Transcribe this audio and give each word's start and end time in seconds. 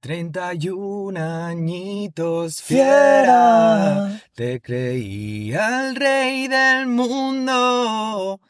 31 0.00 1.18
añitos 1.46 2.62
fiera, 2.62 4.20
te 4.34 4.60
creía 4.60 5.88
el 5.88 5.96
rey 5.96 6.48
del 6.48 6.86
mundo. 6.86 8.40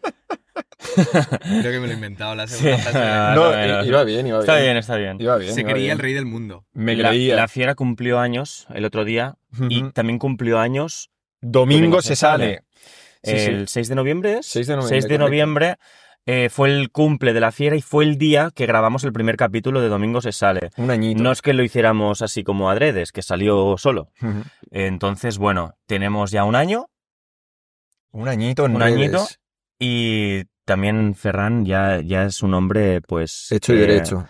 Creo 0.95 1.63
que 1.73 1.81
me 1.81 1.87
lo 1.87 1.93
he 1.93 1.95
inventado 1.95 2.35
la 2.35 2.47
segunda 2.47 2.77
Sí. 2.77 2.83
frase. 2.83 2.99
Ah, 2.99 3.33
No, 3.35 3.51
no, 3.51 3.67
no. 3.79 3.85
iba 3.85 4.05
bien, 4.05 4.27
iba 4.27 4.39
bien. 4.39 4.41
Está 4.41 4.57
bien, 4.61 4.77
está 4.77 4.97
bien. 4.97 5.17
Iba 5.21 5.37
bien. 5.37 5.55
Se 5.55 5.61
iba 5.63 5.71
creía 5.71 5.87
bien. 5.87 5.93
el 5.93 5.99
rey 6.01 6.13
del 6.15 6.27
mundo. 6.27 6.65
Me 6.73 6.95
la, 6.97 7.09
creía. 7.11 7.37
la 7.37 7.49
fiera 7.49 7.75
cumplió 7.75 8.19
años 8.19 8.67
el 8.75 8.85
otro 8.85 9.05
día 9.05 9.37
y 9.69 9.83
Ujú. 9.83 9.93
también 9.93 10.19
cumplió 10.19 10.59
años 10.59 11.11
Domingo 11.41 12.03
se 12.03 12.17
sale. 12.17 12.63
Sí, 13.23 13.39
sí. 13.39 13.47
el 13.47 13.69
6 13.69 13.89
de 13.89 13.95
noviembre. 13.95 14.39
es? 14.39 14.47
6 14.47 14.67
de 14.67 14.77
noviembre, 14.77 15.01
6 15.01 15.05
de 15.05 15.09
correcto. 15.09 15.25
Eh, 16.31 16.51
fue 16.51 16.69
el 16.69 16.91
cumple 16.91 17.33
de 17.33 17.41
la 17.41 17.53
fiera 17.53 17.75
y 17.75 17.81
fue 17.81 18.05
el 18.05 18.19
día 18.19 18.51
que 18.55 18.67
grabamos 18.67 19.03
el 19.05 19.15
primer 19.15 19.37
capítulo 19.39 19.81
de 19.81 19.89
Domingo 19.89 20.21
se 20.21 20.33
sale. 20.33 20.69
Un 20.77 20.91
añito. 20.91 21.23
No 21.23 21.33
es 21.33 21.41
que 21.41 21.55
lo 21.55 21.63
hiciéramos 21.63 22.21
así 22.21 22.45
como 22.45 22.69
adredes, 22.69 23.13
que 23.13 23.23
salió 23.23 23.77
solo. 23.79 24.11
Entonces, 24.71 25.39
bueno, 25.39 25.73
tenemos 25.87 26.31
ya 26.31 26.45
un 26.45 26.55
año 26.55 26.87
Un 28.13 28.29
añito 28.29 28.67
en 28.67 28.75
Un 28.75 28.81
redes. 28.83 28.95
añito. 28.97 29.27
y 29.79 30.45
también 30.67 31.15
Ferran 31.15 31.65
ya, 31.65 32.01
ya 32.03 32.25
es 32.25 32.43
un 32.43 32.53
hombre, 32.53 33.01
pues... 33.01 33.51
Hecho 33.51 33.73
y 33.73 33.77
que- 33.77 33.81
derecho. 33.87 34.27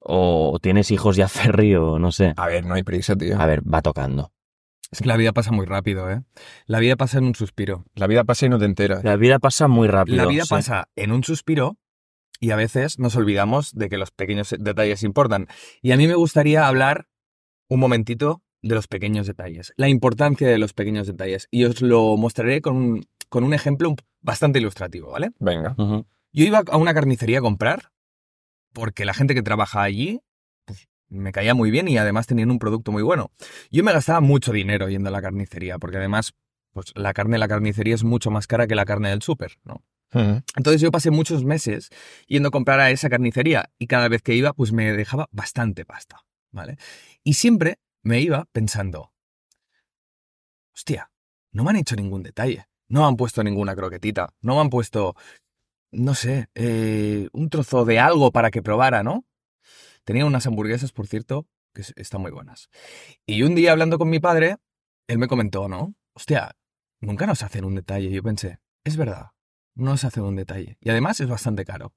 O, 0.00 0.52
o 0.54 0.58
tienes 0.58 0.90
hijos 0.90 1.14
ya 1.16 1.28
Ferri 1.28 1.74
o 1.76 1.98
no 2.00 2.10
sé. 2.10 2.32
A 2.36 2.46
ver, 2.48 2.64
no 2.64 2.74
hay 2.74 2.82
prisa, 2.82 3.14
tío. 3.14 3.38
A 3.40 3.46
ver, 3.46 3.62
va 3.62 3.80
tocando. 3.82 4.32
Es 4.90 5.00
que 5.00 5.08
la 5.08 5.16
vida 5.16 5.32
pasa 5.32 5.52
muy 5.52 5.66
rápido, 5.66 6.10
¿eh? 6.10 6.22
La 6.66 6.78
vida 6.78 6.96
pasa 6.96 7.18
en 7.18 7.24
un 7.24 7.34
suspiro. 7.34 7.84
La 7.94 8.06
vida 8.06 8.24
pasa 8.24 8.46
y 8.46 8.48
no 8.48 8.58
te 8.58 8.64
enteras. 8.64 9.04
La 9.04 9.16
vida 9.16 9.38
pasa 9.38 9.68
muy 9.68 9.86
rápido. 9.86 10.16
La 10.16 10.26
vida 10.26 10.44
sí. 10.44 10.50
pasa 10.50 10.88
en 10.96 11.12
un 11.12 11.24
suspiro 11.24 11.76
y 12.40 12.52
a 12.52 12.56
veces 12.56 12.98
nos 12.98 13.16
olvidamos 13.16 13.74
de 13.74 13.88
que 13.88 13.98
los 13.98 14.10
pequeños 14.10 14.54
detalles 14.58 15.02
importan. 15.02 15.48
Y 15.82 15.92
a 15.92 15.96
mí 15.96 16.06
me 16.06 16.14
gustaría 16.14 16.66
hablar 16.66 17.08
un 17.68 17.80
momentito 17.80 18.42
de 18.62 18.74
los 18.74 18.88
pequeños 18.88 19.26
detalles, 19.26 19.72
la 19.76 19.88
importancia 19.88 20.48
de 20.48 20.58
los 20.58 20.72
pequeños 20.72 21.06
detalles. 21.06 21.48
Y 21.50 21.64
os 21.64 21.80
lo 21.82 22.16
mostraré 22.16 22.60
con 22.60 22.76
un, 22.76 23.06
con 23.28 23.44
un 23.44 23.54
ejemplo 23.54 23.94
bastante 24.20 24.58
ilustrativo, 24.58 25.10
¿vale? 25.10 25.30
Venga. 25.38 25.74
Yo 25.76 26.44
iba 26.44 26.62
a 26.66 26.76
una 26.76 26.94
carnicería 26.94 27.38
a 27.38 27.42
comprar 27.42 27.90
porque 28.72 29.04
la 29.04 29.14
gente 29.14 29.34
que 29.34 29.42
trabaja 29.42 29.82
allí 29.82 30.20
me 31.08 31.32
caía 31.32 31.54
muy 31.54 31.70
bien 31.70 31.88
y 31.88 31.98
además 31.98 32.26
tenían 32.26 32.50
un 32.50 32.58
producto 32.58 32.92
muy 32.92 33.02
bueno. 33.02 33.30
Yo 33.70 33.84
me 33.84 33.92
gastaba 33.92 34.20
mucho 34.20 34.52
dinero 34.52 34.88
yendo 34.88 35.08
a 35.08 35.12
la 35.12 35.22
carnicería 35.22 35.78
porque 35.78 35.96
además 35.96 36.34
pues, 36.72 36.92
la 36.94 37.12
carne 37.12 37.34
de 37.34 37.38
la 37.38 37.48
carnicería 37.48 37.94
es 37.94 38.04
mucho 38.04 38.30
más 38.30 38.46
cara 38.46 38.66
que 38.66 38.74
la 38.74 38.84
carne 38.84 39.10
del 39.10 39.22
súper, 39.22 39.58
¿no? 39.64 39.82
Entonces 40.10 40.80
yo 40.80 40.90
pasé 40.90 41.10
muchos 41.10 41.44
meses 41.44 41.90
yendo 42.26 42.48
a 42.48 42.50
comprar 42.50 42.80
a 42.80 42.90
esa 42.90 43.10
carnicería 43.10 43.70
y 43.78 43.86
cada 43.86 44.08
vez 44.08 44.22
que 44.22 44.34
iba 44.34 44.54
pues 44.54 44.72
me 44.72 44.92
dejaba 44.92 45.28
bastante 45.32 45.84
pasta, 45.84 46.24
¿vale? 46.50 46.78
Y 47.22 47.34
siempre 47.34 47.78
me 48.02 48.20
iba 48.20 48.46
pensando, 48.52 49.12
hostia, 50.74 51.10
no 51.52 51.62
me 51.62 51.70
han 51.70 51.76
hecho 51.76 51.94
ningún 51.94 52.22
detalle, 52.22 52.68
no 52.88 53.02
me 53.02 53.06
han 53.06 53.16
puesto 53.16 53.44
ninguna 53.44 53.76
croquetita, 53.76 54.32
no 54.40 54.54
me 54.54 54.60
han 54.62 54.70
puesto, 54.70 55.14
no 55.90 56.14
sé, 56.14 56.48
eh, 56.54 57.28
un 57.32 57.50
trozo 57.50 57.84
de 57.84 57.98
algo 57.98 58.32
para 58.32 58.50
que 58.50 58.62
probara, 58.62 59.02
¿no? 59.02 59.26
Tenía 60.08 60.24
unas 60.24 60.46
hamburguesas, 60.46 60.90
por 60.90 61.06
cierto, 61.06 61.46
que 61.74 61.82
es- 61.82 61.92
están 61.98 62.22
muy 62.22 62.30
buenas. 62.30 62.70
Y 63.26 63.42
un 63.42 63.54
día 63.54 63.72
hablando 63.72 63.98
con 63.98 64.08
mi 64.08 64.20
padre, 64.20 64.56
él 65.06 65.18
me 65.18 65.28
comentó, 65.28 65.68
¿no? 65.68 65.96
Hostia, 66.14 66.56
nunca 67.02 67.26
nos 67.26 67.42
hacen 67.42 67.66
un 67.66 67.74
detalle. 67.74 68.10
Yo 68.10 68.22
pensé, 68.22 68.58
es 68.84 68.96
verdad, 68.96 69.32
no 69.74 69.90
nos 69.90 70.04
hacen 70.04 70.22
un 70.22 70.34
detalle. 70.36 70.78
Y 70.80 70.88
además 70.88 71.20
es 71.20 71.28
bastante 71.28 71.66
caro. 71.66 71.92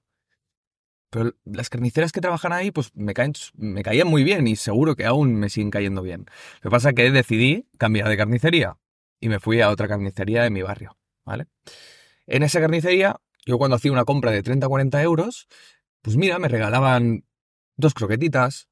Pero 1.09 1.38
las 1.45 1.70
carniceras 1.70 2.12
que 2.12 2.20
trabajan 2.20 2.52
ahí, 2.52 2.72
pues 2.72 2.92
me, 2.95 3.14
caen, 3.14 3.31
me 3.53 3.81
caían 3.81 4.09
muy 4.09 4.25
bien 4.25 4.46
y 4.46 4.58
seguro 4.58 4.98
que 4.98 5.06
aún 5.06 5.36
me 5.36 5.48
siguen 5.48 5.72
cayendo 5.72 6.02
bien. 6.02 6.25
Lo 6.56 6.70
que 6.70 6.70
pasa 6.70 6.90
es 6.90 6.96
que 6.96 7.12
decidí 7.12 7.66
cambiar 7.78 8.09
de 8.09 8.18
carnicería 8.18 8.78
y 9.22 9.30
me 9.30 9.40
fui 9.40 9.62
a 9.62 9.70
otra 9.70 9.88
carnicería 9.88 10.44
de 10.44 10.50
mi 10.50 10.64
barrio, 10.64 10.97
¿vale? 11.24 11.47
En 12.28 12.44
esa 12.44 12.59
carnicería, 12.59 13.22
yo 13.46 13.58
cuando 13.58 13.78
hacía 13.78 13.94
una 13.94 14.03
compra 14.03 14.31
de 14.31 14.44
30 14.44 14.68
o 14.68 14.69
40 14.69 15.02
euros, 15.02 15.47
pues 16.02 16.18
mira, 16.18 16.40
me 16.40 16.50
regalaban 16.50 17.24
dos 17.78 17.94
croquetitas. 17.94 18.68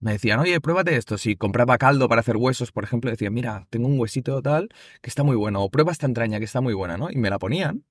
Me 0.00 0.12
decían, 0.12 0.40
oye, 0.40 0.60
pruébate 0.60 0.96
esto. 0.96 1.18
Si 1.18 1.36
compraba 1.36 1.76
caldo 1.76 2.08
para 2.08 2.20
hacer 2.20 2.36
huesos, 2.36 2.72
por 2.72 2.84
ejemplo, 2.84 3.10
decían, 3.10 3.34
mira, 3.34 3.66
tengo 3.70 3.86
un 3.86 4.00
huesito 4.00 4.40
tal 4.40 4.70
que 5.02 5.10
está 5.10 5.22
muy 5.22 5.36
bueno. 5.36 5.62
O 5.62 5.70
prueba 5.70 5.92
esta 5.92 6.06
entraña 6.06 6.38
que 6.38 6.46
está 6.46 6.60
muy 6.60 6.72
buena, 6.72 6.96
¿no? 6.96 7.10
Y 7.10 7.16
me 7.16 7.28
la 7.28 7.38
ponían. 7.38 7.84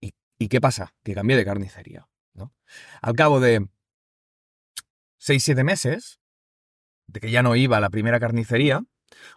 ¿Y, 0.00 0.48
qué 0.48 0.60
pasa? 0.60 0.94
Que 1.02 1.14
cambié 1.14 1.36
de 1.36 1.44
carnicería, 1.44 2.08
¿no? 2.34 2.52
Al 3.00 3.14
cabo 3.14 3.40
de 3.40 3.68
6-7 5.20 5.62
meses, 5.64 6.20
de 7.06 7.20
que 7.20 7.30
ya 7.30 7.42
no 7.42 7.54
iba 7.56 7.76
a 7.76 7.80
la 7.80 7.90
primera 7.90 8.18
carnicería, 8.18 8.82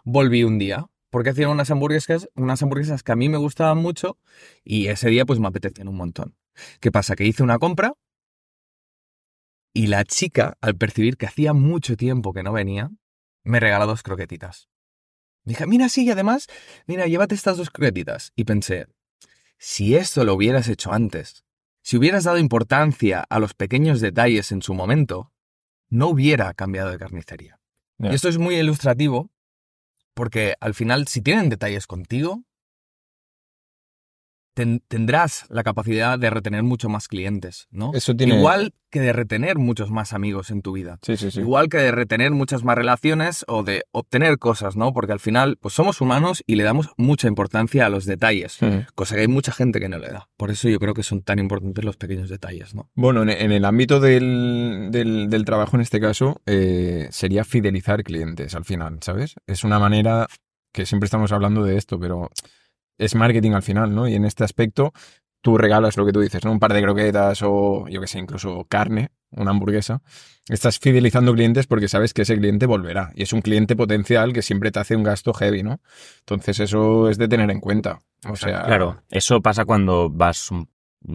volví 0.04 0.44
un 0.44 0.58
día. 0.58 0.86
Porque 1.10 1.30
hacían 1.30 1.48
unas 1.48 1.70
hamburguesas, 1.70 2.28
unas 2.34 2.62
hamburguesas 2.62 3.02
que 3.02 3.12
a 3.12 3.16
mí 3.16 3.30
me 3.30 3.38
gustaban 3.38 3.78
mucho 3.78 4.18
y 4.62 4.88
ese 4.88 5.08
día 5.08 5.24
pues 5.24 5.40
me 5.40 5.48
apetecían 5.48 5.88
un 5.88 5.96
montón. 5.96 6.36
¿Qué 6.80 6.92
pasa? 6.92 7.16
Que 7.16 7.24
hice 7.24 7.42
una 7.42 7.58
compra 7.58 7.94
y 9.78 9.86
la 9.86 10.04
chica, 10.04 10.58
al 10.60 10.76
percibir 10.76 11.16
que 11.16 11.26
hacía 11.26 11.52
mucho 11.52 11.96
tiempo 11.96 12.32
que 12.32 12.42
no 12.42 12.52
venía, 12.52 12.90
me 13.44 13.60
regaló 13.60 13.86
dos 13.86 14.02
croquetitas. 14.02 14.68
Dije, 15.44 15.68
mira, 15.68 15.88
sí, 15.88 16.04
y 16.04 16.10
además, 16.10 16.48
mira, 16.88 17.06
llévate 17.06 17.36
estas 17.36 17.58
dos 17.58 17.70
croquetitas. 17.70 18.32
Y 18.34 18.42
pensé, 18.42 18.88
si 19.56 19.94
esto 19.94 20.24
lo 20.24 20.34
hubieras 20.34 20.66
hecho 20.66 20.92
antes, 20.92 21.44
si 21.80 21.96
hubieras 21.96 22.24
dado 22.24 22.38
importancia 22.38 23.24
a 23.30 23.38
los 23.38 23.54
pequeños 23.54 24.00
detalles 24.00 24.50
en 24.50 24.62
su 24.62 24.74
momento, 24.74 25.32
no 25.88 26.08
hubiera 26.08 26.52
cambiado 26.54 26.90
de 26.90 26.98
carnicería. 26.98 27.60
Y 28.00 28.08
esto 28.08 28.28
es 28.28 28.36
muy 28.36 28.56
ilustrativo 28.56 29.30
porque 30.12 30.54
al 30.58 30.74
final, 30.74 31.06
si 31.06 31.22
tienen 31.22 31.50
detalles 31.50 31.86
contigo, 31.86 32.42
ten- 34.58 34.82
tendrás 34.88 35.44
la 35.50 35.62
capacidad 35.62 36.18
de 36.18 36.30
retener 36.30 36.64
mucho 36.64 36.88
más 36.88 37.06
clientes, 37.06 37.68
¿no? 37.70 37.92
Eso 37.94 38.16
tiene. 38.16 38.36
Igual 38.36 38.74
que 38.90 38.98
de 39.00 39.12
retener 39.12 39.56
muchos 39.58 39.90
más 39.92 40.12
amigos 40.12 40.50
en 40.50 40.62
tu 40.62 40.72
vida. 40.72 40.98
Sí, 41.02 41.16
sí, 41.16 41.30
sí. 41.30 41.40
Igual 41.40 41.68
que 41.68 41.76
de 41.78 41.92
retener 41.92 42.32
muchas 42.32 42.64
más 42.64 42.74
relaciones 42.76 43.44
o 43.46 43.62
de 43.62 43.84
obtener 43.92 44.38
cosas, 44.38 44.74
¿no? 44.76 44.92
Porque 44.92 45.12
al 45.12 45.20
final, 45.20 45.58
pues 45.60 45.74
somos 45.74 46.00
humanos 46.00 46.42
y 46.46 46.56
le 46.56 46.64
damos 46.64 46.88
mucha 46.96 47.28
importancia 47.28 47.86
a 47.86 47.88
los 47.88 48.04
detalles, 48.04 48.58
cosa 48.96 49.14
que 49.14 49.20
hay 49.20 49.28
mucha 49.28 49.52
gente 49.52 49.78
que 49.78 49.88
no 49.88 49.98
le 49.98 50.08
da. 50.08 50.28
Por 50.36 50.50
eso 50.50 50.68
yo 50.68 50.80
creo 50.80 50.94
que 50.94 51.02
son 51.04 51.22
tan 51.22 51.38
importantes 51.38 51.84
los 51.84 51.96
pequeños 51.96 52.28
detalles, 52.28 52.74
¿no? 52.74 52.90
Bueno, 52.94 53.22
en, 53.22 53.28
en 53.30 53.52
el 53.52 53.64
ámbito 53.64 54.00
del, 54.00 54.88
del- 54.90 55.28
del 55.30 55.44
trabajo, 55.44 55.76
en 55.76 55.82
este 55.82 56.00
caso, 56.00 56.40
eh, 56.46 57.06
sería 57.12 57.44
fidelizar 57.44 58.02
clientes 58.02 58.54
al 58.56 58.64
final, 58.64 58.98
¿sabes? 59.02 59.36
Es 59.46 59.62
una 59.62 59.78
manera 59.78 60.26
que 60.72 60.84
siempre 60.86 61.06
estamos 61.06 61.30
hablando 61.32 61.62
de 61.64 61.76
esto, 61.76 61.98
pero 62.00 62.30
es 62.98 63.14
marketing 63.14 63.52
al 63.52 63.62
final, 63.62 63.94
¿no? 63.94 64.08
Y 64.08 64.14
en 64.14 64.24
este 64.24 64.44
aspecto, 64.44 64.92
tú 65.40 65.56
regalas 65.56 65.96
lo 65.96 66.04
que 66.04 66.12
tú 66.12 66.20
dices, 66.20 66.44
¿no? 66.44 66.52
Un 66.52 66.58
par 66.58 66.72
de 66.72 66.82
croquetas 66.82 67.42
o, 67.42 67.86
yo 67.88 68.00
qué 68.00 68.06
sé, 68.06 68.18
incluso 68.18 68.66
carne, 68.68 69.10
una 69.30 69.52
hamburguesa. 69.52 70.02
Estás 70.48 70.78
fidelizando 70.78 71.32
clientes 71.34 71.66
porque 71.66 71.88
sabes 71.88 72.14
que 72.14 72.22
ese 72.22 72.36
cliente 72.36 72.66
volverá. 72.66 73.12
Y 73.14 73.22
es 73.22 73.32
un 73.32 73.42
cliente 73.42 73.76
potencial 73.76 74.32
que 74.32 74.42
siempre 74.42 74.70
te 74.70 74.80
hace 74.80 74.96
un 74.96 75.02
gasto 75.02 75.32
heavy, 75.32 75.62
¿no? 75.62 75.80
Entonces, 76.20 76.60
eso 76.60 77.08
es 77.08 77.18
de 77.18 77.28
tener 77.28 77.50
en 77.50 77.60
cuenta. 77.60 78.00
O 78.28 78.36
sea, 78.36 78.62
Claro, 78.64 79.02
eso 79.10 79.40
pasa 79.40 79.64
cuando 79.64 80.10
vas 80.10 80.50
un, 80.50 80.68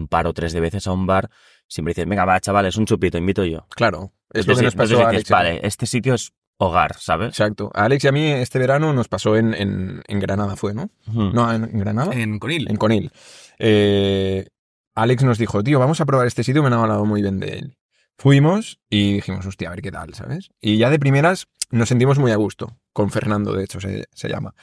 par 0.08 0.26
o 0.26 0.32
tres 0.32 0.52
de 0.52 0.60
veces 0.60 0.86
a 0.86 0.92
un 0.92 1.06
bar. 1.06 1.30
Siempre 1.66 1.90
dices, 1.90 2.08
venga, 2.08 2.24
va, 2.24 2.40
chavales, 2.40 2.76
un 2.76 2.86
chupito, 2.86 3.18
invito 3.18 3.44
yo. 3.44 3.66
claro. 3.70 4.12
Es 4.32 4.48
lo 4.48 4.56
que 4.56 4.62
nos 4.62 4.74
pasó 4.74 5.00
a 5.00 5.10
Alex. 5.10 5.30
vale, 5.30 5.60
este 5.62 5.86
sitio 5.86 6.14
es 6.14 6.32
hogar, 6.58 6.96
¿sabes? 6.98 7.28
Exacto. 7.28 7.70
A 7.74 7.84
Alex 7.84 8.04
y 8.04 8.08
a 8.08 8.12
mí 8.12 8.26
este 8.26 8.58
verano 8.58 8.92
nos 8.92 9.08
pasó 9.08 9.36
en, 9.36 9.54
en, 9.54 10.02
en 10.06 10.20
Granada, 10.20 10.56
¿fue, 10.56 10.74
no? 10.74 10.90
No, 11.06 11.52
en, 11.52 11.64
en 11.64 11.78
Granada. 11.78 12.12
En 12.14 12.38
Conil. 12.38 12.70
En 12.70 12.76
Conil. 12.76 13.10
Eh, 13.58 14.46
Alex 14.94 15.24
nos 15.24 15.38
dijo, 15.38 15.62
tío, 15.62 15.78
vamos 15.78 16.00
a 16.00 16.06
probar 16.06 16.26
este 16.26 16.44
sitio, 16.44 16.62
me 16.62 16.68
han 16.68 16.74
hablado 16.74 17.04
muy 17.04 17.22
bien 17.22 17.40
de 17.40 17.58
él. 17.58 17.76
Fuimos 18.16 18.78
y 18.88 19.14
dijimos, 19.14 19.44
hostia, 19.44 19.68
a 19.68 19.70
ver 19.72 19.82
qué 19.82 19.90
tal, 19.90 20.14
¿sabes? 20.14 20.50
Y 20.60 20.78
ya 20.78 20.88
de 20.90 21.00
primeras 21.00 21.46
nos 21.70 21.88
sentimos 21.88 22.18
muy 22.18 22.30
a 22.30 22.36
gusto, 22.36 22.78
con 22.92 23.10
Fernando, 23.10 23.52
de 23.52 23.64
hecho, 23.64 23.80
se, 23.80 24.04
se 24.12 24.28
llama. 24.28 24.54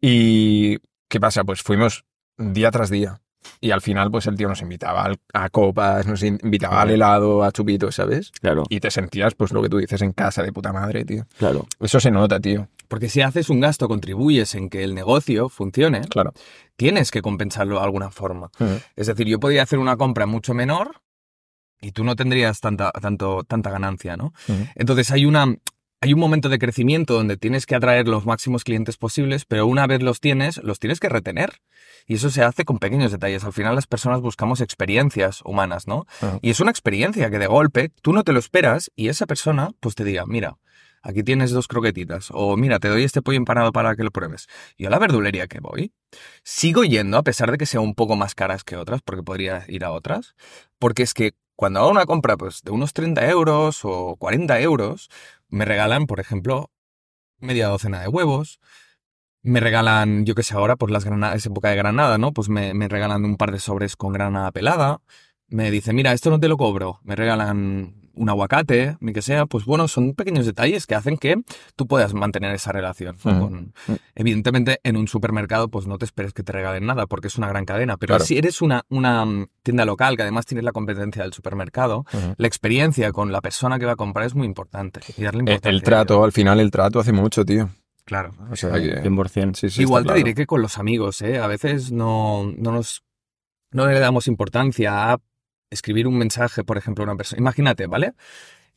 Y, 0.00 0.78
¿qué 1.08 1.20
pasa? 1.20 1.44
Pues 1.44 1.62
fuimos 1.62 2.04
día 2.36 2.70
tras 2.72 2.90
día. 2.90 3.20
Y 3.60 3.70
al 3.70 3.80
final, 3.80 4.10
pues 4.10 4.26
el 4.26 4.36
tío 4.36 4.48
nos 4.48 4.60
invitaba 4.62 5.02
al- 5.04 5.18
a 5.32 5.48
copas, 5.50 6.06
nos 6.06 6.22
in- 6.22 6.38
invitaba 6.42 6.82
al 6.82 6.90
helado, 6.90 7.42
a 7.42 7.52
chupitos, 7.52 7.94
¿sabes? 7.94 8.30
Claro, 8.40 8.64
Y 8.68 8.80
te 8.80 8.90
sentías, 8.90 9.34
pues 9.34 9.52
lo 9.52 9.62
que 9.62 9.68
tú 9.68 9.78
dices, 9.78 10.00
en 10.02 10.12
casa 10.12 10.42
de 10.42 10.52
puta 10.52 10.72
madre, 10.72 11.04
tío. 11.04 11.24
claro. 11.38 11.66
Eso 11.80 12.00
se 12.00 12.10
nota, 12.10 12.38
tío. 12.40 12.68
Porque 12.88 13.08
si 13.08 13.20
haces 13.22 13.48
un 13.50 13.60
gasto, 13.60 13.86
contribuyes 13.88 14.54
en 14.54 14.68
que 14.68 14.82
el 14.82 14.94
negocio 14.94 15.48
funcione, 15.48 16.00
Claro. 16.02 16.32
tienes 16.76 17.10
que 17.10 17.22
compensarlo 17.22 17.76
de 17.78 17.84
alguna 17.84 18.10
forma. 18.10 18.50
Es 18.96 19.06
decir, 19.06 19.26
yo 19.28 19.38
podría 19.40 19.62
hacer 19.62 19.78
una 19.78 19.96
compra 19.96 20.26
mucho 20.26 20.54
menor 20.54 21.00
y 21.80 21.92
tú 21.92 22.04
no 22.04 22.16
tendrías 22.16 22.60
tanta, 22.60 22.90
tanto, 22.92 23.44
tanta 23.44 23.70
ganancia, 23.70 24.16
¿no? 24.16 24.32
Entonces 24.74 25.10
hay 25.12 25.24
una, 25.24 25.54
hay 26.02 26.14
un 26.14 26.20
momento 26.20 26.48
de 26.48 26.58
crecimiento 26.58 27.14
donde 27.14 27.36
tienes 27.36 27.66
que 27.66 27.74
atraer 27.74 28.08
los 28.08 28.24
máximos 28.24 28.64
clientes 28.64 28.96
posibles, 28.96 29.44
pero 29.44 29.66
una 29.66 29.86
vez 29.86 30.02
los 30.02 30.20
tienes, 30.20 30.56
los 30.62 30.78
tienes 30.78 30.98
que 30.98 31.10
retener. 31.10 31.60
Y 32.06 32.14
eso 32.14 32.30
se 32.30 32.42
hace 32.42 32.64
con 32.64 32.78
pequeños 32.78 33.12
detalles. 33.12 33.44
Al 33.44 33.52
final 33.52 33.74
las 33.74 33.86
personas 33.86 34.22
buscamos 34.22 34.62
experiencias 34.62 35.42
humanas, 35.44 35.86
¿no? 35.86 36.06
Y 36.40 36.50
es 36.50 36.60
una 36.60 36.70
experiencia 36.70 37.30
que 37.30 37.38
de 37.38 37.46
golpe 37.46 37.90
tú 38.00 38.14
no 38.14 38.24
te 38.24 38.32
lo 38.32 38.38
esperas 38.38 38.90
y 38.96 39.08
esa 39.08 39.26
persona 39.26 39.72
pues 39.78 39.94
te 39.94 40.04
diga, 40.04 40.24
mira, 40.26 40.56
aquí 41.02 41.22
tienes 41.22 41.50
dos 41.50 41.68
croquetitas 41.68 42.28
o 42.32 42.56
mira, 42.56 42.78
te 42.78 42.88
doy 42.88 43.04
este 43.04 43.20
pollo 43.20 43.36
empanado 43.36 43.70
para 43.70 43.94
que 43.94 44.02
lo 44.02 44.10
pruebes. 44.10 44.46
Yo 44.78 44.88
a 44.88 44.90
la 44.90 44.98
verdulería 44.98 45.48
que 45.48 45.60
voy, 45.60 45.92
sigo 46.42 46.84
yendo 46.84 47.18
a 47.18 47.22
pesar 47.22 47.50
de 47.50 47.58
que 47.58 47.66
sea 47.66 47.80
un 47.80 47.94
poco 47.94 48.16
más 48.16 48.34
caras 48.34 48.64
que 48.64 48.76
otras, 48.76 49.02
porque 49.02 49.22
podría 49.22 49.66
ir 49.68 49.84
a 49.84 49.92
otras, 49.92 50.34
porque 50.78 51.02
es 51.02 51.12
que 51.12 51.34
cuando 51.56 51.80
hago 51.80 51.90
una 51.90 52.06
compra 52.06 52.38
pues 52.38 52.62
de 52.62 52.70
unos 52.70 52.94
30 52.94 53.28
euros 53.28 53.80
o 53.82 54.16
40 54.16 54.60
euros, 54.60 55.10
me 55.50 55.64
regalan, 55.64 56.06
por 56.06 56.20
ejemplo, 56.20 56.70
media 57.38 57.68
docena 57.68 58.00
de 58.00 58.08
huevos, 58.08 58.60
me 59.42 59.60
regalan, 59.60 60.26
yo 60.26 60.34
que 60.34 60.42
sé, 60.42 60.54
ahora, 60.54 60.76
pues 60.76 60.92
las 60.92 61.04
granadas, 61.04 61.36
es 61.36 61.46
época 61.46 61.70
de 61.70 61.76
granada, 61.76 62.18
¿no? 62.18 62.32
Pues 62.32 62.48
me, 62.48 62.74
me 62.74 62.88
regalan 62.88 63.24
un 63.24 63.36
par 63.36 63.52
de 63.52 63.58
sobres 63.58 63.96
con 63.96 64.12
granada 64.12 64.52
pelada. 64.52 65.00
Me 65.48 65.70
dicen, 65.70 65.96
mira, 65.96 66.12
esto 66.12 66.30
no 66.30 66.38
te 66.40 66.48
lo 66.48 66.56
cobro. 66.56 67.00
Me 67.04 67.16
regalan 67.16 68.09
un 68.20 68.28
aguacate, 68.28 68.96
ni 69.00 69.12
que 69.12 69.22
sea. 69.22 69.46
Pues 69.46 69.64
bueno, 69.64 69.88
son 69.88 70.14
pequeños 70.14 70.44
detalles 70.44 70.86
que 70.86 70.94
hacen 70.94 71.16
que 71.16 71.36
tú 71.74 71.86
puedas 71.86 72.12
mantener 72.12 72.54
esa 72.54 72.70
relación. 72.70 73.16
Evidentemente, 74.14 74.80
en 74.82 74.96
un 74.96 75.08
supermercado, 75.08 75.68
pues 75.68 75.86
no 75.86 75.98
te 75.98 76.04
esperes 76.04 76.32
que 76.32 76.42
te 76.42 76.52
regalen 76.52 76.86
nada, 76.86 77.06
porque 77.06 77.28
es 77.28 77.36
una 77.38 77.48
gran 77.48 77.64
cadena. 77.64 77.96
Pero 77.96 78.12
Claro. 78.12 78.24
si 78.24 78.36
eres 78.38 78.60
una, 78.60 78.84
una 78.88 79.24
mm, 79.24 79.46
tienda 79.62 79.84
local, 79.84 80.16
que 80.16 80.22
además 80.22 80.46
tienes 80.46 80.64
la 80.64 80.72
competencia 80.72 81.22
del 81.22 81.32
supermercado, 81.32 82.04
la 82.36 82.46
experiencia 82.46 83.12
con 83.12 83.32
la 83.32 83.40
persona 83.40 83.78
que 83.78 83.86
va 83.86 83.92
a 83.92 83.96
comprar 83.96 84.26
es 84.26 84.34
muy 84.34 84.46
importante. 84.46 85.00
Y 85.16 85.22
darle 85.22 85.38
El, 85.40 85.48
importancia 85.48 85.70
el 85.70 85.76
a 85.78 85.82
trato, 85.82 86.24
al 86.24 86.32
final 86.32 86.60
el 86.60 86.70
trato 86.70 87.00
hace 87.00 87.12
mucho, 87.12 87.44
tío. 87.44 87.70
Claro. 88.04 88.32
O 88.50 88.56
sea, 88.56 88.74
Sí, 88.76 88.82
que- 88.82 89.00
100%. 89.02 89.54
sí, 89.56 89.70
sí, 89.70 89.82
Igual 89.82 90.02
te 90.02 90.08
claro. 90.08 90.18
diré 90.18 90.34
que 90.34 90.46
con 90.46 90.60
los 90.62 90.78
amigos, 90.78 91.22
¿eh? 91.22 91.38
A 91.38 91.46
veces 91.46 91.92
no, 91.92 92.52
no 92.56 92.72
nos 92.72 93.02
no 93.72 93.86
le 93.86 93.98
damos 94.00 94.26
importancia 94.26 95.12
a 95.12 95.18
escribir 95.70 96.06
un 96.06 96.18
mensaje, 96.18 96.64
por 96.64 96.76
ejemplo, 96.78 97.02
a 97.04 97.06
una 97.06 97.16
persona. 97.16 97.40
Imagínate, 97.40 97.86
¿vale? 97.86 98.12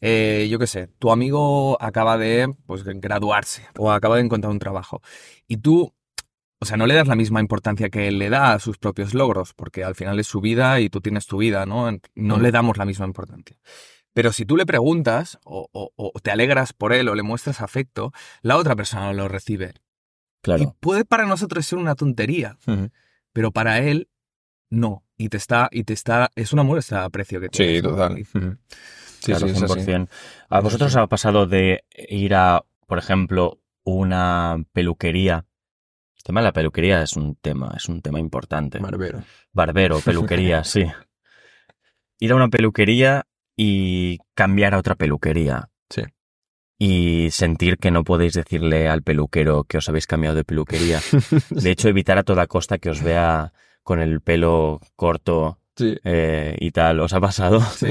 Eh, 0.02 0.48
yo 0.50 0.60
qué 0.60 0.68
sé, 0.68 0.88
tu 1.00 1.12
amigo 1.12 1.82
acaba 1.82 2.18
de 2.18 2.54
pues, 2.66 2.84
graduarse 2.84 3.66
o 3.78 3.92
acaba 3.92 4.18
de 4.18 4.24
encontrar 4.24 4.52
un 4.52 4.60
trabajo 4.60 5.02
y 5.48 5.58
tú, 5.58 5.94
o 6.60 6.66
sea, 6.66 6.76
no 6.78 6.88
le 6.88 6.94
das 6.94 7.08
la 7.08 7.16
misma 7.16 7.40
importancia 7.40 7.90
que 7.90 8.08
él 8.10 8.20
le 8.20 8.30
da 8.30 8.54
a 8.54 8.60
sus 8.60 8.78
propios 8.78 9.14
logros, 9.14 9.54
porque 9.54 9.84
al 9.84 9.96
final 9.96 10.20
es 10.20 10.28
su 10.28 10.42
vida 10.42 10.80
y 10.82 10.90
tú 10.90 11.00
tienes 11.02 11.26
tu 11.26 11.38
vida, 11.38 11.66
¿no? 11.66 11.90
No 12.16 12.38
le 12.40 12.52
damos 12.52 12.78
la 12.78 12.86
misma 12.86 13.06
importancia. 13.06 13.58
Pero 14.14 14.32
si 14.32 14.46
tú 14.46 14.58
le 14.58 14.66
preguntas 14.66 15.40
o, 15.46 15.68
o- 15.72 15.92
o 15.96 16.12
te 16.22 16.32
alegras 16.32 16.74
por 16.74 16.94
él 16.94 17.08
o 17.10 17.16
le 17.16 17.24
muestras 17.24 17.62
afecto, 17.62 18.12
la 18.42 18.58
otra 18.58 18.76
persona 18.76 19.12
lo 19.14 19.28
recibe. 19.28 19.70
Y 19.70 19.80
Claro. 20.42 20.76
puede 20.82 21.06
para 21.06 21.26
nosotros 21.26 21.66
ser 21.66 21.80
una 21.80 21.96
tontería, 21.96 22.58
pero 23.32 23.52
para 23.52 23.80
él 23.80 24.10
no. 24.74 25.04
Y 25.18 25.30
te 25.30 25.38
está, 25.38 25.70
y 25.72 25.84
te 25.84 25.94
está, 25.94 26.32
es 26.36 26.52
una 26.54 26.64
muestra 26.64 27.00
de 27.02 27.06
aprecio 27.06 27.40
que 27.40 27.48
Sí, 27.52 27.58
tienes. 27.64 27.84
¿no? 27.84 27.90
total. 27.92 28.14
Ujú. 28.34 28.58
Sí, 29.20 29.32
claro, 29.32 29.48
sí, 29.48 29.54
es 29.54 29.64
así. 29.64 29.80
100%. 29.92 30.10
¿A 30.50 30.60
vosotros 30.60 30.92
os 30.92 30.98
ha 30.98 31.08
pasado 31.08 31.46
de 31.46 31.86
ir 32.10 32.34
a, 32.36 32.64
por 32.88 32.98
ejemplo, 32.98 33.60
una 33.84 34.64
peluquería? 34.74 35.46
El 36.18 36.24
tema 36.24 36.42
de 36.42 36.46
la 36.46 36.54
peluquería 36.54 37.02
es 37.04 37.16
un 37.16 37.36
tema, 37.36 37.74
es 37.78 37.88
un 37.88 38.02
tema 38.02 38.20
importante. 38.20 38.80
Barbero. 38.80 39.24
Barbero, 39.54 40.00
peluquería, 40.00 40.64
sí. 40.64 40.86
Ir 42.20 42.32
a 42.32 42.36
una 42.36 42.50
peluquería 42.50 43.26
y 43.56 44.18
cambiar 44.34 44.74
a 44.74 44.80
otra 44.80 44.96
peluquería. 44.96 45.70
Sí. 45.90 46.02
Y 46.80 47.30
sentir 47.32 47.78
que 47.78 47.92
no 47.92 48.04
podéis 48.04 48.34
decirle 48.34 48.90
al 48.90 49.04
peluquero 49.04 49.64
que 49.66 49.78
os 49.78 49.88
habéis 49.88 50.08
cambiado 50.08 50.36
de 50.36 50.44
peluquería. 50.44 51.00
De 51.52 51.72
hecho, 51.72 51.88
evitar 51.88 52.18
a 52.18 52.24
toda 52.24 52.48
costa 52.48 52.78
que 52.80 52.90
os 52.90 53.02
vea 53.04 53.54
con 53.84 54.00
el 54.02 54.22
pelo 54.22 54.80
corto 54.96 55.60
Sí. 55.76 55.98
eh, 56.04 56.56
y 56.60 56.70
tal. 56.72 57.00
¿Os 57.00 57.14
ha 57.14 57.20
pasado? 57.20 57.60
Sí, 57.76 57.88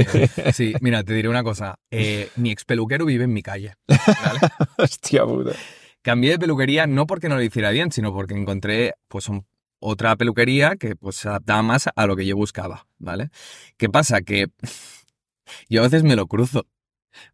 sí, 0.53 0.75
mira, 0.81 1.03
te 1.03 1.15
diré 1.15 1.29
una 1.29 1.43
cosa. 1.43 1.79
Eh, 1.91 2.31
mi 2.37 2.51
ex 2.53 2.65
peluquero 2.65 3.05
vive 3.05 3.25
en 3.25 3.33
mi 3.33 3.43
calle. 3.43 3.75
¿vale? 3.89 4.41
Hostia 4.79 5.25
puta. 5.25 5.53
Cambié 6.01 6.33
de 6.33 6.39
peluquería 6.39 6.87
no 6.87 7.07
porque 7.07 7.29
no 7.29 7.37
lo 7.37 7.43
hiciera 7.43 7.71
bien, 7.71 7.91
sino 7.93 8.13
porque 8.13 8.35
encontré 8.35 8.95
pues 9.09 9.29
un- 9.29 9.47
otra 9.81 10.15
peluquería 10.17 10.77
que 10.77 10.95
pues 10.97 11.17
se 11.17 11.29
adaptaba 11.29 11.63
más 11.63 11.89
a 11.95 12.07
lo 12.07 12.15
que 12.17 12.25
yo 12.27 12.37
buscaba, 12.37 12.87
¿vale? 12.99 13.31
¿Qué 13.77 13.89
pasa? 13.89 14.21
Que 14.23 14.47
yo 15.69 15.81
a 15.81 15.85
veces 15.85 16.03
me 16.05 16.17
lo 16.17 16.27
cruzo. 16.27 16.67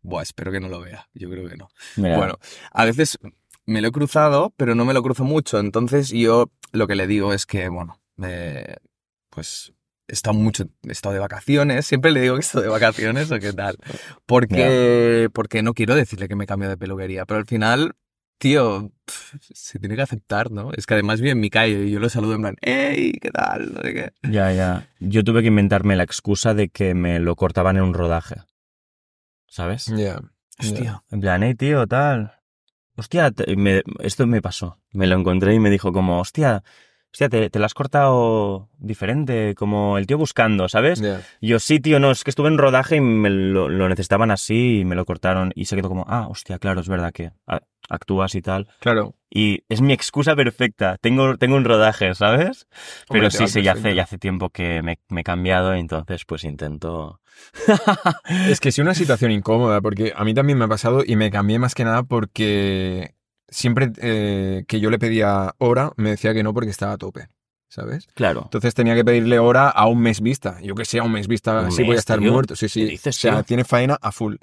Buah, 0.03 0.23
espero 0.23 0.51
que 0.51 0.61
no 0.61 0.69
lo 0.69 0.81
vea. 0.81 1.09
Yo 1.15 1.31
creo 1.31 1.49
que 1.49 1.57
no. 1.57 1.69
Mira, 1.97 2.17
Bueno, 2.17 2.39
a 2.73 2.85
veces 2.85 3.19
me 3.67 3.81
lo 3.81 3.89
he 3.89 3.93
cruzado, 3.93 4.53
pero 4.57 4.75
no 4.75 4.85
me 4.85 4.95
lo 4.95 5.03
cruzo 5.03 5.25
mucho. 5.25 5.59
Entonces 5.59 6.09
yo 6.11 6.51
lo 6.73 6.87
que 6.87 6.95
le 6.97 7.07
digo 7.07 7.33
es 7.33 7.47
que, 7.47 7.69
bueno, 7.69 8.01
pues 9.31 9.73
he 10.09 10.13
estado 10.13 10.35
mucho, 10.35 10.65
he 10.87 10.93
estado 10.93 11.13
de 11.15 11.21
vacaciones. 11.21 11.87
Siempre 11.87 12.11
le 12.11 12.21
digo 12.21 12.35
que 12.35 12.41
he 12.41 12.43
estado 12.45 12.65
de 12.65 12.71
vacaciones 12.71 13.31
o 13.31 13.39
qué 13.39 13.53
tal. 13.53 13.77
Porque, 14.27 15.29
porque 15.33 15.63
no 15.63 15.75
quiero 15.75 15.95
decirle 15.95 16.29
que 16.29 16.37
me 16.37 16.47
cambio 16.47 16.69
de 16.69 16.77
peluquería. 16.77 17.25
Pero 17.27 17.39
al 17.39 17.47
final, 17.47 17.95
tío, 18.39 18.93
se 19.41 19.79
tiene 19.79 19.97
que 19.97 20.03
aceptar, 20.03 20.51
¿no? 20.51 20.73
Es 20.73 20.87
que 20.87 20.95
además 20.95 21.21
vive 21.21 21.33
en 21.33 21.41
mi 21.41 21.51
calle 21.51 21.85
y 21.85 21.91
yo 21.91 22.01
lo 22.01 22.09
saludo 22.09 22.35
en 22.35 22.41
plan, 22.43 22.57
¡Ey! 22.61 23.13
¿Qué 23.13 23.31
tal? 23.31 23.73
No 23.75 23.81
sé 23.83 23.95
qué. 23.95 24.13
Ya, 24.31 24.53
ya. 24.53 24.87
Yo 25.01 25.25
tuve 25.25 25.43
que 25.43 25.49
inventarme 25.49 25.97
la 25.97 26.05
excusa 26.05 26.55
de 26.55 26.69
que 26.69 26.95
me 26.95 27.19
lo 27.21 27.37
cortaban 27.37 27.77
en 27.77 27.83
un 27.85 27.95
rodaje. 27.95 28.37
¿Sabes? 29.47 29.87
Ya. 29.87 30.21
Hostia. 30.59 31.03
En 31.11 31.21
plan, 31.21 31.43
hey, 31.43 31.55
tío, 31.55 31.87
tal. 31.87 32.35
Hostia, 32.97 33.33
me- 33.57 33.83
esto 34.01 34.27
me 34.27 34.43
pasó. 34.43 34.79
Me 34.93 35.07
lo 35.07 35.17
encontré 35.17 35.55
y 35.55 35.61
me 35.61 35.71
dijo 35.71 35.93
como, 35.93 36.21
hostia, 36.21 36.65
hostia, 37.13 37.29
te, 37.29 37.51
te 37.51 37.59
lo 37.59 37.65
has 37.65 37.75
cortado 37.75 38.69
diferente, 38.79 39.55
como 39.55 39.99
el 39.99 40.07
tío 40.07 40.19
buscando, 40.19 40.69
¿sabes? 40.69 41.03
Y 41.41 41.49
yo, 41.49 41.59
sí, 41.59 41.81
tío, 41.81 42.01
no, 42.01 42.11
es 42.11 42.25
que 42.25 42.31
estuve 42.31 42.49
en 42.49 42.59
rodaje 42.59 42.97
y 42.97 43.01
me 43.01 43.31
lo, 43.31 43.69
lo 43.69 43.89
necesitaban 43.89 44.31
así 44.31 44.81
y 44.81 44.85
me 44.85 44.95
lo 44.95 45.05
cortaron. 45.05 45.53
Y 45.55 45.65
se 45.67 45.77
quedó 45.77 45.89
como, 45.89 46.05
ah, 46.09 46.29
hostia, 46.29 46.59
claro, 46.59 46.81
es 46.81 46.89
verdad 46.89 47.13
que 47.13 47.33
actúas 47.89 48.35
y 48.35 48.43
tal. 48.43 48.69
Claro. 48.81 49.15
Y 49.31 49.65
es 49.69 49.81
mi 49.81 49.93
excusa 49.93 50.37
perfecta. 50.37 50.97
Tengo, 51.01 51.37
tengo 51.37 51.57
un 51.57 51.65
rodaje, 51.65 52.15
¿sabes? 52.15 52.67
Pero 53.09 53.27
Hombre, 53.27 53.31
sí, 53.31 53.49
sí, 53.49 53.63
ya 53.63 53.73
hace, 53.73 53.95
ya 53.95 54.03
hace 54.03 54.19
tiempo 54.19 54.51
que 54.51 54.83
me, 54.83 54.99
me 55.09 55.23
he 55.23 55.25
cambiado, 55.25 55.75
entonces 55.75 56.25
pues 56.25 56.45
intento... 56.45 57.21
Es 58.49 58.61
que 58.61 58.73
sí 58.73 58.81
una 58.81 58.95
situación 58.95 59.31
incómoda, 59.31 59.81
porque 59.81 60.13
a 60.15 60.25
mí 60.25 60.35
también 60.35 60.59
me 60.59 60.65
ha 60.65 60.69
pasado 60.69 61.03
y 61.07 61.17
me 61.17 61.31
cambié 61.31 61.59
más 61.59 61.75
que 61.75 61.85
nada 61.85 62.03
porque 62.03 63.15
siempre 63.49 63.93
eh, 63.99 64.65
que 64.69 64.81
yo 64.81 64.91
le 64.91 64.99
pedía 64.99 65.55
hora, 65.59 65.93
me 65.97 66.11
decía 66.11 66.35
que 66.35 66.43
no 66.43 66.53
porque 66.55 66.71
estaba 66.71 66.93
a 66.93 66.99
tope, 66.99 67.29
¿sabes? 67.69 68.07
Claro. 68.15 68.43
Entonces 68.45 68.75
tenía 68.75 68.95
que 68.95 69.05
pedirle 69.05 69.39
hora 69.39 69.69
a 69.69 69.87
un 69.87 70.01
mes 70.01 70.21
vista. 70.21 70.59
Yo 70.63 70.75
que 70.75 70.85
sé, 70.85 70.99
a 70.99 71.03
un 71.03 71.13
mes 71.13 71.29
vista, 71.29 71.61
¿Un 71.61 71.73
sí 71.73 71.83
voy 71.83 71.97
a 71.97 71.99
estar 71.99 72.19
tío? 72.19 72.33
muerto. 72.33 72.57
Sí, 72.57 72.69
sí. 72.69 72.85
¿Qué 72.85 72.91
dices, 72.93 73.17
o 73.17 73.21
sea, 73.21 73.35
tío? 73.37 73.43
tiene 73.45 73.65
faena 73.65 73.99
a 74.01 74.13
full. 74.13 74.37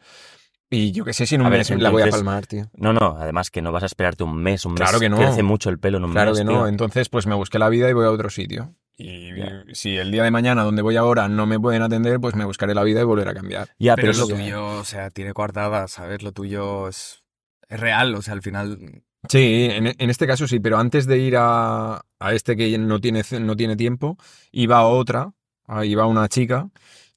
Y 0.70 0.92
yo 0.92 1.06
que 1.06 1.14
sé 1.14 1.28
si 1.28 1.36
en 1.36 1.42
un 1.42 1.48
A 1.48 1.50
ver, 1.52 1.60
mes 1.60 1.70
la 1.80 1.90
voy 1.92 2.02
a 2.02 2.08
palmar, 2.10 2.48
tío. 2.48 2.70
No, 2.74 2.92
no, 2.92 3.16
además 3.20 3.52
que 3.52 3.62
no 3.62 3.72
vas 3.72 3.84
a 3.84 3.86
esperarte 3.86 4.24
un 4.24 4.36
mes, 4.36 4.66
un 4.66 4.74
mes. 4.74 4.82
Claro 4.82 5.00
que 5.00 5.10
no. 5.10 5.18
Crece 5.18 5.44
mucho 5.44 5.70
el 5.70 5.78
pelo 5.78 6.00
en 6.00 6.06
un 6.06 6.12
Claro 6.12 6.32
mes, 6.32 6.40
que 6.40 6.44
no. 6.46 6.52
tío. 6.52 6.68
Entonces, 6.68 7.08
pues 7.08 7.28
me 7.28 7.36
busqué 7.36 7.60
la 7.60 7.70
vida 7.70 7.90
y 7.90 7.94
voy 7.94 8.06
a 8.06 8.12
otro 8.12 8.30
sitio. 8.32 8.74
Y 8.98 9.30
si 9.74 9.98
el 9.98 10.10
día 10.12 10.24
de 10.24 10.32
mañana 10.32 10.64
donde 10.64 10.82
voy 10.82 10.96
ahora 10.96 11.28
no 11.28 11.46
me 11.46 11.60
pueden 11.60 11.82
atender, 11.82 12.20
pues 12.20 12.34
me 12.36 12.46
buscaré 12.46 12.74
la 12.74 12.84
vida 12.84 13.02
y 13.02 13.04
volveré 13.04 13.30
a 13.30 13.34
cambiar. 13.34 13.68
Ya, 13.78 13.96
Pero 13.96 14.08
pero, 14.08 14.12
es 14.12 14.18
lo 14.18 14.28
tuyo, 14.28 14.66
o 14.80 14.84
sea, 14.86 15.10
tiene 15.12 15.34
coartada, 15.34 15.88
¿sabes? 15.90 16.24
Lo 16.24 16.32
tuyo 16.32 16.88
es, 16.88 17.25
es 17.70 17.80
real, 17.80 18.16
o 18.16 18.22
sea, 18.22 18.34
al 18.34 18.42
final 18.42 19.04
Sí, 19.28 19.68
en, 19.72 19.88
en 19.88 20.10
este 20.12 20.28
caso 20.28 20.48
sí, 20.48 20.60
pero 20.60 20.78
antes 20.78 21.08
de 21.08 21.18
ir 21.18 21.36
a, 21.38 21.96
a 22.20 22.34
este 22.34 22.56
que 22.56 22.78
no 22.78 23.02
tiene, 23.02 23.24
no 23.42 23.56
tiene 23.56 23.76
tiempo, 23.76 24.18
iba 24.52 24.78
a 24.78 24.86
otra, 24.86 25.32
a- 25.68 25.84
iba 25.84 26.04
a 26.04 26.08
una 26.08 26.28
chica 26.28 26.70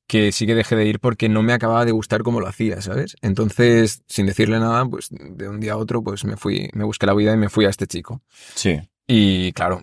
que 0.07 0.33
sí 0.33 0.47
que 0.47 0.55
dejé 0.55 0.75
de 0.75 0.87
ir 0.87 1.01
porque 1.01 1.29
no 1.29 1.43
me 1.43 1.53
acababa 1.53 1.85
de 1.85 1.93
gustar 1.93 2.23
cómo 2.23 2.41
lo 2.41 2.47
hacía, 2.47 2.81
¿sabes? 2.81 3.15
Entonces, 3.21 4.03
sin 4.07 4.25
decirle 4.25 4.59
nada, 4.59 4.87
pues 4.87 5.09
de 5.11 5.49
un 5.51 5.61
día 5.61 5.73
a 5.75 5.77
otro, 5.77 6.03
pues 6.03 6.25
me 6.25 6.39
fui, 6.39 6.71
me 6.73 6.85
busqué 6.85 7.05
la 7.05 7.13
vida 7.13 7.35
y 7.35 7.37
me 7.37 7.51
fui 7.51 7.67
a 7.67 7.69
este 7.69 7.87
chico. 7.87 8.23
Sí. 8.55 8.81
Y 9.07 9.53
claro, 9.53 9.83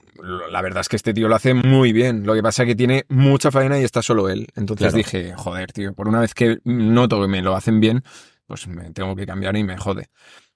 la 0.52 0.62
verdad 0.64 0.82
es 0.82 0.90
que 0.90 0.96
este 0.96 1.14
tío 1.14 1.28
lo 1.28 1.36
hace 1.36 1.54
muy 1.54 1.94
bien. 1.94 2.26
Lo 2.26 2.34
que 2.34 2.42
pasa 2.42 2.64
es 2.64 2.68
que 2.70 2.76
tiene 2.76 3.06
mucha 3.08 3.52
faena 3.52 3.80
y 3.80 3.84
está 3.84 4.02
solo 4.02 4.30
él. 4.30 4.48
Entonces 4.56 4.94
Claro. 4.94 4.98
dije, 4.98 5.34
joder, 5.36 5.72
tío, 5.74 5.94
por 5.94 6.08
una 6.08 6.22
vez 6.22 6.34
que 6.34 6.58
noto 6.64 7.22
que 7.22 7.28
me 7.28 7.44
lo 7.44 7.56
hacen 7.56 7.80
bien, 7.80 8.04
pues 8.48 8.68
me 8.68 8.92
tengo 8.92 9.16
que 9.16 9.28
cambiar 9.28 9.56
y 9.58 9.64
me 9.64 9.78
jode. 9.78 10.10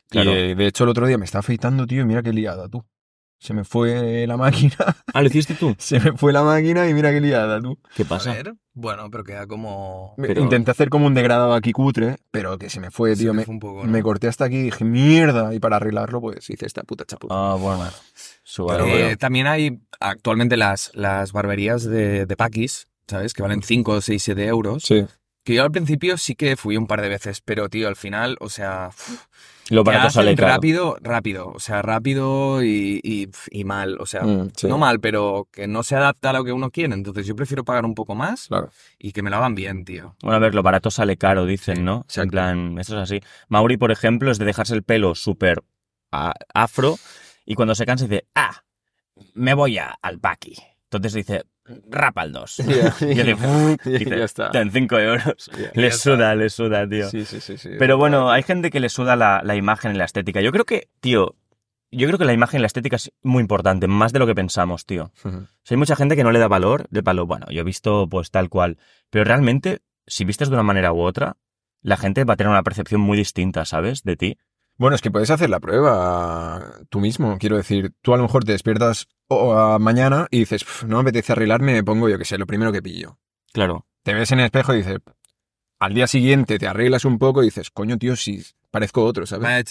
Claro. 0.09 0.31
Y 0.31 0.33
eh, 0.51 0.55
de 0.55 0.67
hecho 0.67 0.83
el 0.85 0.89
otro 0.89 1.07
día 1.07 1.17
me 1.17 1.25
estaba 1.25 1.39
afeitando, 1.41 1.85
tío, 1.87 2.01
y 2.01 2.05
mira 2.05 2.21
qué 2.23 2.33
liada, 2.33 2.67
tú. 2.69 2.83
Se 3.41 3.53
me 3.53 3.63
fue 3.63 4.27
la 4.27 4.35
máquina, 4.35 4.75
Ah, 5.13 5.21
¿lo 5.21 5.27
hiciste 5.29 5.53
tú? 5.53 5.73
se 5.77 5.97
me 6.01 6.11
fue 6.17 6.33
la 6.33 6.43
máquina 6.43 6.89
y 6.89 6.93
mira 6.93 7.09
qué 7.11 7.21
liada, 7.21 7.61
tú. 7.61 7.79
¿Qué 7.95 8.03
A 8.03 8.05
pasa? 8.05 8.33
ver, 8.33 8.53
bueno, 8.73 9.09
pero 9.09 9.23
queda 9.23 9.47
como... 9.47 10.13
Pero- 10.17 10.41
Intenté 10.41 10.71
hacer 10.71 10.89
como 10.89 11.07
un 11.07 11.13
degradado 11.13 11.53
aquí 11.53 11.71
cutre, 11.71 12.17
pero 12.31 12.57
que 12.57 12.69
se 12.69 12.81
me 12.81 12.91
fue, 12.91 13.15
tío. 13.15 13.33
me 13.33 13.39
Me, 13.39 13.45
fue 13.45 13.53
un 13.53 13.59
poco, 13.61 13.85
¿no? 13.85 13.89
me 13.91 14.03
corté 14.03 14.27
hasta 14.27 14.43
aquí 14.43 14.57
y 14.57 14.63
dije, 14.63 14.83
mierda. 14.83 15.53
Y 15.53 15.59
para 15.59 15.77
arreglarlo, 15.77 16.19
pues 16.19 16.49
hice 16.49 16.65
esta 16.65 16.83
puta 16.83 17.05
chapuza. 17.05 17.33
Ah, 17.33 17.55
bueno. 17.55 17.85
Suba, 18.43 18.75
Eh, 18.77 18.81
bueno. 18.81 19.17
también 19.17 19.47
hay 19.47 19.79
actualmente 20.01 20.57
las, 20.57 20.91
las 20.93 21.31
barberías 21.31 21.85
de, 21.85 22.25
de 22.25 22.35
Paquis, 22.35 22.87
¿sabes? 23.07 23.33
Que 23.33 23.41
valen 23.41 23.63
5, 23.63 24.01
6, 24.01 24.21
7 24.21 24.45
euros. 24.47 24.83
Sí. 24.83 25.05
Que 25.45 25.53
yo 25.53 25.63
al 25.63 25.71
principio 25.71 26.17
sí 26.17 26.35
que 26.35 26.57
fui 26.57 26.75
un 26.75 26.87
par 26.87 27.01
de 27.01 27.07
veces, 27.07 27.39
pero 27.39 27.69
tío, 27.69 27.87
al 27.87 27.95
final, 27.95 28.35
o 28.41 28.49
sea, 28.49 28.89
Lo 29.69 29.83
barato 29.83 30.09
sale 30.09 30.35
caro. 30.35 30.47
rápido, 30.53 30.97
rápido, 31.01 31.47
o 31.53 31.59
sea, 31.59 31.81
rápido 31.81 32.63
y, 32.63 32.99
y- 33.03 33.29
y 33.51 33.63
mal, 33.63 33.97
o 33.99 34.05
sea, 34.05 34.23
Mm, 34.23 34.49
sí, 34.55 34.67
no 34.67 34.77
mal, 34.77 34.99
pero 34.99 35.47
que 35.51 35.67
no 35.67 35.83
se 35.83 35.95
adapta 35.95 36.31
a 36.31 36.33
lo 36.33 36.43
que 36.43 36.51
uno 36.51 36.71
quiere, 36.71 36.93
entonces 36.93 37.25
yo 37.27 37.35
prefiero 37.35 37.63
pagar 37.63 37.85
un 37.85 37.93
poco 37.95 38.15
más 38.15 38.47
Claro. 38.47 38.69
y 38.97 39.11
que 39.11 39.21
me 39.21 39.29
lo 39.29 39.37
hagan 39.37 39.55
bien, 39.55 39.85
tío. 39.85 40.15
Bueno, 40.21 40.37
a 40.37 40.39
ver, 40.39 40.55
lo 40.55 40.63
barato 40.63 40.89
sale 40.91 41.17
caro, 41.17 41.45
dicen, 41.45 41.85
¿no? 41.85 42.05
En 42.15 42.29
plan, 42.29 42.77
eso 42.79 42.95
es 42.97 43.03
así. 43.03 43.21
Mauri, 43.47 43.77
por 43.77 43.91
ejemplo, 43.91 44.31
es 44.31 44.39
de 44.39 44.45
dejarse 44.45 44.73
el 44.73 44.83
pelo 44.83 45.13
súper 45.15 45.61
ah, 46.11 46.33
afro 46.53 46.97
y 47.45 47.55
cuando 47.55 47.75
se 47.75 47.85
cansa 47.85 48.05
dice, 48.05 48.25
ah, 48.35 48.63
me 49.33 49.53
voy 49.53 49.77
a, 49.77 49.95
al 50.01 50.19
Paki. 50.19 50.55
Entonces 50.85 51.13
dice, 51.13 51.43
rapa 51.89 52.21
al 52.21 52.31
2. 52.31 52.57
Ya, 52.67 52.95
Y 53.85 54.13
está. 54.21 54.51
en 54.53 54.71
5 54.71 54.99
euros. 54.99 55.51
Ya. 55.57 55.71
Le 55.73 55.91
suda, 55.91 56.35
le 56.35 56.49
suda, 56.49 56.87
tío. 56.87 57.09
Sí, 57.09 57.25
sí, 57.25 57.39
sí, 57.39 57.57
sí. 57.57 57.69
Pero 57.77 57.97
bueno, 57.97 58.31
hay 58.31 58.43
gente 58.43 58.69
que 58.71 58.79
le 58.79 58.89
suda 58.89 59.15
la, 59.15 59.41
la 59.43 59.55
imagen 59.55 59.93
y 59.93 59.97
la 59.97 60.05
estética. 60.05 60.41
Yo 60.41 60.51
creo 60.51 60.65
que, 60.65 60.89
tío, 60.99 61.35
yo 61.91 62.07
creo 62.07 62.19
que 62.19 62.25
la 62.25 62.33
imagen 62.33 62.59
y 62.59 62.61
la 62.61 62.67
estética 62.67 62.95
es 62.97 63.11
muy 63.23 63.41
importante, 63.41 63.87
más 63.87 64.13
de 64.13 64.19
lo 64.19 64.27
que 64.27 64.35
pensamos, 64.35 64.85
tío. 64.85 65.11
Ujú. 65.23 65.37
O 65.37 65.47
sea, 65.63 65.75
hay 65.75 65.77
mucha 65.77 65.95
gente 65.95 66.15
que 66.15 66.23
no 66.23 66.31
le 66.31 66.39
da 66.39 66.47
valor, 66.47 66.85
de 66.89 67.01
palo, 67.03 67.25
bueno, 67.25 67.47
yo 67.49 67.61
he 67.61 67.63
visto 67.65 68.07
pues 68.09 68.31
tal 68.31 68.49
cual. 68.49 68.77
Pero 69.09 69.25
realmente, 69.25 69.79
si 70.05 70.25
vistes 70.25 70.49
de 70.49 70.55
una 70.55 70.63
manera 70.63 70.93
u 70.93 71.01
otra, 71.01 71.37
la 71.81 71.97
gente 71.97 72.23
va 72.25 72.33
a 72.33 72.37
tener 72.37 72.51
una 72.51 72.63
percepción 72.63 73.01
muy 73.01 73.17
distinta, 73.17 73.65
¿sabes? 73.65 74.03
De 74.03 74.15
ti. 74.17 74.37
Bueno, 74.79 74.95
es 74.95 75.01
que 75.01 75.11
puedes 75.11 75.29
hacer 75.29 75.49
la 75.49 75.59
prueba 75.59 76.63
tú 76.89 76.99
mismo. 77.01 77.37
Quiero 77.37 77.57
decir, 77.57 77.91
tú 78.01 78.13
a 78.13 78.17
lo 78.17 78.23
mejor 78.23 78.43
te 78.45 78.53
despiertas 78.53 79.07
o, 79.27 79.53
a 79.53 79.77
mañana 79.77 80.27
y 80.31 80.39
dices, 80.39 80.63
"Pf, 80.63 80.85
no 80.87 80.95
me 80.97 81.01
apetece 81.01 81.33
arreglarme, 81.33 81.73
me 81.73 81.83
pongo 81.83 82.09
yo 82.09 82.17
que 82.17 82.25
sé, 82.25 82.37
lo 82.37 82.47
primero 82.47 82.71
que 82.71 82.81
pillo. 82.81 83.19
Claro. 83.53 83.85
Te 84.03 84.13
ves 84.13 84.31
en 84.31 84.39
el 84.39 84.45
espejo 84.45 84.73
y 84.73 84.77
dices, 84.77 84.97
al 85.79 85.93
día 85.93 86.07
siguiente 86.07 86.57
te 86.57 86.67
arreglas 86.67 87.05
un 87.05 87.19
poco 87.19 87.41
y 87.43 87.47
dices, 87.47 87.69
coño, 87.71 87.97
tío, 87.97 88.15
si 88.15 88.41
parezco 88.71 89.03
otro, 89.03 89.25
¿sabes? 89.25 89.65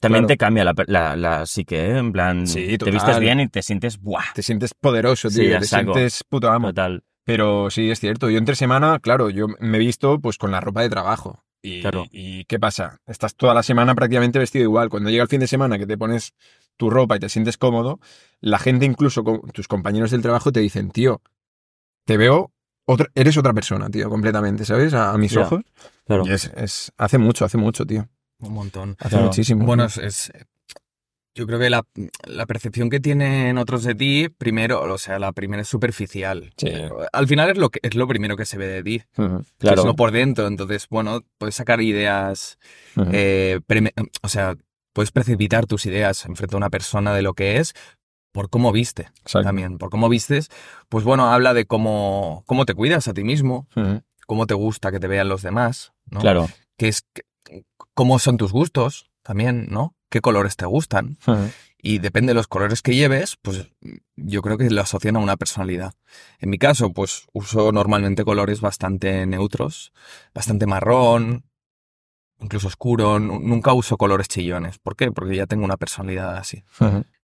También 0.00 0.22
Claro. 0.22 0.26
te 0.26 0.36
cambia 0.36 0.64
la, 0.64 0.74
la, 0.86 1.16
la 1.16 1.46
psique, 1.46 1.78
¿eh? 1.86 1.98
En 1.98 2.12
plan, 2.12 2.46
Sí, 2.46 2.76
te 2.78 2.90
vistes 2.90 3.18
bien 3.20 3.40
y 3.40 3.48
te 3.48 3.62
sientes, 3.62 4.00
¡buah! 4.00 4.24
Te 4.34 4.42
sientes 4.42 4.74
poderoso, 4.74 5.30
Sí, 5.30 5.40
tío. 5.40 5.58
te 5.60 5.66
saco. 5.66 5.94
sientes 5.94 6.24
puto 6.28 6.50
amo. 6.50 6.68
Total. 6.68 7.04
Pero 7.24 7.70
sí, 7.70 7.90
es 7.90 8.00
cierto. 8.00 8.30
Yo 8.30 8.38
entre 8.38 8.56
semana, 8.56 8.98
claro, 9.00 9.30
yo 9.30 9.46
me 9.60 9.76
he 9.76 9.80
visto 9.80 10.18
pues 10.18 10.38
con 10.38 10.50
la 10.50 10.60
ropa 10.60 10.80
de 10.82 10.88
trabajo. 10.90 11.44
Y, 11.76 11.80
Claro. 11.82 12.06
¿Y 12.10 12.44
qué 12.44 12.58
pasa? 12.58 13.00
Estás 13.06 13.34
toda 13.34 13.54
la 13.54 13.62
semana 13.62 13.94
prácticamente 13.94 14.38
vestido 14.38 14.64
igual. 14.64 14.88
Cuando 14.88 15.10
llega 15.10 15.22
el 15.22 15.28
fin 15.28 15.40
de 15.40 15.46
semana 15.46 15.78
que 15.78 15.86
te 15.86 15.96
pones 15.98 16.32
tu 16.76 16.90
ropa 16.90 17.16
y 17.16 17.20
te 17.20 17.28
sientes 17.28 17.56
cómodo, 17.56 17.98
la 18.40 18.58
gente, 18.58 18.84
incluso 18.86 19.24
con 19.24 19.40
tus 19.52 19.66
compañeros 19.68 20.10
del 20.10 20.22
trabajo, 20.22 20.52
te 20.52 20.60
dicen, 20.60 20.90
tío, 20.90 21.20
te 22.04 22.16
veo, 22.16 22.52
otra, 22.86 23.08
eres 23.14 23.36
otra 23.36 23.52
persona, 23.52 23.90
tío, 23.90 24.08
completamente, 24.08 24.64
¿sabes? 24.64 24.94
A, 24.94 25.10
a 25.12 25.18
mis 25.18 25.36
ojos. 25.36 25.62
Claro. 26.06 26.24
Y 26.26 26.32
es, 26.32 26.50
es- 26.56 26.92
hace 26.96 27.18
mucho, 27.18 27.44
hace 27.44 27.58
mucho, 27.58 27.84
tío. 27.84 28.08
Un 28.40 28.52
montón. 28.54 28.96
Hace 29.00 29.10
Claro. 29.10 29.24
muchísimo. 29.26 29.64
Bueno, 29.66 29.84
es, 29.84 29.98
es- 29.98 30.32
yo 31.38 31.46
creo 31.46 31.58
que 31.60 31.70
la, 31.70 31.84
la 32.26 32.46
percepción 32.46 32.90
que 32.90 32.98
tienen 32.98 33.58
otros 33.58 33.84
de 33.84 33.94
ti, 33.94 34.28
primero, 34.28 34.82
o 34.82 34.98
sea, 34.98 35.20
la 35.20 35.30
primera 35.32 35.62
es 35.62 35.68
superficial. 35.68 36.52
Sí. 36.56 36.68
Al 37.12 37.28
final 37.28 37.50
es 37.50 37.56
lo 37.58 37.70
que 37.70 37.78
es 37.82 37.94
lo 37.94 38.08
primero 38.08 38.36
que 38.36 38.44
se 38.44 38.58
ve 38.58 38.66
de 38.66 38.82
ti, 38.82 38.98
que 39.14 39.24
Claro. 39.58 39.80
es 39.82 39.86
lo 39.86 39.94
por 39.94 40.10
dentro. 40.10 40.48
Entonces, 40.48 40.88
bueno, 40.90 41.22
puedes 41.38 41.54
sacar 41.54 41.80
ideas, 41.80 42.58
eh, 43.12 43.60
o 44.22 44.28
sea, 44.28 44.56
puedes 44.92 45.12
precipitar 45.12 45.66
tus 45.66 45.86
ideas 45.86 46.24
enfrente 46.26 46.56
a 46.56 46.58
una 46.58 46.70
persona 46.70 47.14
de 47.14 47.22
lo 47.22 47.34
que 47.34 47.58
es 47.58 47.72
por 48.32 48.50
cómo 48.50 48.72
viste 48.72 49.02
Exacto. 49.22 49.42
también. 49.46 49.78
Por 49.78 49.90
cómo 49.90 50.08
vistes, 50.08 50.48
pues 50.88 51.04
bueno, 51.04 51.32
habla 51.32 51.54
de 51.54 51.66
cómo, 51.66 52.42
cómo 52.46 52.66
te 52.66 52.74
cuidas 52.74 53.06
a 53.06 53.14
ti 53.14 53.22
mismo, 53.22 53.68
cómo 54.26 54.46
te 54.46 54.54
gusta 54.54 54.90
que 54.90 54.98
te 54.98 55.06
vean 55.06 55.28
los 55.28 55.42
demás, 55.42 55.92
¿no? 56.10 56.20
Claro. 56.20 56.48
Que 56.76 56.88
es, 56.88 57.04
cómo 57.94 58.18
son 58.18 58.36
tus 58.36 58.52
gustos 58.52 59.10
también, 59.22 59.68
¿no? 59.70 59.94
¿Qué 60.10 60.20
colores 60.20 60.56
te 60.56 60.66
gustan? 60.66 61.18
Y 61.80 61.98
depende 61.98 62.30
de 62.30 62.34
los 62.34 62.48
colores 62.48 62.82
que 62.82 62.94
lleves, 62.96 63.36
pues 63.40 63.68
yo 64.16 64.42
creo 64.42 64.58
que 64.58 64.68
lo 64.68 64.80
asocian 64.80 65.16
a 65.16 65.20
una 65.20 65.36
personalidad. 65.36 65.94
En 66.40 66.50
mi 66.50 66.58
caso, 66.58 66.92
pues 66.92 67.26
uso 67.32 67.70
normalmente 67.72 68.24
colores 68.24 68.60
bastante 68.60 69.26
neutros, 69.26 69.92
bastante 70.34 70.66
marrón, 70.66 71.44
incluso 72.40 72.66
oscuro. 72.66 73.20
Nu- 73.20 73.38
Nunca 73.38 73.72
uso 73.74 73.96
colores 73.96 74.26
chillones. 74.28 74.78
¿Por 74.78 74.96
qué? 74.96 75.12
Porque 75.12 75.36
ya 75.36 75.46
tengo 75.46 75.64
una 75.64 75.76
personalidad 75.76 76.36
así. 76.36 76.64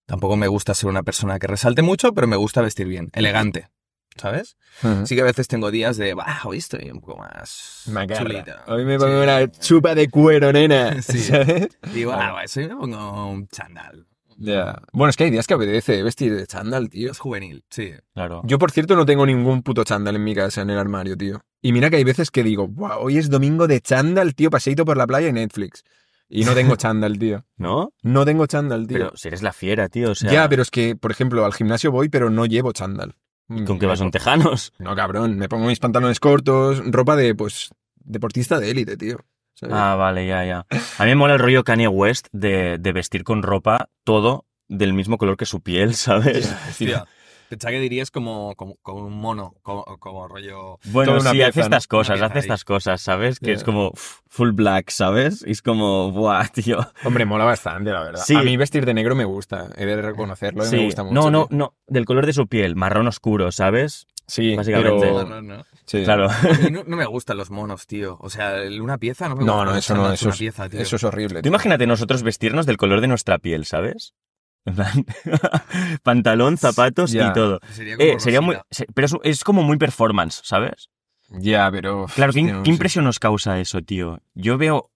Tampoco 0.05 0.35
me 0.35 0.47
gusta 0.50 0.73
ser 0.73 0.89
una 0.89 1.03
persona 1.03 1.39
que 1.39 1.47
resalte 1.47 1.81
mucho, 1.81 2.11
pero 2.13 2.27
me 2.27 2.35
gusta 2.35 2.61
vestir 2.61 2.88
bien, 2.88 3.09
elegante. 3.13 3.69
¿Sabes? 4.18 4.58
Sí 5.06 5.15
que 5.15 5.22
a 5.22 5.25
veces 5.25 5.48
tengo 5.48 5.72
días 5.72 5.98
de, 5.98 6.13
bah, 6.13 6.41
hoy 6.44 6.58
estoy 6.58 6.91
un 6.91 7.00
poco 7.01 7.18
más 7.18 7.84
Macarra. 7.88 8.22
chulita. 8.22 8.63
Hoy 8.68 8.86
me 8.86 8.98
pongo 9.00 9.18
Sí. 9.18 9.24
una 9.24 9.51
chupa 9.51 9.96
de 9.96 10.10
cuero, 10.10 10.51
nena. 10.51 10.96
Sí. 11.01 11.20
¿Sabes? 11.20 11.70
Digo, 11.94 12.12
ah, 12.13 12.36
hoy 12.36 12.68
me 12.68 12.75
pongo 12.75 13.30
un 13.32 13.48
chandal. 13.48 14.06
Ya. 14.38 14.82
Bueno, 14.91 15.10
es 15.12 15.18
que 15.18 15.25
hay 15.25 15.30
días 15.30 15.46
que 15.46 15.53
apetece 15.53 16.01
vestir 16.03 16.36
de 16.36 16.48
chándal, 16.48 16.89
tío. 16.89 17.12
Es 17.12 17.20
juvenil, 17.20 17.63
sí. 17.70 17.91
Claro. 18.15 18.41
Yo, 18.44 18.58
por 18.58 18.72
cierto, 18.72 18.96
no 18.96 19.06
tengo 19.06 19.25
ningún 19.25 19.62
puto 19.62 19.84
chándal 19.84 20.15
en 20.15 20.24
mi 20.24 20.34
casa, 20.34 20.62
en 20.62 20.72
el 20.72 20.80
armario, 20.80 21.15
tío. 21.15 21.41
Y 21.62 21.74
mira 21.74 21.89
que 21.91 21.98
hay 21.98 22.03
veces 22.03 22.32
que 22.32 22.41
digo, 22.44 22.68
wow, 22.68 23.00
hoy 23.01 23.18
es 23.18 23.30
domingo 23.30 23.68
de 23.68 23.82
chándal, 23.82 24.34
tío, 24.34 24.50
paseito 24.50 24.84
por 24.84 24.98
la 24.98 25.06
playa 25.06 25.27
y 25.30 25.34
Netflix. 25.34 25.84
Y 26.27 26.44
no 26.46 26.53
tengo 26.56 26.75
chándal, 26.77 27.20
tío. 27.20 27.46
¿No? 27.58 27.94
No 28.01 28.25
tengo 28.25 28.48
chándal, 28.48 28.88
tío. 28.88 28.98
Pero 28.98 29.12
si 29.15 29.27
eres 29.27 29.44
la 29.44 29.53
fiera, 29.53 29.89
tío. 29.89 30.12
O 30.12 30.15
sea, 30.15 30.32
ya, 30.32 30.50
pero 30.50 30.63
es 30.63 30.72
que, 30.72 30.96
por 30.96 31.12
ejemplo, 31.12 31.46
al 31.46 31.53
gimnasio 31.53 31.91
voy, 31.91 32.10
pero 32.10 32.30
no 32.32 32.46
llevo 32.48 32.72
chándal. 32.74 33.15
¿Con 33.65 33.79
qué 33.79 33.86
vas? 33.86 34.00
¿Son 34.00 34.12
tejanos? 34.12 34.74
No, 34.79 34.96
cabrón. 34.96 35.38
Me 35.38 35.50
pongo 35.50 35.67
mis 35.67 35.79
pantalones 35.79 36.20
cortos, 36.20 36.81
ropa 36.86 37.15
de, 37.15 37.36
pues, 37.36 37.70
deportista 38.03 38.60
de 38.60 38.72
élite, 38.72 38.98
tío. 38.98 39.20
¿Sabes? 39.53 39.75
Ah, 39.77 39.96
vale, 39.96 40.25
ya, 40.25 40.43
ya. 40.46 40.65
A 40.98 41.03
mí 41.03 41.10
me 41.10 41.15
mola 41.15 41.34
el 41.34 41.39
rollo 41.39 41.63
Kanye 41.63 41.88
West 41.88 42.27
de, 42.31 42.77
de 42.79 42.91
vestir 42.93 43.24
con 43.24 43.43
ropa 43.43 43.89
todo 44.03 44.46
del 44.67 44.93
mismo 44.93 45.17
color 45.17 45.38
que 45.38 45.46
su 45.46 45.62
piel, 45.62 45.93
¿sabes? 45.96 46.55
Pensaba 47.51 47.74
que 47.74 47.81
dirías 47.81 48.12
como, 48.12 48.55
como, 48.55 48.77
como 48.81 49.05
un 49.08 49.20
mono, 49.20 49.55
como, 49.62 49.84
como 50.00 50.25
rollo... 50.29 50.79
Bueno, 50.86 51.20
sí, 51.20 51.31
pieza, 51.31 51.50
hace 51.50 51.60
¿no? 51.60 51.65
estas 51.65 51.86
cosas, 51.86 52.22
hace 52.22 52.34
ahí. 52.36 52.39
estas 52.39 52.63
cosas, 52.63 53.01
¿sabes? 53.01 53.39
Que 53.41 53.51
es 53.51 53.65
como 53.65 53.91
full 53.93 54.51
black, 54.51 54.89
¿sabes? 54.89 55.43
Y 55.46 55.51
es 55.51 55.62
como, 55.62 56.13
buah, 56.13 56.48
tío. 56.48 56.79
Hombre, 57.03 57.25
mola 57.25 57.43
bastante, 57.43 57.91
la 57.91 58.03
verdad. 58.03 58.22
Sí. 58.25 58.36
A 58.38 58.41
mí 58.41 58.55
vestir 58.55 58.86
de 58.86 58.93
negro 58.93 59.17
me 59.17 59.25
gusta. 59.25 59.67
He 59.75 59.86
de 59.86 60.01
reconocerlo, 60.01 60.63
y 60.63 60.67
Sí. 60.67 60.75
me 60.77 60.86
gusta 60.86 61.03
mucho. 61.03 61.13
no, 61.13 61.29
no, 61.29 61.48
tío. 61.48 61.58
no, 61.58 61.74
del 61.88 62.05
color 62.05 62.25
de 62.25 62.31
su 62.31 62.48
piel, 62.48 62.77
marrón 62.77 63.10
oscuro, 63.10 63.51
¿sabes? 63.51 64.08
Sí, 64.27 64.55
Básicamente. 64.55 64.98
pero... 65.01 65.41
No, 65.41 65.65
sí. 65.86 66.03
Claro. 66.05 66.29
A 66.29 66.41
mí 66.63 66.70
no, 66.72 66.86
no 66.88 66.96
me 66.96 67.05
gustan 67.05 67.36
los 67.36 67.51
monos, 67.51 67.86
tío. 67.86 68.15
O 68.22 68.29
sea, 68.29 68.62
una 68.81 68.98
pieza 68.98 69.27
no 69.27 69.36
me 69.36 69.43
gusta. 69.43 69.58
No, 69.58 69.65
no, 69.65 69.75
eso 69.75 69.93
no, 69.93 70.13
eso 70.13 70.27
una 70.27 70.34
es, 70.34 70.39
pieza, 70.39 70.70
tío. 70.70 70.79
eso 70.79 70.96
es 70.96 71.03
horrible. 71.03 71.41
Tú 71.41 71.50
imagínate 71.50 71.86
nosotros 71.86 72.24
vestirnos 72.24 72.65
del 72.65 72.77
color 72.77 73.01
de 73.01 73.10
nuestra 73.10 73.39
piel, 73.39 73.65
¿sabes? 73.65 74.13
En 74.65 74.75
plan, 74.75 75.06
Pantalón, 76.03 76.58
zapatos 76.58 77.13
y 77.13 77.18
todo. 77.34 77.60
Sería 77.72 77.98
como 77.98 78.08
Eh, 78.10 78.20
sería 78.20 78.41
muy, 78.41 78.58
pero 78.94 79.06
es, 79.06 79.13
es 79.24 79.44
como 79.44 79.63
muy 79.63 79.77
performance, 79.77 80.41
¿sabes? 80.44 80.89
Ya, 81.30 81.70
pero... 81.72 82.08
Claro, 82.13 82.34
¿qué, 82.34 82.44
no 82.44 82.62
impresión 82.65 83.06
nos 83.06 83.18
causa 83.20 83.60
eso, 83.60 83.82
tío? 83.82 84.20
Yo 84.36 84.58
veo... 84.58 84.89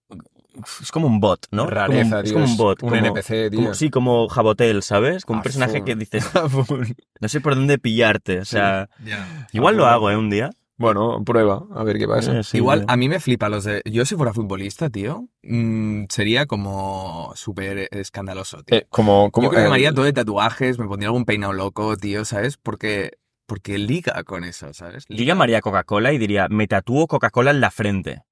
Es 0.82 0.92
como 0.92 1.08
un 1.08 1.20
bot, 1.20 1.48
¿no? 1.52 1.66
Rareza, 1.68 2.02
como, 2.02 2.20
un- 2.20 2.24
es 2.24 2.24
tío, 2.26 2.34
como 2.34 2.46
un 2.46 2.58
bot. 2.58 2.84
un 2.84 2.90
como- 2.90 3.02
NPC, 3.06 3.50
tío. 3.50 3.60
como- 3.60 3.74
sí, 3.74 3.90
como 3.90 4.28
Jabotel, 4.30 4.84
¿sabes? 4.84 5.26
Como 5.26 5.40
un 5.40 5.44
personaje 5.44 5.84
que 5.84 5.96
dices, 5.96 6.30
no 7.20 7.28
sé 7.30 7.42
por 7.42 7.56
dónde 7.56 7.78
pillarte. 7.78 8.40
O 8.40 8.46
sea, 8.46 8.90
igual 9.52 9.76
lo 9.78 9.86
hago, 9.88 10.10
¿eh? 10.12 10.18
Un 10.18 10.30
día. 10.30 10.52
Bueno, 10.78 11.24
prueba, 11.24 11.64
a 11.74 11.84
ver 11.84 11.98
qué 11.98 12.08
pasa. 12.08 12.40
Eh, 12.40 12.44
sí, 12.44 12.58
Igual, 12.58 12.80
tío. 12.82 12.86
a 12.90 12.98
mí 12.98 13.08
me 13.08 13.20
flipa 13.20 13.48
los 13.48 13.64
de... 13.64 13.82
Yo 13.86 14.06
si 14.06 14.16
fuera 14.16 14.34
futbolista, 14.34 14.90
tío, 14.90 15.30
mm, 15.44 16.06
sería 16.10 16.46
como 16.48 17.32
súper 17.36 17.88
escandaloso, 17.92 18.62
tío. 18.64 18.80
Eh, 18.80 18.88
como, 18.90 19.32
como 19.32 19.46
Yo 19.46 19.52
creo 19.52 19.62
que 19.62 19.68
eh, 19.68 19.70
me 19.70 19.76
haría 19.76 19.94
todo 19.94 20.04
de 20.04 20.14
tatuajes, 20.14 20.78
me 20.78 20.88
pondría 20.88 21.08
algún 21.08 21.24
peinado 21.24 21.54
loco, 21.54 21.96
tío, 21.96 22.26
¿sabes? 22.26 22.58
Porque, 22.58 23.12
porque 23.46 23.78
liga 23.78 24.24
con 24.26 24.44
eso, 24.44 24.74
¿sabes? 24.74 25.06
Yo 25.08 25.24
llamaría 25.24 25.60
a 25.60 25.62
Coca-Cola 25.62 26.12
y 26.12 26.18
diría, 26.18 26.48
me 26.50 26.68
tatúo 26.68 27.08
Coca-Cola 27.08 27.52
en 27.52 27.62
la 27.62 27.72
frente. 27.72 28.24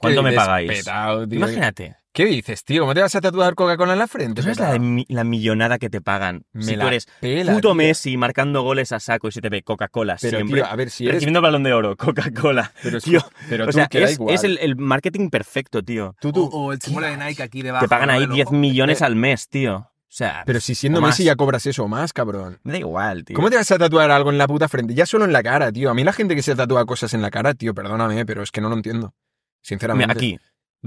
¿Cuánto 0.00 0.22
me 0.22 0.32
pagáis? 0.32 0.84
tío. 0.84 1.24
Imagínate. 1.30 1.96
¿Qué 2.16 2.24
dices, 2.24 2.64
tío? 2.64 2.80
¿Cómo 2.80 2.94
te 2.94 3.02
vas 3.02 3.14
a 3.14 3.20
tatuar 3.20 3.54
Coca-Cola 3.54 3.92
en 3.92 3.98
la 3.98 4.06
frente? 4.06 4.40
¿Tú 4.40 4.50
sabes 4.50 4.58
la, 4.58 5.04
la 5.08 5.24
millonada 5.24 5.78
que 5.78 5.90
te 5.90 6.00
pagan? 6.00 6.46
Me 6.54 6.62
si 6.62 6.72
tú 6.72 6.78
la 6.78 6.86
eres 6.86 7.06
pela, 7.20 7.52
puto 7.52 7.68
tío. 7.68 7.74
Messi 7.74 8.16
marcando 8.16 8.62
goles 8.62 8.90
a 8.92 9.00
saco 9.00 9.28
y 9.28 9.32
se 9.32 9.42
te 9.42 9.50
ve 9.50 9.62
Coca-Cola 9.62 10.16
Pero, 10.18 10.38
siempre. 10.38 10.62
tío, 10.62 10.66
a 10.66 10.74
ver, 10.76 10.88
si 10.88 11.04
eres... 11.04 11.16
Recibiendo 11.16 11.42
balón 11.42 11.62
de 11.62 11.74
oro, 11.74 11.94
Coca-Cola. 11.94 12.72
Pero, 12.82 13.00
tío, 13.02 13.20
pero 13.50 13.64
o 13.64 13.66
tú, 13.66 13.72
sea, 13.74 13.86
es, 13.90 14.12
igual. 14.14 14.34
es 14.34 14.44
el, 14.44 14.56
el 14.62 14.76
marketing 14.76 15.28
perfecto, 15.28 15.82
tío. 15.82 16.16
Tú, 16.18 16.30
O, 16.30 16.32
tú. 16.32 16.48
o 16.52 16.72
el 16.72 16.80
símbolo 16.80 17.06
de 17.06 17.18
Nike 17.18 17.42
aquí 17.42 17.60
debajo. 17.60 17.84
Te 17.84 17.88
pagan 17.90 18.08
ahí 18.08 18.20
del 18.20 18.30
10 18.30 18.46
ojo. 18.46 18.56
millones 18.56 19.02
al 19.02 19.14
mes, 19.14 19.48
tío. 19.50 19.76
O 19.76 19.90
sea, 20.08 20.42
Pero 20.46 20.60
si 20.60 20.74
siendo 20.74 21.00
o 21.00 21.02
más. 21.02 21.10
Messi 21.10 21.24
ya 21.24 21.36
cobras 21.36 21.66
eso 21.66 21.84
o 21.84 21.88
más, 21.88 22.14
cabrón. 22.14 22.58
me 22.62 22.72
da 22.72 22.78
igual, 22.78 23.26
tío. 23.26 23.36
¿Cómo 23.36 23.50
te 23.50 23.56
vas 23.56 23.70
a 23.70 23.76
tatuar 23.76 24.10
algo 24.10 24.30
en 24.30 24.38
la 24.38 24.48
puta 24.48 24.68
frente? 24.70 24.94
Ya 24.94 25.04
solo 25.04 25.26
en 25.26 25.34
la 25.34 25.42
cara, 25.42 25.70
tío. 25.70 25.90
A 25.90 25.94
mí 25.94 26.02
la 26.02 26.14
gente 26.14 26.34
que 26.34 26.40
se 26.42 26.54
tatúa 26.56 26.86
cosas 26.86 27.12
en 27.12 27.20
la 27.20 27.30
cara, 27.30 27.52
tío, 27.52 27.74
perdóname, 27.74 28.24
pero 28.24 28.42
es 28.42 28.50
que 28.50 28.62
no 28.62 28.70
lo 28.70 28.76
entiendo. 28.76 29.12
Sinceramente. 29.60 30.06
Mira, 30.14 30.18
aquí, 30.18 30.38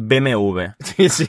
BMW. 0.08 0.62
Sí, 0.84 1.10
sí. 1.10 1.27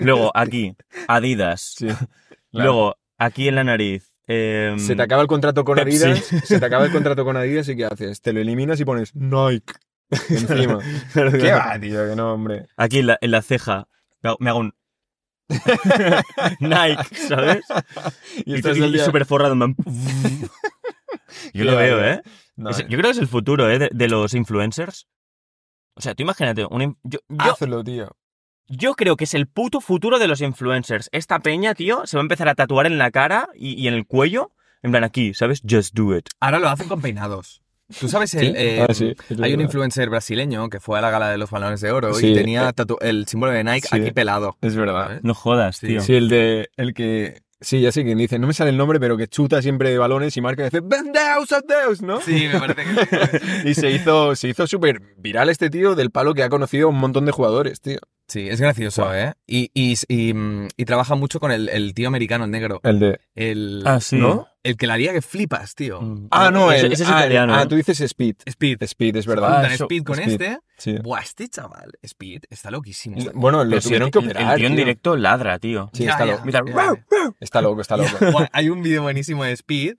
Luego, 0.00 0.30
aquí, 0.34 0.74
Adidas. 1.08 1.74
Sí, 1.76 1.86
claro. 1.86 2.06
Luego, 2.52 2.96
aquí 3.18 3.48
en 3.48 3.54
la 3.56 3.64
nariz. 3.64 4.12
em, 4.26 4.78
Se 4.78 4.96
te 4.96 5.02
acaba 5.02 5.22
el 5.22 5.28
contrato 5.28 5.64
con 5.64 5.76
Pepsi. 5.76 6.02
Adidas, 6.04 6.24
se 6.44 6.58
te 6.58 6.64
acaba 6.66 6.86
el 6.86 6.92
contrato 6.92 7.24
con 7.24 7.36
Adidas 7.36 7.68
y 7.68 7.76
¿qué 7.76 7.84
haces? 7.84 8.20
Te 8.22 8.32
lo 8.32 8.40
eliminas 8.40 8.80
y 8.80 8.84
pones 8.84 9.14
Nike. 9.14 9.74
Encima. 10.30 10.78
¿Qué 11.12 11.52
va, 11.52 11.78
tío? 11.78 12.08
Que 12.08 12.16
no, 12.16 12.32
hombre. 12.32 12.66
Aquí 12.76 13.00
en 13.00 13.08
la, 13.08 13.18
en 13.20 13.30
la 13.30 13.42
ceja 13.42 13.88
me 14.40 14.50
hago, 14.50 14.58
un... 14.60 14.74
Nike, 16.60 17.14
¿sabes? 17.28 17.64
Y 18.44 18.56
Y, 18.58 18.98
súper 19.00 19.24
forrado. 19.26 19.54
Yo 21.54 21.64
lo 21.64 21.76
veo. 21.76 22.04
¿eh? 22.04 22.22
No, 22.56 22.70
Es- 22.70 22.80
eh. 22.80 22.86
yo 22.88 22.98
creo 22.98 23.04
que 23.04 23.10
es 23.10 23.18
el 23.18 23.28
futuro, 23.28 23.70
¿eh? 23.70 23.78
De, 23.78 23.90
de 23.92 24.08
los 24.08 24.34
influencers. 24.34 25.06
O 25.98 26.00
sea, 26.00 26.14
tú 26.14 26.22
imagínate, 26.22 26.64
un 26.64 26.96
yo, 27.02 27.18
yo, 27.28 27.52
Hazlo, 27.52 27.82
tío. 27.84 28.16
yo 28.68 28.94
creo 28.94 29.16
que 29.16 29.24
es 29.24 29.34
el 29.34 29.46
puto 29.48 29.80
futuro 29.80 30.18
de 30.18 30.28
los 30.28 30.40
influencers. 30.40 31.08
Esta 31.12 31.40
peña, 31.40 31.74
tío, 31.74 32.06
se 32.06 32.16
va 32.16 32.22
a 32.22 32.24
empezar 32.24 32.48
a 32.48 32.54
tatuar 32.54 32.86
en 32.86 32.96
la 32.98 33.10
cara 33.10 33.48
y, 33.54 33.72
y 33.74 33.88
en 33.88 33.94
el 33.94 34.06
cuello. 34.06 34.52
En 34.82 34.92
plan, 34.92 35.02
aquí, 35.02 35.34
¿sabes? 35.34 35.60
Just 35.68 35.94
do 35.94 36.16
it. 36.16 36.28
Ahora 36.38 36.60
lo 36.60 36.68
hacen 36.68 36.86
con 36.88 37.00
peinados. 37.02 37.62
¿Tú 37.98 38.06
sabes 38.08 38.32
el, 38.34 38.48
¿Sí? 38.48 38.52
eh, 38.54 38.86
Ah, 38.88 38.92
sí, 38.94 39.14
Hay 39.42 39.54
un 39.54 39.60
influencer 39.62 40.10
brasileño 40.10 40.68
que 40.68 40.78
fue 40.78 40.98
a 40.98 41.02
la 41.02 41.10
gala 41.10 41.30
de 41.30 41.38
los 41.38 41.50
balones 41.50 41.80
de 41.80 41.90
oro 41.90 42.12
Sí. 42.14 42.28
y 42.28 42.34
tenía 42.34 42.70
tatu- 42.74 42.98
el 43.00 43.26
símbolo 43.26 43.50
de 43.52 43.64
Nike 43.64 43.88
Sí. 43.90 43.96
aquí 43.96 44.10
pelado. 44.12 44.56
Es 44.60 44.76
verdad. 44.76 45.06
¿sabes? 45.06 45.24
No 45.24 45.34
jodas, 45.34 45.78
Sí, 45.78 45.86
tío. 45.88 46.00
Sí, 46.02 46.14
el 46.14 46.28
de. 46.28 46.68
El 46.76 46.92
que. 46.94 47.40
Sí, 47.60 47.80
ya 47.80 47.90
sé 47.90 48.04
quién 48.04 48.18
dice. 48.18 48.38
No 48.38 48.46
me 48.46 48.52
sale 48.52 48.70
el 48.70 48.76
nombre, 48.76 49.00
pero 49.00 49.16
que 49.16 49.26
chuta 49.26 49.60
siempre 49.62 49.90
de 49.90 49.98
balones 49.98 50.36
y 50.36 50.40
marca 50.40 50.62
y 50.62 50.64
dice 50.66 50.80
¡Vendeos, 50.80 51.48
Deus! 51.66 52.02
¿no? 52.02 52.20
Sí, 52.20 52.48
me 52.52 52.60
parece 52.60 52.82
que... 52.84 53.40
Y 53.70 53.74
se 53.74 53.90
hizo, 53.90 54.36
se 54.36 54.48
hizo 54.48 54.66
súper 54.66 55.00
viral 55.16 55.48
este 55.48 55.68
tío 55.70 55.94
del 55.94 56.10
palo 56.10 56.34
que 56.34 56.42
ha 56.42 56.48
conocido 56.48 56.86
a 56.86 56.90
un 56.90 56.98
montón 56.98 57.24
de 57.26 57.32
jugadores, 57.32 57.80
tío. 57.80 57.98
Sí, 58.28 58.48
es 58.48 58.60
gracioso, 58.60 59.14
¿eh? 59.14 59.32
Y, 59.46 59.70
y, 59.72 59.94
y, 60.08 60.34
y 60.76 60.84
trabaja 60.84 61.14
mucho 61.14 61.40
con 61.40 61.50
el, 61.50 61.68
el 61.70 61.94
tío 61.94 62.08
americano, 62.08 62.44
el 62.44 62.50
negro. 62.50 62.80
El 62.82 62.98
de. 63.00 63.20
El, 63.34 63.82
Ah, 63.86 64.00
sí. 64.00 64.16
¿No? 64.16 64.47
El 64.62 64.76
que 64.76 64.86
la 64.86 64.94
haría 64.94 65.12
que 65.12 65.22
flipas, 65.22 65.74
tío. 65.74 66.00
Mm. 66.00 66.28
Ah, 66.30 66.50
no, 66.50 66.72
ese, 66.72 66.86
el. 66.86 66.92
ese 66.92 67.04
es 67.04 67.08
ah, 67.08 67.18
italiano. 67.20 67.54
Ah, 67.54 67.62
¿eh? 67.62 67.66
tú 67.66 67.76
dices 67.76 68.00
Speed. 68.00 68.36
Speed. 68.46 68.82
Speed, 68.82 69.16
es 69.16 69.26
Ah, 69.26 69.30
verdad. 69.30 69.64
Eso, 69.72 69.84
Speed 69.84 70.02
con 70.04 70.18
Speed. 70.18 70.32
este. 70.42 70.58
Sí. 70.78 70.96
Buah, 71.02 71.20
este 71.22 71.48
chaval, 71.48 71.92
Speed, 72.02 72.42
está 72.50 72.70
loquísimo. 72.70 73.16
Bueno, 73.34 73.64
lo 73.64 73.80
si 73.80 73.88
tuvieron 73.88 74.06
el, 74.08 74.12
que 74.12 74.18
el- 74.18 74.24
operar. 74.26 74.52
el 74.54 74.58
tío 74.58 74.66
en 74.68 74.76
directo 74.76 75.16
ladra, 75.16 75.58
tío. 75.58 75.90
Sí, 75.92 76.04
Ya, 76.04 76.12
está 76.12 76.26
ya, 76.26 76.32
loco. 76.32 76.44
Está 77.40 77.60
loco, 77.62 77.80
está 77.80 77.96
loco. 77.96 78.16
Buah, 78.32 78.48
Hay 78.52 78.68
un 78.68 78.82
vídeo 78.82 79.02
buenísimo 79.02 79.44
de 79.44 79.52
Speed 79.52 79.94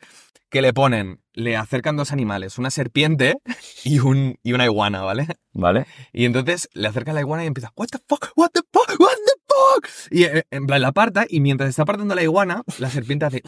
que 0.50 0.62
le 0.64 0.74
ponen, 0.74 1.22
le 1.34 1.56
acercan 1.58 1.96
dos 1.96 2.12
animales, 2.12 2.58
una 2.58 2.72
serpiente 2.72 3.36
y, 3.84 4.00
un, 4.00 4.40
y 4.42 4.54
una 4.54 4.66
iguana, 4.66 5.02
¿vale? 5.04 5.28
Vale. 5.54 5.86
Y 6.12 6.26
entonces 6.26 6.70
le 6.74 6.88
acercan 6.88 7.14
la 7.16 7.22
iguana 7.22 7.44
y 7.44 7.48
empieza, 7.48 7.72
what 7.76 7.88
the 7.92 8.00
fuck, 8.08 8.32
what 8.36 8.50
the 8.52 8.62
fuck, 8.74 9.00
what 9.00 9.10
the 9.26 9.39
fuck. 9.76 9.88
Y 10.12 10.24
eh, 10.24 10.44
en 10.52 10.66
plan 10.68 10.82
la 10.82 10.90
aparta 10.90 11.26
y 11.30 11.40
mientras 11.40 11.70
está 11.70 11.84
apartando 11.84 12.16
la 12.16 12.24
iguana, 12.24 12.64
la 12.80 12.90
serpiente 12.90 13.26
hace 13.26 13.42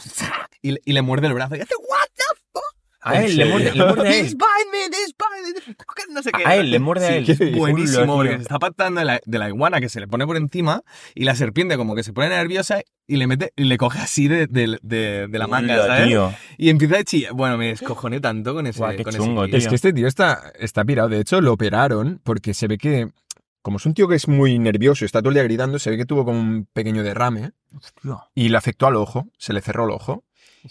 y, 0.61 0.71
le- 0.71 0.81
y 0.85 0.93
le 0.93 1.01
muerde 1.01 1.27
el 1.27 1.33
brazo 1.33 1.55
y 1.55 1.61
hace, 1.61 1.73
what 1.89 2.07
the 2.15 2.23
fuck. 2.53 2.61
A 3.03 3.23
él, 3.23 3.35
le 3.35 3.45
muerde, 3.45 3.71
le 3.73 3.83
muerde 3.83 4.07
a 4.09 4.15
él. 4.19 4.37
no 6.13 6.21
sé 6.21 6.31
qué. 6.31 6.43
A 6.45 6.55
él, 6.55 6.69
le 6.71 6.79
muerde 6.79 7.05
a 7.07 7.15
él. 7.17 7.25
qué 7.25 7.35
Hola, 7.45 7.57
Buenísimo, 7.57 8.15
porque 8.15 8.35
se 8.35 8.41
está 8.43 8.55
apartando 8.55 8.99
de 8.99 9.05
la, 9.05 9.19
de 9.25 9.39
la 9.39 9.47
iguana 9.49 9.79
que 9.81 9.89
se 9.89 9.99
le 9.99 10.07
pone 10.07 10.25
por 10.25 10.37
encima 10.37 10.83
y 11.15 11.23
la 11.23 11.35
serpiente 11.35 11.77
como 11.77 11.95
que 11.95 12.03
se 12.03 12.13
pone 12.13 12.29
nerviosa 12.29 12.81
y 13.07 13.15
le 13.17 13.27
mete 13.27 13.53
y 13.55 13.63
le 13.65 13.77
coge 13.77 13.99
así 13.99 14.27
de, 14.27 14.47
de, 14.47 14.77
de- 14.83 15.27
de 15.27 15.39
la 15.39 15.47
manga, 15.47 15.73
Hola, 15.73 15.87
¿sabes? 15.87 16.07
tío. 16.07 16.33
Y 16.57 16.69
empieza 16.69 16.97
a 16.99 17.03
chillar. 17.03 17.33
Bueno, 17.33 17.57
me 17.57 17.67
descojoné 17.69 18.19
tanto 18.19 18.53
con 18.53 18.67
ese, 18.67 18.83
qué 18.97 19.03
con 19.03 19.13
chungo, 19.15 19.43
ese 19.45 19.49
tío. 19.51 19.57
Es 19.57 19.67
que 19.67 19.75
este 19.75 19.93
tío 19.93 20.07
está, 20.07 20.51
está 20.59 20.85
pirado. 20.85 21.09
De 21.09 21.19
hecho, 21.19 21.41
lo 21.41 21.53
operaron 21.53 22.19
porque 22.23 22.53
se 22.53 22.67
ve 22.67 22.77
que, 22.77 23.09
como 23.61 23.77
es 23.77 23.85
un 23.85 23.93
tío 23.93 24.07
que 24.07 24.15
es 24.15 24.27
muy 24.27 24.59
nervioso 24.59 25.03
y 25.03 25.07
está 25.07 25.19
todo 25.19 25.29
el 25.29 25.35
día 25.35 25.43
gritando, 25.43 25.79
se 25.79 25.89
ve 25.89 25.97
que 25.97 26.05
tuvo 26.05 26.25
como 26.25 26.39
un 26.39 26.67
pequeño 26.73 27.03
derrame 27.03 27.51
Hostia. 27.75 28.17
y 28.35 28.49
le 28.49 28.57
afectó 28.57 28.87
al 28.87 28.95
ojo, 28.95 29.27
se 29.37 29.53
le 29.53 29.61
cerró 29.61 29.85
el 29.85 29.91
ojo. 29.91 30.23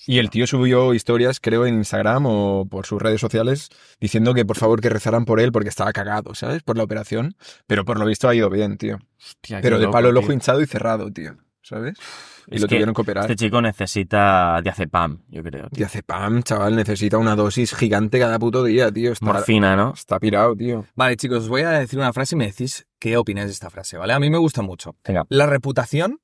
Y 0.06 0.18
el 0.18 0.30
tío 0.30 0.46
subió 0.46 0.94
historias, 0.94 1.40
creo, 1.40 1.66
en 1.66 1.74
Instagram 1.74 2.24
o 2.26 2.64
por 2.70 2.86
sus 2.86 3.02
redes 3.02 3.20
sociales, 3.20 3.70
diciendo 4.00 4.34
que 4.34 4.44
por 4.44 4.56
favor 4.56 4.80
que 4.80 4.88
rezaran 4.88 5.24
por 5.24 5.40
él 5.40 5.50
porque 5.50 5.68
estaba 5.68 5.92
cagado, 5.92 6.32
¿sabes? 6.36 6.62
Por 6.62 6.76
la 6.76 6.84
operación. 6.84 7.34
Pero 7.66 7.84
por 7.84 7.98
lo 7.98 8.06
visto 8.06 8.28
ha 8.28 8.34
ido 8.36 8.48
bien, 8.50 8.76
tío. 8.78 8.98
Hostia, 9.18 9.60
Pero 9.60 9.80
de 9.80 9.88
palo 9.88 10.10
el 10.10 10.16
ojo 10.16 10.28
tío. 10.28 10.34
hinchado 10.34 10.60
y 10.60 10.66
cerrado, 10.66 11.12
tío. 11.12 11.36
¿Sabes? 11.62 11.98
Y 12.46 12.56
Es 12.56 12.62
lo 12.62 12.68
que 12.68 12.74
tuvieron 12.76 12.94
que 12.94 13.02
operar. 13.02 13.30
Este 13.30 13.36
chico 13.44 13.62
necesita 13.62 14.60
diazepam, 14.60 15.22
yo 15.28 15.40
creo. 15.42 15.68
tío. 15.68 15.76
Diazepam, 15.76 16.42
chaval, 16.42 16.74
necesita 16.74 17.16
una 17.16 17.36
dosis 17.36 17.74
gigante 17.76 18.18
cada 18.18 18.40
puto 18.40 18.64
día, 18.64 18.90
tío. 18.90 19.12
Está, 19.12 19.24
Morfina, 19.24 19.76
¿no? 19.76 19.92
está 19.92 20.18
pirado, 20.18 20.56
tío. 20.56 20.84
Vale, 20.96 21.16
chicos, 21.16 21.44
os 21.44 21.48
voy 21.48 21.62
a 21.62 21.70
decir 21.70 21.98
una 22.00 22.12
frase 22.12 22.34
y 22.34 22.38
me 22.38 22.46
decís 22.46 22.88
qué 22.98 23.16
opináis 23.16 23.46
de 23.46 23.52
esta 23.52 23.70
frase, 23.70 23.98
¿vale? 23.98 24.14
A 24.14 24.18
mí 24.18 24.30
me 24.30 24.38
gusta 24.38 24.62
mucho. 24.62 24.96
Venga. 25.04 25.26
La 25.28 25.46
reputación 25.46 26.18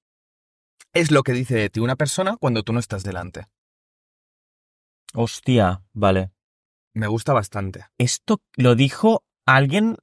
es 0.93 1.13
lo 1.13 1.23
que 1.23 1.33
dice 1.33 1.55
de 1.55 1.71
ti 1.71 1.79
una 1.79 1.95
persona 1.95 2.37
cuando 2.39 2.65
tú 2.65 2.73
no 2.73 2.81
estás 2.81 3.05
delante. 3.05 3.47
Hostia, 5.15 5.83
vale. 5.93 6.33
Me 6.93 7.07
gusta 7.07 7.33
bastante. 7.35 7.85
Esto 7.99 8.41
lo 8.57 8.75
dijo 8.75 9.23
alguien 9.45 9.97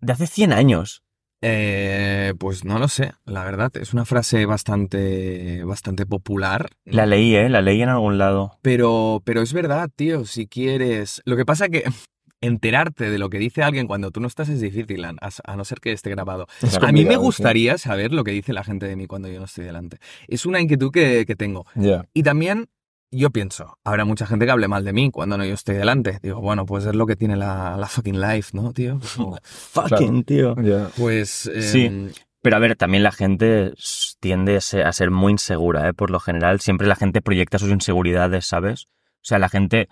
de 0.00 0.12
hace 0.12 0.26
100 0.26 0.52
años. 0.52 1.04
Eh, 1.42 2.34
pues 2.38 2.64
no 2.64 2.78
lo 2.78 2.88
sé, 2.88 3.12
la 3.24 3.44
verdad. 3.44 3.72
Es 3.76 3.92
una 3.92 4.04
frase 4.04 4.44
bastante, 4.46 5.64
bastante 5.64 6.06
popular. 6.06 6.70
La 6.84 7.06
leí, 7.06 7.34
¿eh? 7.34 7.48
La 7.48 7.62
leí 7.62 7.82
en 7.82 7.88
algún 7.88 8.18
lado. 8.18 8.58
Pero, 8.62 9.22
pero 9.24 9.40
es 9.40 9.52
verdad, 9.52 9.90
tío, 9.94 10.24
si 10.26 10.46
quieres... 10.46 11.22
Lo 11.24 11.36
que 11.36 11.46
pasa 11.46 11.68
que 11.68 11.84
enterarte 12.42 13.10
de 13.10 13.18
lo 13.18 13.30
que 13.30 13.38
dice 13.38 13.62
alguien 13.62 13.86
cuando 13.86 14.10
tú 14.10 14.20
no 14.20 14.26
estás 14.26 14.48
es 14.48 14.60
difícil, 14.60 15.04
a, 15.04 15.14
a 15.44 15.56
no 15.56 15.64
ser 15.64 15.80
que 15.80 15.92
esté 15.92 16.10
grabado. 16.10 16.46
Es 16.62 16.76
A 16.76 16.92
mí 16.92 17.04
me 17.04 17.16
gustaría 17.16 17.78
saber 17.78 18.12
lo 18.12 18.24
que 18.24 18.32
dice 18.32 18.52
la 18.52 18.64
gente 18.64 18.86
de 18.86 18.96
mí 18.96 19.06
cuando 19.06 19.28
yo 19.28 19.38
no 19.38 19.44
estoy 19.46 19.64
delante. 19.64 19.98
Es 20.28 20.46
una 20.46 20.60
inquietud 20.60 20.90
que, 20.90 21.24
que 21.26 21.36
tengo. 21.36 21.66
Y 22.14 22.22
también 22.22 22.68
yo 23.10 23.30
pienso, 23.30 23.78
habrá 23.84 24.04
mucha 24.04 24.26
gente 24.26 24.44
que 24.46 24.52
hable 24.52 24.68
mal 24.68 24.84
de 24.84 24.92
mí 24.92 25.10
cuando 25.10 25.36
no 25.38 25.44
yo 25.44 25.54
estoy 25.54 25.76
delante. 25.76 26.18
Digo, 26.22 26.40
bueno, 26.40 26.64
pues 26.66 26.84
es 26.86 26.94
lo 26.94 27.06
que 27.06 27.16
tiene 27.16 27.36
la, 27.36 27.76
la 27.76 27.86
fucking 27.88 28.20
life, 28.20 28.50
¿no, 28.52 28.72
tío? 28.72 29.00
Fucking, 29.42 30.24
tío. 30.24 30.54
Ya. 30.62 30.90
Pues... 30.96 31.46
eh, 31.46 31.62
Sí. 31.62 32.08
Pero 32.42 32.56
a 32.56 32.58
ver, 32.58 32.74
también 32.76 33.02
la 33.02 33.12
gente 33.12 33.74
tiende 34.18 34.56
a 34.56 34.60
ser- 34.62 34.86
a 34.86 34.92
ser 34.94 35.10
muy 35.10 35.32
insegura, 35.32 35.86
¿eh? 35.88 35.92
Por 35.92 36.10
lo 36.10 36.20
general, 36.20 36.60
siempre 36.60 36.86
la 36.86 36.96
gente 36.96 37.20
proyecta 37.20 37.58
sus 37.58 37.68
inseguridades, 37.70 38.46
¿sabes? 38.46 38.86
O 39.16 39.24
sea, 39.24 39.38
la 39.38 39.50
gente 39.50 39.90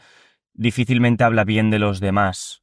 difícilmente 0.55 1.25
habla 1.25 1.45
bien 1.45 1.71
de 1.71 1.79
los 1.79 2.01
demás. 2.01 2.63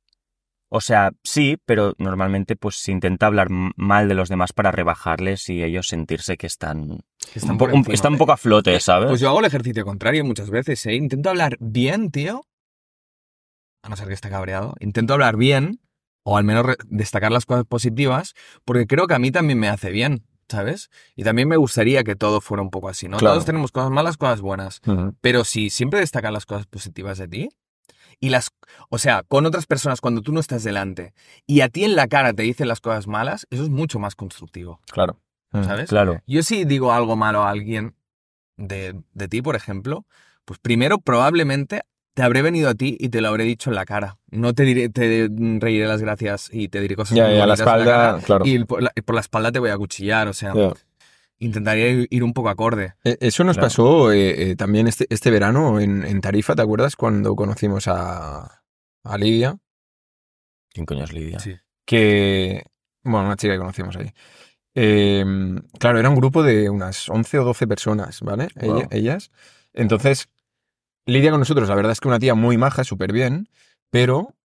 O 0.70 0.82
sea, 0.82 1.12
sí, 1.24 1.58
pero 1.66 1.94
normalmente 2.00 2.56
pues 2.56 2.76
se 2.78 2.92
intenta 2.92 3.28
hablar 3.28 3.48
mal 3.50 4.08
de 4.08 4.16
los 4.16 4.30
demás 4.30 4.52
para 4.52 4.72
rebajarles 4.72 5.48
y 5.50 5.64
ellos 5.64 5.88
sentirse 5.88 6.38
que 6.38 6.48
están, 6.48 7.00
que 7.32 7.40
están 7.40 7.52
un, 7.52 7.58
po- 7.58 7.92
están 7.94 8.14
un 8.14 8.18
poco 8.18 8.32
a 8.34 8.38
flote, 8.38 8.80
¿sabes? 8.80 9.10
Pues 9.10 9.22
yo 9.22 9.30
hago 9.30 9.40
el 9.40 9.46
ejercicio 9.46 9.86
contrario 9.86 10.26
muchas 10.26 10.50
veces, 10.50 10.86
¿eh? 10.88 10.96
Intento 10.96 11.30
hablar 11.30 11.56
bien, 11.60 12.10
tío. 12.12 12.44
A 13.84 13.90
no 13.90 13.96
ser 13.96 14.08
que 14.08 14.14
esté 14.16 14.30
cabreado. 14.30 14.74
Intento 14.80 15.14
hablar 15.14 15.38
bien, 15.38 15.80
o 16.24 16.38
al 16.38 16.44
menos 16.44 16.66
destacar 16.88 17.32
las 17.32 17.46
cosas 17.46 17.66
positivas, 17.66 18.34
porque 18.66 18.88
creo 18.88 19.06
que 19.08 19.14
a 19.14 19.20
mí 19.20 19.32
también 19.32 19.60
me 19.60 19.70
hace 19.70 19.92
bien, 19.92 20.26
¿sabes? 20.50 20.90
Y 21.16 21.24
también 21.24 21.48
me 21.48 21.58
gustaría 21.58 22.04
que 22.04 22.16
todo 22.16 22.42
fuera 22.42 22.64
un 22.64 22.72
poco 22.72 22.90
así, 22.90 23.08
¿no? 23.08 23.18
Claro. 23.18 23.36
Todos 23.36 23.46
tenemos 23.46 23.72
cosas 23.72 23.92
malas, 23.92 24.18
cosas 24.18 24.42
buenas. 24.42 24.82
Pero 25.22 25.44
si 25.44 25.70
siempre 25.70 26.00
destacar 26.00 26.34
las 26.34 26.48
cosas 26.48 26.66
positivas 26.66 27.20
de 27.20 27.28
ti, 27.28 27.50
y 28.20 28.30
las, 28.30 28.50
o 28.90 28.98
sea, 28.98 29.24
con 29.28 29.46
otras 29.46 29.66
personas 29.66 30.02
cuando 30.02 30.22
tú 30.22 30.32
no 30.32 30.40
estás 30.40 30.64
delante, 30.64 31.14
y 31.46 31.62
a 31.62 31.70
ti 31.70 31.84
en 31.84 31.96
la 31.96 32.08
cara 32.08 32.34
te 32.34 32.44
dicen 32.44 32.68
las 32.68 32.82
cosas 32.82 33.08
malas, 33.08 33.48
eso 33.50 33.64
es 33.64 33.70
mucho 33.70 34.00
más 34.00 34.16
constructivo, 34.16 34.80
Claro. 34.92 35.20
Mm. 35.52 35.64
¿sabes? 35.64 35.90
Claro. 35.90 36.22
Yo 36.28 36.44
si 36.44 36.66
digo 36.66 36.92
algo 36.92 37.16
malo 37.16 37.44
a 37.44 37.50
alguien 37.50 37.96
de, 38.58 39.00
de 39.14 39.28
ti, 39.28 39.42
por 39.42 39.56
ejemplo, 39.56 40.06
pues 40.46 40.60
primero 40.60 41.00
probablemente 41.00 41.82
te 42.14 42.24
habré 42.24 42.42
venido 42.42 42.70
a 42.70 42.76
ti 42.76 42.96
y 43.00 43.10
te 43.10 43.20
lo 43.20 43.28
habré 43.28 43.44
dicho 43.44 43.70
en 43.70 43.76
la 43.76 43.84
cara. 43.86 44.18
No 44.32 44.54
te 44.54 44.64
diré, 44.64 44.88
te 44.90 45.30
reiré 45.60 45.86
las 45.88 46.02
gracias 46.02 46.50
y 46.52 46.70
te 46.70 46.80
diré 46.80 46.96
cosas 46.96 47.18
Ya, 47.18 47.26
muy 47.26 47.36
y 47.36 47.40
a 47.42 47.46
la 47.46 47.58
cara, 47.58 47.72
espalda, 47.72 48.20
claro. 48.26 48.46
y 48.46 48.64
por 48.64 48.82
la, 48.84 48.92
por 49.04 49.16
la 49.16 49.22
espalda 49.22 49.52
te 49.52 49.60
voy 49.60 49.70
a 49.70 49.78
cuchillar, 49.78 50.28
o 50.30 50.34
sea, 50.34 50.54
Ya. 50.54 50.72
Intentaría 51.40 51.90
ir- 51.90 52.24
un 52.24 52.34
poco 52.34 52.50
acorde. 52.50 52.96
Eh, 53.04 53.18
Eso 53.22 53.44
nos 53.44 53.56
Claro. 53.58 53.66
pasó 53.68 54.12
eh, 54.12 54.52
eh, 54.52 54.56
también 54.56 54.88
este, 54.88 55.06
este 55.10 55.30
verano 55.32 55.80
en, 55.80 56.04
en 56.06 56.22
Tarifa, 56.22 56.56
¿te 56.56 56.62
acuerdas? 56.62 56.96
Cuando 56.96 57.36
conocimos 57.36 57.88
a, 57.88 58.64
a 59.04 59.18
Lidia, 59.18 59.58
¿Quién 60.70 60.86
coño 60.86 61.04
es 61.06 61.14
Lidia? 61.14 61.40
Sí. 61.40 61.56
que... 61.86 62.64
Bueno, 63.04 63.28
una 63.28 63.36
chica 63.38 63.54
que 63.54 63.60
conocimos 63.60 63.96
ahí. 63.98 64.12
Eh, 64.74 65.24
claro, 65.80 66.00
era 66.00 66.10
un 66.10 66.16
grupo 66.16 66.42
de 66.44 66.70
unas 66.70 67.08
11 67.08 67.40
o 67.40 67.46
12 67.46 67.68
personas, 67.68 68.20
¿vale? 68.22 68.48
Wow. 68.56 68.78
Ella- 68.78 68.88
ellas. 68.92 69.32
Entonces, 69.74 70.28
Lidia 71.06 71.32
con 71.32 71.40
nosotros, 71.40 71.70
la 71.70 71.76
verdad 71.76 71.92
es 71.92 72.00
que 72.02 72.08
una 72.08 72.20
tía 72.20 72.34
muy 72.36 72.58
maja, 72.58 72.84
súper 72.84 73.14
bien, 73.14 73.48
pero 73.92 74.36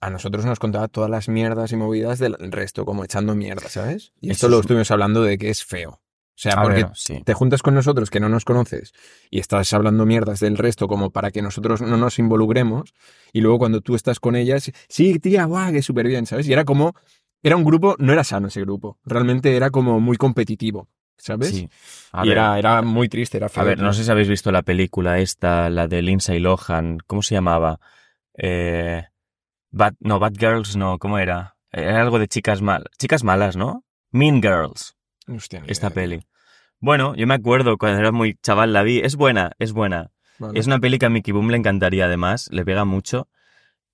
a 0.00 0.10
nosotros 0.10 0.44
nos 0.44 0.58
contaba 0.60 0.86
todas 0.86 1.10
las 1.10 1.28
mierdas 1.28 1.72
y 1.72 1.76
movidas 1.76 2.18
del 2.20 2.36
resto, 2.52 2.84
como 2.84 3.02
echando 3.04 3.34
mierda, 3.34 3.68
¿sabes? 3.68 4.12
Y 4.20 4.26
Eso 4.30 4.32
esto 4.46 4.48
lo 4.48 4.56
es- 4.58 4.60
estuvimos 4.60 4.90
hablando 4.90 5.22
de 5.22 5.38
que 5.38 5.48
es 5.50 5.64
feo. 5.64 6.00
O 6.38 6.40
sea, 6.40 6.52
A 6.52 6.62
porque 6.62 6.84
ver, 6.84 6.92
sí. 6.94 7.20
te 7.24 7.34
juntas 7.34 7.62
con 7.62 7.74
nosotros 7.74 8.10
que 8.10 8.20
no 8.20 8.28
nos 8.28 8.44
conoces 8.44 8.92
y 9.28 9.40
estás 9.40 9.72
hablando 9.72 10.06
mierdas 10.06 10.38
del 10.38 10.56
resto 10.56 10.86
como 10.86 11.10
para 11.10 11.32
que 11.32 11.42
nosotros 11.42 11.82
no 11.82 11.96
nos 11.96 12.20
involucremos 12.20 12.94
y 13.32 13.40
luego 13.40 13.58
cuando 13.58 13.80
tú 13.80 13.96
estás 13.96 14.20
con 14.20 14.36
ellas, 14.36 14.70
sí, 14.88 15.18
tía, 15.18 15.46
guau, 15.46 15.72
que 15.72 15.82
súper 15.82 16.06
bien, 16.06 16.26
¿sabes? 16.26 16.46
Y 16.46 16.52
era 16.52 16.64
como, 16.64 16.94
era 17.42 17.56
un 17.56 17.64
grupo, 17.64 17.96
no 17.98 18.12
era 18.12 18.22
sano 18.22 18.46
ese 18.46 18.60
grupo, 18.60 19.00
realmente 19.04 19.56
era 19.56 19.70
como 19.70 19.98
muy 19.98 20.16
competitivo, 20.16 20.86
¿sabes? 21.16 21.50
Sí. 21.50 21.68
A 22.12 22.24
y 22.24 22.28
ver, 22.28 22.38
era, 22.38 22.56
era 22.56 22.82
muy 22.82 23.08
triste, 23.08 23.38
era 23.38 23.48
feo. 23.48 23.64
A 23.64 23.66
ver, 23.66 23.80
no 23.80 23.92
sé 23.92 24.04
si 24.04 24.10
habéis 24.12 24.28
visto 24.28 24.52
la 24.52 24.62
película 24.62 25.18
esta, 25.18 25.68
la 25.70 25.88
de 25.88 26.02
Lindsay 26.02 26.38
Lohan, 26.38 26.98
¿cómo 27.08 27.22
se 27.22 27.34
llamaba? 27.34 27.80
Eh, 28.34 29.02
Bad, 29.72 29.94
no, 29.98 30.20
Bad 30.20 30.34
Girls 30.38 30.76
no, 30.76 30.98
¿cómo 30.98 31.18
era? 31.18 31.56
Era 31.72 32.00
algo 32.00 32.20
de 32.20 32.28
chicas 32.28 32.62
malas. 32.62 32.92
Chicas 32.96 33.24
malas, 33.24 33.56
¿no? 33.56 33.84
Mean 34.12 34.40
Girls, 34.40 34.96
Hostia, 35.28 35.62
esta 35.66 35.90
peli. 35.90 36.20
Bueno, 36.80 37.14
yo 37.16 37.26
me 37.26 37.34
acuerdo 37.34 37.76
cuando 37.76 37.98
era 38.00 38.12
muy 38.12 38.36
chaval 38.42 38.72
la 38.72 38.82
vi. 38.82 39.00
Es 39.00 39.16
buena, 39.16 39.52
es 39.58 39.72
buena. 39.72 40.10
Vale. 40.38 40.58
Es 40.58 40.66
una 40.66 40.78
peli 40.78 40.98
que 40.98 41.06
a 41.06 41.10
Mickey 41.10 41.32
Boom 41.32 41.50
le 41.50 41.56
encantaría 41.56 42.04
además, 42.06 42.48
le 42.52 42.64
pega 42.64 42.84
mucho. 42.84 43.28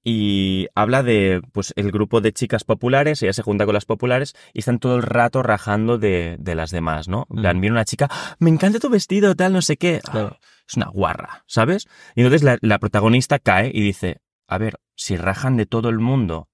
Y 0.06 0.66
habla 0.74 1.02
de 1.02 1.40
pues 1.52 1.72
el 1.76 1.90
grupo 1.90 2.20
de 2.20 2.32
chicas 2.32 2.62
populares, 2.64 3.22
ella 3.22 3.32
se 3.32 3.42
junta 3.42 3.64
con 3.64 3.72
las 3.72 3.86
populares 3.86 4.34
y 4.52 4.58
están 4.58 4.78
todo 4.78 4.96
el 4.96 5.02
rato 5.02 5.42
rajando 5.42 5.96
de, 5.96 6.36
de 6.38 6.54
las 6.54 6.70
demás, 6.70 7.08
¿no? 7.08 7.26
En 7.30 7.36
plan, 7.40 7.56
Mm. 7.56 7.60
viene 7.62 7.74
una 7.74 7.86
chica, 7.86 8.08
"Ah, 8.10 8.36
me 8.38 8.50
encanta 8.50 8.78
tu 8.80 8.90
vestido, 8.90 9.34
tal, 9.34 9.54
no 9.54 9.62
sé 9.62 9.78
qué. 9.78 10.00
Claro. 10.04 10.32
Ah, 10.34 10.46
es 10.68 10.76
una 10.76 10.86
guarra, 10.88 11.42
¿sabes? 11.46 11.86
Y 12.14 12.20
entonces 12.20 12.42
la, 12.42 12.58
la 12.60 12.78
protagonista 12.78 13.38
cae 13.38 13.70
y 13.72 13.80
dice, 13.80 14.18
a 14.46 14.58
ver, 14.58 14.78
si 14.94 15.16
rajan 15.16 15.56
de 15.56 15.64
todo 15.64 15.88
el 15.88 15.98
mundo, 16.00 16.48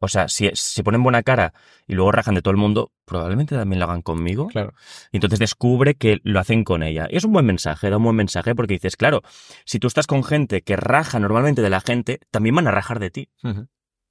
o 0.00 0.08
sea, 0.08 0.28
si 0.28 0.50
se 0.54 0.84
ponen 0.84 1.02
buena 1.02 1.22
cara 1.22 1.52
y 1.86 1.94
luego 1.94 2.12
rajan 2.12 2.34
de 2.34 2.42
todo 2.42 2.52
el 2.52 2.56
mundo, 2.56 2.92
probablemente 3.04 3.56
también 3.56 3.80
lo 3.80 3.86
hagan 3.86 4.02
conmigo. 4.02 4.46
Claro. 4.48 4.74
Y 5.10 5.16
entonces 5.16 5.38
descubre 5.38 5.94
que 5.94 6.20
lo 6.22 6.38
hacen 6.38 6.64
con 6.64 6.82
ella. 6.82 7.08
Y 7.10 7.16
es 7.16 7.24
un 7.24 7.32
buen 7.32 7.46
mensaje, 7.46 7.90
da 7.90 7.96
un 7.96 8.04
buen 8.04 8.16
mensaje 8.16 8.54
porque 8.54 8.74
dices, 8.74 8.96
claro, 8.96 9.22
si 9.64 9.78
tú 9.78 9.88
estás 9.88 10.06
con 10.06 10.22
gente 10.22 10.62
que 10.62 10.76
raja 10.76 11.18
normalmente 11.18 11.62
de 11.62 11.70
la 11.70 11.80
gente, 11.80 12.20
también 12.30 12.54
van 12.54 12.68
a 12.68 12.70
rajar 12.70 13.00
de 13.00 13.10
ti, 13.10 13.30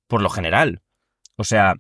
por 0.08 0.22
lo 0.22 0.30
general. 0.30 0.82
O 1.38 1.44
sea, 1.44 1.76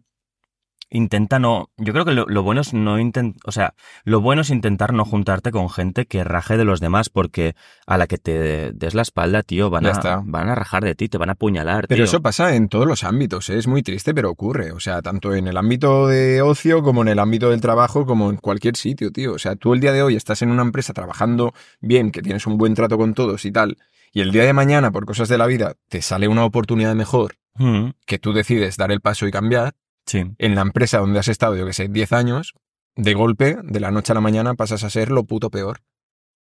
intenta 0.89 1.39
no. 1.39 1.69
Yo 1.77 1.93
creo 1.93 2.05
que 2.05 2.13
lo, 2.13 2.25
lo 2.27 2.43
bueno 2.43 2.61
es 2.61 2.73
no 2.73 2.99
intentar. 2.99 3.39
O 3.45 3.51
sea, 3.51 3.73
lo 4.03 4.21
bueno 4.21 4.41
es 4.41 4.49
intentar 4.49 4.93
no 4.93 5.05
juntarte 5.05 5.51
con 5.51 5.69
gente 5.69 6.05
que 6.05 6.23
raje 6.23 6.57
de 6.57 6.65
los 6.65 6.79
demás, 6.79 7.09
porque 7.09 7.55
a 7.85 7.97
la 7.97 8.07
que 8.07 8.17
te 8.17 8.71
des 8.73 8.93
la 8.95 9.01
espalda, 9.01 9.43
tío, 9.43 9.69
van, 9.69 9.83
Ya 9.83 9.89
a, 9.89 9.93
está. 9.93 10.21
van 10.25 10.49
a 10.49 10.55
rajar 10.55 10.83
de 10.83 10.95
ti, 10.95 11.09
te 11.09 11.17
van 11.17 11.29
a 11.29 11.33
apuñalar, 11.33 11.87
Pero 11.87 11.97
tío. 11.99 12.05
eso 12.05 12.21
pasa 12.21 12.55
en 12.55 12.69
todos 12.69 12.85
los 12.87 13.03
ámbitos, 13.03 13.49
¿eh? 13.49 13.57
es 13.57 13.67
muy 13.67 13.83
triste, 13.83 14.13
pero 14.13 14.29
ocurre. 14.29 14.71
O 14.71 14.79
sea, 14.79 15.01
tanto 15.01 15.33
en 15.33 15.47
el 15.47 15.57
ámbito 15.57 16.07
de 16.07 16.41
ocio 16.41 16.81
como 16.83 17.01
en 17.01 17.09
el 17.09 17.19
ámbito 17.19 17.49
del 17.49 17.61
trabajo, 17.61 18.05
como 18.05 18.29
en 18.29 18.37
cualquier 18.37 18.75
sitio, 18.77 19.11
tío. 19.11 19.33
O 19.33 19.39
sea, 19.39 19.55
tú 19.55 19.73
el 19.73 19.79
día 19.79 19.91
de 19.93 20.03
hoy 20.03 20.15
estás 20.15 20.41
en 20.41 20.51
una 20.51 20.61
empresa 20.61 20.93
trabajando 20.93 21.53
bien, 21.81 22.11
que 22.11 22.21
tienes 22.21 22.47
un 22.47 22.57
buen 22.57 22.73
trato 22.75 22.97
con 22.97 23.13
todos 23.13 23.45
y 23.45 23.51
tal, 23.51 23.77
y 24.13 24.21
el 24.21 24.31
día 24.31 24.43
de 24.45 24.53
mañana, 24.53 24.89
por 24.91 25.05
cosas 25.05 25.27
de 25.29 25.37
la 25.37 25.45
vida, 25.47 25.73
te 25.89 26.01
sale 26.01 26.27
una 26.27 26.45
oportunidad 26.45 26.95
mejor 26.95 27.35
Mm, 27.59 27.89
que 28.05 28.19
tú 28.19 28.33
decides 28.33 28.77
dar 28.77 28.91
el 28.91 29.01
paso 29.01 29.25
y 29.27 29.31
cambiar, 29.31 29.73
sí. 30.07 30.25
en 30.37 30.55
la 30.55 30.61
empresa 30.61 30.97
donde 30.97 31.19
has 31.19 31.27
estado, 31.27 31.55
yo 31.55 31.65
que 31.65 31.73
sé, 31.73 31.87
10 31.87 32.13
años, 32.13 32.53
de 32.95 33.13
golpe, 33.13 33.57
de 33.63 33.79
la 33.79 33.91
noche 33.91 34.11
a 34.13 34.15
la 34.15 34.21
mañana, 34.21 34.55
pasas 34.55 34.83
a 34.83 34.89
ser 34.89 35.11
lo 35.11 35.25
puto 35.25 35.51
peor. 35.51 35.81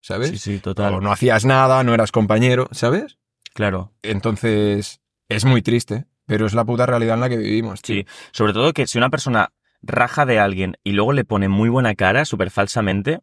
¿Sabes? 0.01 0.31
Sí, 0.31 0.39
sí, 0.39 0.59
total. 0.61 0.95
O 0.95 1.01
no 1.01 1.11
hacías 1.11 1.45
nada, 1.45 1.83
no 1.83 1.93
eras 1.93 2.13
compañero, 2.13 2.69
¿sabes? 2.71 3.19
Claro. 3.55 3.93
Entonces, 4.03 5.01
es 5.29 5.45
muy 5.45 5.63
triste, 5.63 6.05
pero 6.27 6.47
es 6.47 6.55
la 6.55 6.65
puta 6.65 6.87
realidad 6.87 7.15
en 7.15 7.21
la 7.23 7.29
que 7.29 7.39
vivimos, 7.39 7.83
tío. 7.83 8.03
Sí. 8.03 8.07
Sobre 8.31 8.53
todo 8.53 8.73
que 8.73 8.87
si 8.87 8.99
una 8.99 9.11
persona 9.11 9.49
raja 9.83 10.27
de 10.27 10.39
alguien 10.39 10.77
y 10.85 10.93
luego 10.93 11.13
le 11.13 11.25
pone 11.25 11.49
muy 11.49 11.69
buena 11.69 11.95
cara, 11.95 12.25
súper 12.25 12.51
falsamente, 12.51 13.21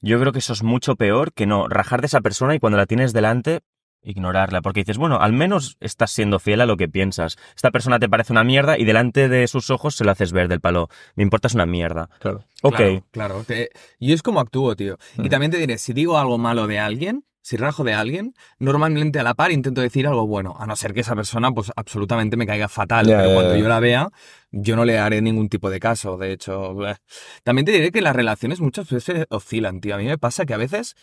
yo 0.00 0.18
creo 0.18 0.32
que 0.32 0.40
eso 0.40 0.52
es 0.52 0.62
mucho 0.62 0.96
peor 0.96 1.32
que 1.32 1.46
no 1.46 1.68
rajar 1.68 2.00
de 2.00 2.06
esa 2.06 2.20
persona 2.20 2.54
y 2.54 2.58
cuando 2.58 2.78
la 2.78 2.86
tienes 2.86 3.12
delante, 3.12 3.60
ignorarla. 4.02 4.62
Porque 4.62 4.80
dices, 4.80 4.98
bueno, 4.98 5.20
al 5.20 5.32
menos 5.32 5.76
estás 5.80 6.10
siendo 6.10 6.38
fiel 6.38 6.60
a 6.60 6.66
lo 6.66 6.76
que 6.76 6.88
piensas. 6.88 7.36
Esta 7.54 7.70
persona 7.70 7.98
te 7.98 8.08
parece 8.08 8.32
una 8.32 8.44
mierda 8.44 8.78
y 8.78 8.84
delante 8.84 9.28
de 9.28 9.46
sus 9.48 9.70
ojos 9.70 9.94
se 9.94 10.04
lo 10.04 10.10
haces 10.10 10.32
ver 10.32 10.48
del 10.48 10.60
palo. 10.60 10.88
Me 11.14 11.22
importa 11.22 11.48
es 11.48 11.54
una 11.54 11.66
mierda. 11.66 12.08
Claro. 12.20 12.44
Ok. 12.62 12.76
Claro, 12.76 13.04
claro. 13.10 13.44
Te- 13.44 13.70
Y 13.98 14.12
es 14.12 14.22
como 14.22 14.40
actúo, 14.40 14.74
tío. 14.76 14.98
Y 15.18 15.22
Mm. 15.22 15.28
también 15.28 15.50
te 15.52 15.58
diré, 15.58 15.78
si 15.78 15.92
digo 15.92 16.18
algo 16.18 16.38
malo 16.38 16.66
de 16.66 16.78
alguien, 16.78 17.24
si 17.44 17.56
rajo 17.56 17.82
de 17.82 17.92
alguien, 17.92 18.34
normalmente 18.60 19.18
a 19.18 19.24
la 19.24 19.34
par 19.34 19.50
intento 19.50 19.80
decir 19.80 20.06
algo 20.06 20.28
bueno, 20.28 20.54
a 20.60 20.66
no 20.66 20.76
ser 20.76 20.94
que 20.94 21.00
esa 21.00 21.16
persona 21.16 21.50
pues 21.50 21.72
absolutamente 21.74 22.36
me 22.36 22.46
caiga 22.46 22.68
fatal. 22.68 23.06
Pero 23.06 23.34
cuando 23.34 23.56
yo 23.56 23.66
la 23.68 23.80
vea, 23.80 24.10
yo 24.52 24.76
no 24.76 24.84
le 24.84 24.98
haré 25.00 25.20
ningún 25.22 25.48
tipo 25.48 25.68
de 25.68 25.80
caso. 25.80 26.16
De 26.18 26.30
hecho, 26.32 26.72
bleh. 26.74 26.94
también 27.42 27.64
te 27.66 27.72
diré 27.72 27.90
que 27.90 28.00
las 28.00 28.14
relaciones 28.14 28.60
muchas 28.60 28.88
veces 28.88 29.26
oscilan, 29.28 29.80
tío. 29.80 29.96
A 29.96 29.98
mí 29.98 30.04
me 30.04 30.18
pasa 30.18 30.46
que 30.46 30.54
a 30.54 30.56
veces 30.56 30.94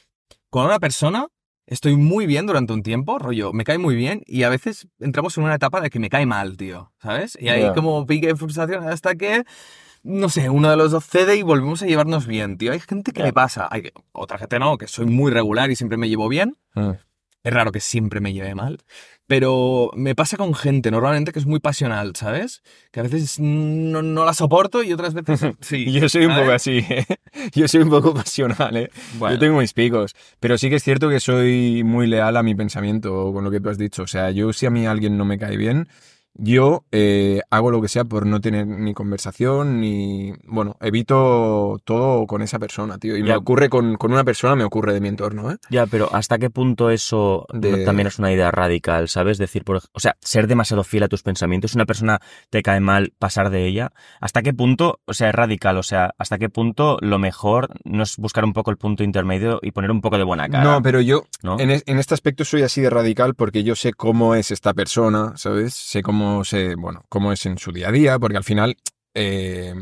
con 0.50 0.66
una 0.66 0.80
persona 0.80 1.28
estoy 1.70 1.96
muy 1.96 2.26
bien 2.26 2.46
durante 2.48 2.74
un 2.74 2.84
tiempo, 2.84 3.20
rollo, 3.20 3.54
me 3.54 3.64
cae 3.64 3.78
muy 3.78 3.96
bien 3.96 4.22
y 4.26 4.44
a 4.44 4.50
veces 4.50 4.88
entramos 5.00 5.38
en 5.38 5.44
una 5.46 5.56
etapa 5.56 5.82
de 5.82 5.90
que 5.90 6.00
me 6.00 6.10
cae 6.10 6.26
mal, 6.26 6.58
tío, 6.58 6.92
¿sabes? 7.02 7.38
Y 7.40 7.50
ahí 7.50 7.72
como 7.74 8.06
pique 8.06 8.28
de 8.28 8.36
frustración 8.36 8.88
hasta 8.88 9.16
que, 9.16 9.44
no 10.04 10.30
sé, 10.30 10.50
uno 10.50 10.70
de 10.70 10.78
los 10.78 10.92
dos 10.92 11.06
cede 11.06 11.36
y 11.36 11.44
volvemos 11.44 11.82
a 11.84 11.86
llevarnos 11.86 12.26
bien, 12.28 12.58
tío. 12.58 12.72
Hay 12.72 12.80
gente 12.80 13.12
que 13.12 13.20
Ya. 13.20 13.26
me 13.26 13.34
pasa, 13.34 13.68
hay 13.70 13.92
otra 14.12 14.38
gente 14.38 14.58
no, 14.60 14.78
que 14.78 14.88
soy 14.88 15.06
muy 15.06 15.32
regular 15.32 15.70
y 15.72 15.76
siempre 15.76 15.98
me 15.98 16.10
llevo 16.10 16.28
bien. 16.28 16.58
Ah. 16.76 16.96
Es 17.44 17.54
raro 17.54 17.72
que 17.72 17.80
siempre 17.80 18.20
me 18.20 18.34
lleve 18.34 18.54
mal. 18.56 18.80
Pero 19.28 19.92
me 19.96 20.16
pasa 20.16 20.38
con 20.38 20.56
gente 20.56 20.90
normalmente 20.90 21.32
que 21.32 21.40
es 21.40 21.46
muy 21.46 21.60
pasional, 21.60 22.16
¿sabes? 22.16 22.64
Que 22.92 23.00
a 23.00 23.04
veces 23.04 23.40
no, 23.40 24.02
no 24.02 24.26
la 24.26 24.34
soporto 24.34 24.82
y 24.82 24.92
otras 24.92 25.14
veces 25.14 25.42
sí. 25.62 25.92
Yo 25.92 26.10
soy 26.10 26.26
un 26.26 26.32
¿sabes? 26.32 26.44
poco 26.44 26.56
así, 26.56 26.78
¿eh? 26.90 27.06
Yo 27.54 27.68
soy 27.68 27.82
un 27.82 27.90
poco 27.92 28.14
pasional, 28.14 28.76
¿eh? 28.76 28.90
Bueno, 29.20 29.36
Yo 29.36 29.40
tengo 29.40 29.60
mis 29.60 29.74
picos. 29.74 30.16
Pero 30.40 30.58
sí 30.58 30.70
que 30.70 30.78
es 30.78 30.84
cierto 30.84 31.10
que 31.10 31.20
soy 31.20 31.84
muy 31.84 32.08
leal 32.08 32.38
a 32.38 32.44
mi 32.44 32.56
pensamiento 32.56 33.32
con 33.32 33.44
lo 33.44 33.52
que 33.52 33.60
tú 33.60 33.70
has 33.70 33.78
dicho. 33.78 34.04
O 34.04 34.08
sea, 34.08 34.32
yo 34.32 34.52
si 34.52 34.66
a 34.66 34.72
mí 34.72 34.88
alguien 34.88 35.16
no 35.18 35.26
me 35.26 35.38
cae 35.38 35.56
bien, 35.58 35.88
yo 36.36 36.86
eh, 36.92 37.42
hago 37.50 37.72
lo 37.72 37.82
que 37.82 37.88
sea 37.88 38.06
por 38.06 38.26
no 38.26 38.40
tener 38.40 38.66
ni 38.66 38.94
conversación 38.94 39.82
ni... 39.82 40.34
Bueno, 40.46 40.78
evito 40.80 41.80
todo 41.84 42.26
con 42.28 42.42
esa 42.42 42.60
persona, 42.60 42.98
tío. 42.98 43.18
Y 43.18 43.22
me 43.24 43.30
Ya. 43.30 43.38
ocurre 43.38 43.70
con, 43.70 43.96
con 43.96 44.12
una 44.14 44.24
persona, 44.24 44.56
me 44.56 44.64
ocurre 44.64 44.94
de 44.94 45.02
mi 45.02 45.10
entorno, 45.10 45.52
¿eh? 45.52 45.58
Ya, 45.70 45.86
pero 45.86 46.14
¿hasta 46.14 46.38
qué 46.38 46.50
punto 46.50 46.90
eso 46.92 47.46
De- 47.54 47.84
también 47.84 48.08
es 48.08 48.20
una 48.20 48.32
idea 48.32 48.52
radical, 48.52 49.10
¿sabes? 49.10 49.38
Decir, 49.38 49.64
por, 49.64 49.82
o 49.92 50.00
sea, 50.00 50.16
ser 50.22 50.48
demasiado 50.48 50.84
fiel 50.84 51.04
a 51.04 51.08
tus 51.08 51.24
pensamientos, 51.24 51.76
una 51.76 51.86
persona 51.86 52.20
te 52.50 52.62
cae 52.62 52.80
mal, 52.80 53.14
pasar 53.20 53.50
de 53.50 53.66
ella, 53.68 53.92
¿hasta 54.22 54.42
qué 54.42 54.54
punto, 54.54 55.00
o 55.06 55.14
sea, 55.14 55.30
es 55.30 55.36
radical? 55.36 55.78
O 55.78 55.84
sea, 55.84 56.14
¿hasta 56.18 56.38
qué 56.38 56.50
punto 56.50 56.98
lo 57.02 57.20
mejor 57.20 57.70
no 57.84 58.04
es 58.04 58.16
buscar 58.18 58.46
un 58.46 58.54
poco 58.54 58.72
el 58.72 58.78
punto 58.78 59.04
intermedio 59.04 59.60
y 59.62 59.72
poner 59.72 59.92
un 59.92 60.02
poco 60.02 60.18
de 60.18 60.24
buena 60.24 60.48
cara? 60.48 60.64
No, 60.64 60.82
pero 60.82 61.02
yo 61.02 61.24
¿no? 61.44 61.60
En, 61.60 61.72
es- 61.72 61.84
en 61.86 62.00
este 62.00 62.14
aspecto 62.14 62.46
soy 62.46 62.62
así 62.64 62.80
de 62.82 62.90
radical 62.90 63.36
porque 63.36 63.64
yo 63.64 63.76
sé 63.76 63.94
cómo 63.94 64.36
es 64.36 64.52
esta 64.52 64.74
persona, 64.74 65.34
¿sabes? 65.36 65.74
Sé 65.74 66.02
cómo 66.02 66.29
se, 66.44 66.76
bueno, 66.76 67.04
cómo 67.10 67.32
es 67.34 67.46
en 67.46 67.58
su 67.58 67.72
día 67.72 67.90
a 67.90 67.92
día, 67.92 68.20
porque 68.20 68.38
al 68.38 68.44
final, 68.44 68.78
eh, 69.14 69.74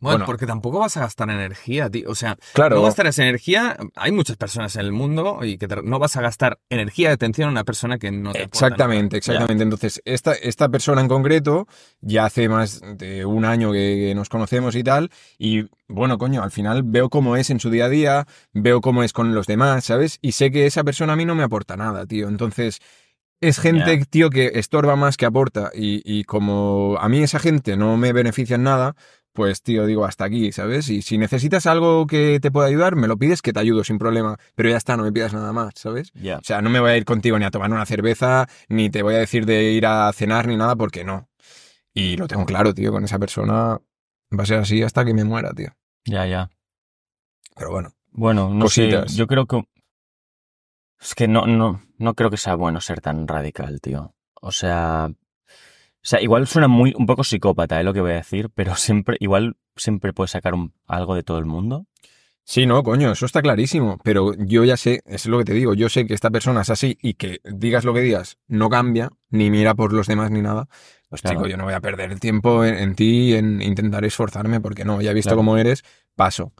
Bueno, 0.00 0.16
Bueno. 0.18 0.26
porque 0.26 0.44
tampoco 0.44 0.80
vas 0.80 0.98
a 0.98 1.00
gastar 1.00 1.30
energía, 1.30 1.88
tío. 1.88 2.10
O 2.10 2.14
sea, 2.14 2.36
claro, 2.52 2.76
no 2.76 2.82
gastar 2.82 3.06
esa 3.06 3.22
energía. 3.22 3.74
Hay 3.96 4.12
muchas 4.12 4.36
personas 4.36 4.76
en 4.76 4.82
el 4.82 4.92
mundo 4.92 5.38
y 5.42 5.56
que 5.56 5.66
te- 5.66 5.82
no 5.82 5.98
vas 5.98 6.14
a 6.18 6.20
gastar 6.20 6.58
energía 6.68 7.08
de 7.08 7.14
atención 7.14 7.48
a 7.48 7.52
una 7.52 7.64
persona 7.64 7.96
que 7.98 8.10
no 8.10 8.32
te 8.32 8.42
exactamente, 8.42 9.16
exactamente. 9.16 9.62
Entonces, 9.62 10.02
esta, 10.04 10.32
esta 10.34 10.68
persona 10.68 11.00
en 11.00 11.08
concreto 11.08 11.66
ya 12.02 12.26
hace 12.26 12.50
más 12.50 12.82
de 12.98 13.24
un 13.24 13.46
año 13.46 13.72
que, 13.72 14.08
que 14.08 14.14
nos 14.14 14.28
conocemos 14.28 14.74
y 14.76 14.82
tal, 14.84 15.10
y 15.38 15.70
bueno, 15.88 16.18
coño, 16.18 16.42
al 16.42 16.50
final 16.50 16.82
veo 16.84 17.08
cómo 17.08 17.36
es 17.36 17.48
en 17.48 17.58
su 17.60 17.70
día 17.70 17.86
a 17.86 17.88
día, 17.88 18.26
veo 18.52 18.82
cómo 18.82 19.04
es 19.04 19.14
con 19.14 19.34
los 19.34 19.46
demás, 19.46 19.86
¿sabes? 19.86 20.18
Y 20.20 20.32
sé 20.32 20.50
que 20.50 20.66
esa 20.66 20.84
persona 20.84 21.14
a 21.14 21.16
mí 21.16 21.24
no 21.24 21.34
me 21.34 21.44
aporta 21.44 21.78
nada, 21.78 22.04
tío. 22.04 22.28
Entonces, 22.28 22.80
es 23.48 23.58
gente, 23.58 24.04
tío, 24.06 24.30
que 24.30 24.52
estorba 24.54 24.96
más 24.96 25.16
que 25.16 25.26
aporta. 25.26 25.70
Y, 25.74 26.02
y 26.04 26.24
como 26.24 26.96
a 27.00 27.08
mí 27.08 27.22
esa 27.22 27.38
gente 27.38 27.76
no 27.76 27.96
me 27.96 28.12
beneficia 28.12 28.56
en 28.56 28.64
nada, 28.64 28.94
pues, 29.32 29.62
tío, 29.62 29.84
digo, 29.84 30.04
hasta 30.04 30.24
aquí, 30.24 30.52
¿sabes? 30.52 30.88
Y 30.88 31.02
si 31.02 31.18
necesitas 31.18 31.66
algo 31.66 32.06
que 32.06 32.38
te 32.40 32.52
pueda 32.52 32.68
ayudar, 32.68 32.94
me 32.94 33.08
lo 33.08 33.16
pides 33.16 33.42
que 33.42 33.52
te 33.52 33.58
ayudo 33.58 33.82
sin 33.82 33.98
problema. 33.98 34.36
Pero 34.54 34.68
ya 34.70 34.76
está, 34.76 34.96
no 34.96 35.02
me 35.02 35.12
pidas 35.12 35.34
nada 35.34 35.52
más, 35.52 35.74
¿sabes? 35.74 36.12
O 36.14 36.44
sea, 36.44 36.62
no 36.62 36.70
me 36.70 36.78
voy 36.78 36.90
a 36.92 36.96
ir 36.96 37.04
contigo 37.04 37.36
ni 37.38 37.44
a 37.44 37.50
tomar 37.50 37.70
una 37.70 37.84
cerveza, 37.84 38.48
ni 38.68 38.90
te 38.90 39.02
voy 39.02 39.14
a 39.14 39.18
decir 39.18 39.44
de 39.44 39.72
ir 39.72 39.86
a 39.86 40.12
cenar 40.12 40.46
ni 40.46 40.56
nada, 40.56 40.76
porque 40.76 41.02
no. 41.04 41.28
Y 41.92 42.16
lo 42.16 42.28
tengo 42.28 42.46
claro, 42.46 42.74
tío, 42.74 42.92
con 42.92 43.04
esa 43.04 43.18
persona 43.18 43.80
va 44.36 44.42
a 44.42 44.46
ser 44.46 44.58
así 44.58 44.82
hasta 44.82 45.04
que 45.04 45.14
me 45.14 45.24
muera, 45.24 45.52
tío. 45.52 45.70
Ya, 46.04 46.26
ya. 46.26 46.50
Pero 47.56 47.70
bueno. 47.70 47.92
Bueno, 48.12 48.50
no 48.54 48.66
Cositas. 48.66 49.10
sé, 49.10 49.18
yo 49.18 49.26
creo 49.26 49.46
que... 49.46 49.62
Es 51.04 51.14
que 51.14 51.28
no, 51.28 51.46
no, 51.46 51.82
no 51.98 52.14
creo 52.14 52.30
que 52.30 52.36
sea 52.38 52.54
bueno 52.54 52.80
ser 52.80 53.00
tan 53.00 53.28
radical, 53.28 53.80
tío. 53.80 54.14
O 54.40 54.50
sea... 54.52 55.10
O 55.10 56.06
sea, 56.06 56.20
igual 56.20 56.46
suena 56.46 56.68
muy, 56.68 56.92
un 56.98 57.06
poco 57.06 57.24
psicópata, 57.24 57.80
¿eh? 57.80 57.84
Lo 57.84 57.94
que 57.94 58.02
voy 58.02 58.10
a 58.10 58.16
decir, 58.16 58.50
pero 58.54 58.74
siempre, 58.76 59.16
igual 59.20 59.56
siempre 59.76 60.12
puedes 60.12 60.32
sacar 60.32 60.52
un- 60.54 60.74
algo 60.86 61.14
de 61.14 61.22
todo 61.22 61.38
el 61.38 61.46
mundo. 61.46 61.86
Sí, 62.46 62.66
no, 62.66 62.82
coño, 62.82 63.10
eso 63.12 63.24
está 63.24 63.40
clarísimo. 63.40 63.98
Pero 64.04 64.32
yo 64.36 64.64
ya 64.64 64.76
sé, 64.76 64.96
eso 65.06 65.14
es 65.14 65.26
lo 65.26 65.38
que 65.38 65.44
te 65.44 65.54
digo, 65.54 65.72
yo 65.72 65.88
sé 65.88 66.06
que 66.06 66.12
esta 66.12 66.30
persona 66.30 66.60
es 66.60 66.68
así 66.68 66.98
y 67.00 67.14
que 67.14 67.40
digas 67.44 67.84
lo 67.84 67.94
que 67.94 68.00
digas, 68.00 68.36
no 68.48 68.68
cambia, 68.68 69.08
ni 69.30 69.50
mira 69.50 69.74
por 69.74 69.94
los 69.94 70.06
demás 70.06 70.30
ni 70.30 70.42
nada. 70.42 70.68
Pues 71.08 71.22
Claro. 71.22 71.38
chico, 71.38 71.48
yo 71.48 71.56
no 71.56 71.64
voy 71.64 71.72
a 71.72 71.80
perder 71.80 72.12
el 72.12 72.20
tiempo 72.20 72.64
en, 72.66 72.74
en 72.74 72.94
ti, 72.94 73.32
en 73.34 73.62
intentar 73.62 74.04
esforzarme, 74.04 74.60
porque 74.60 74.84
no, 74.84 75.00
ya 75.00 75.12
he 75.12 75.14
visto 75.14 75.30
Claro. 75.30 75.38
cómo 75.38 75.56
eres, 75.56 75.84
paso. 76.16 76.52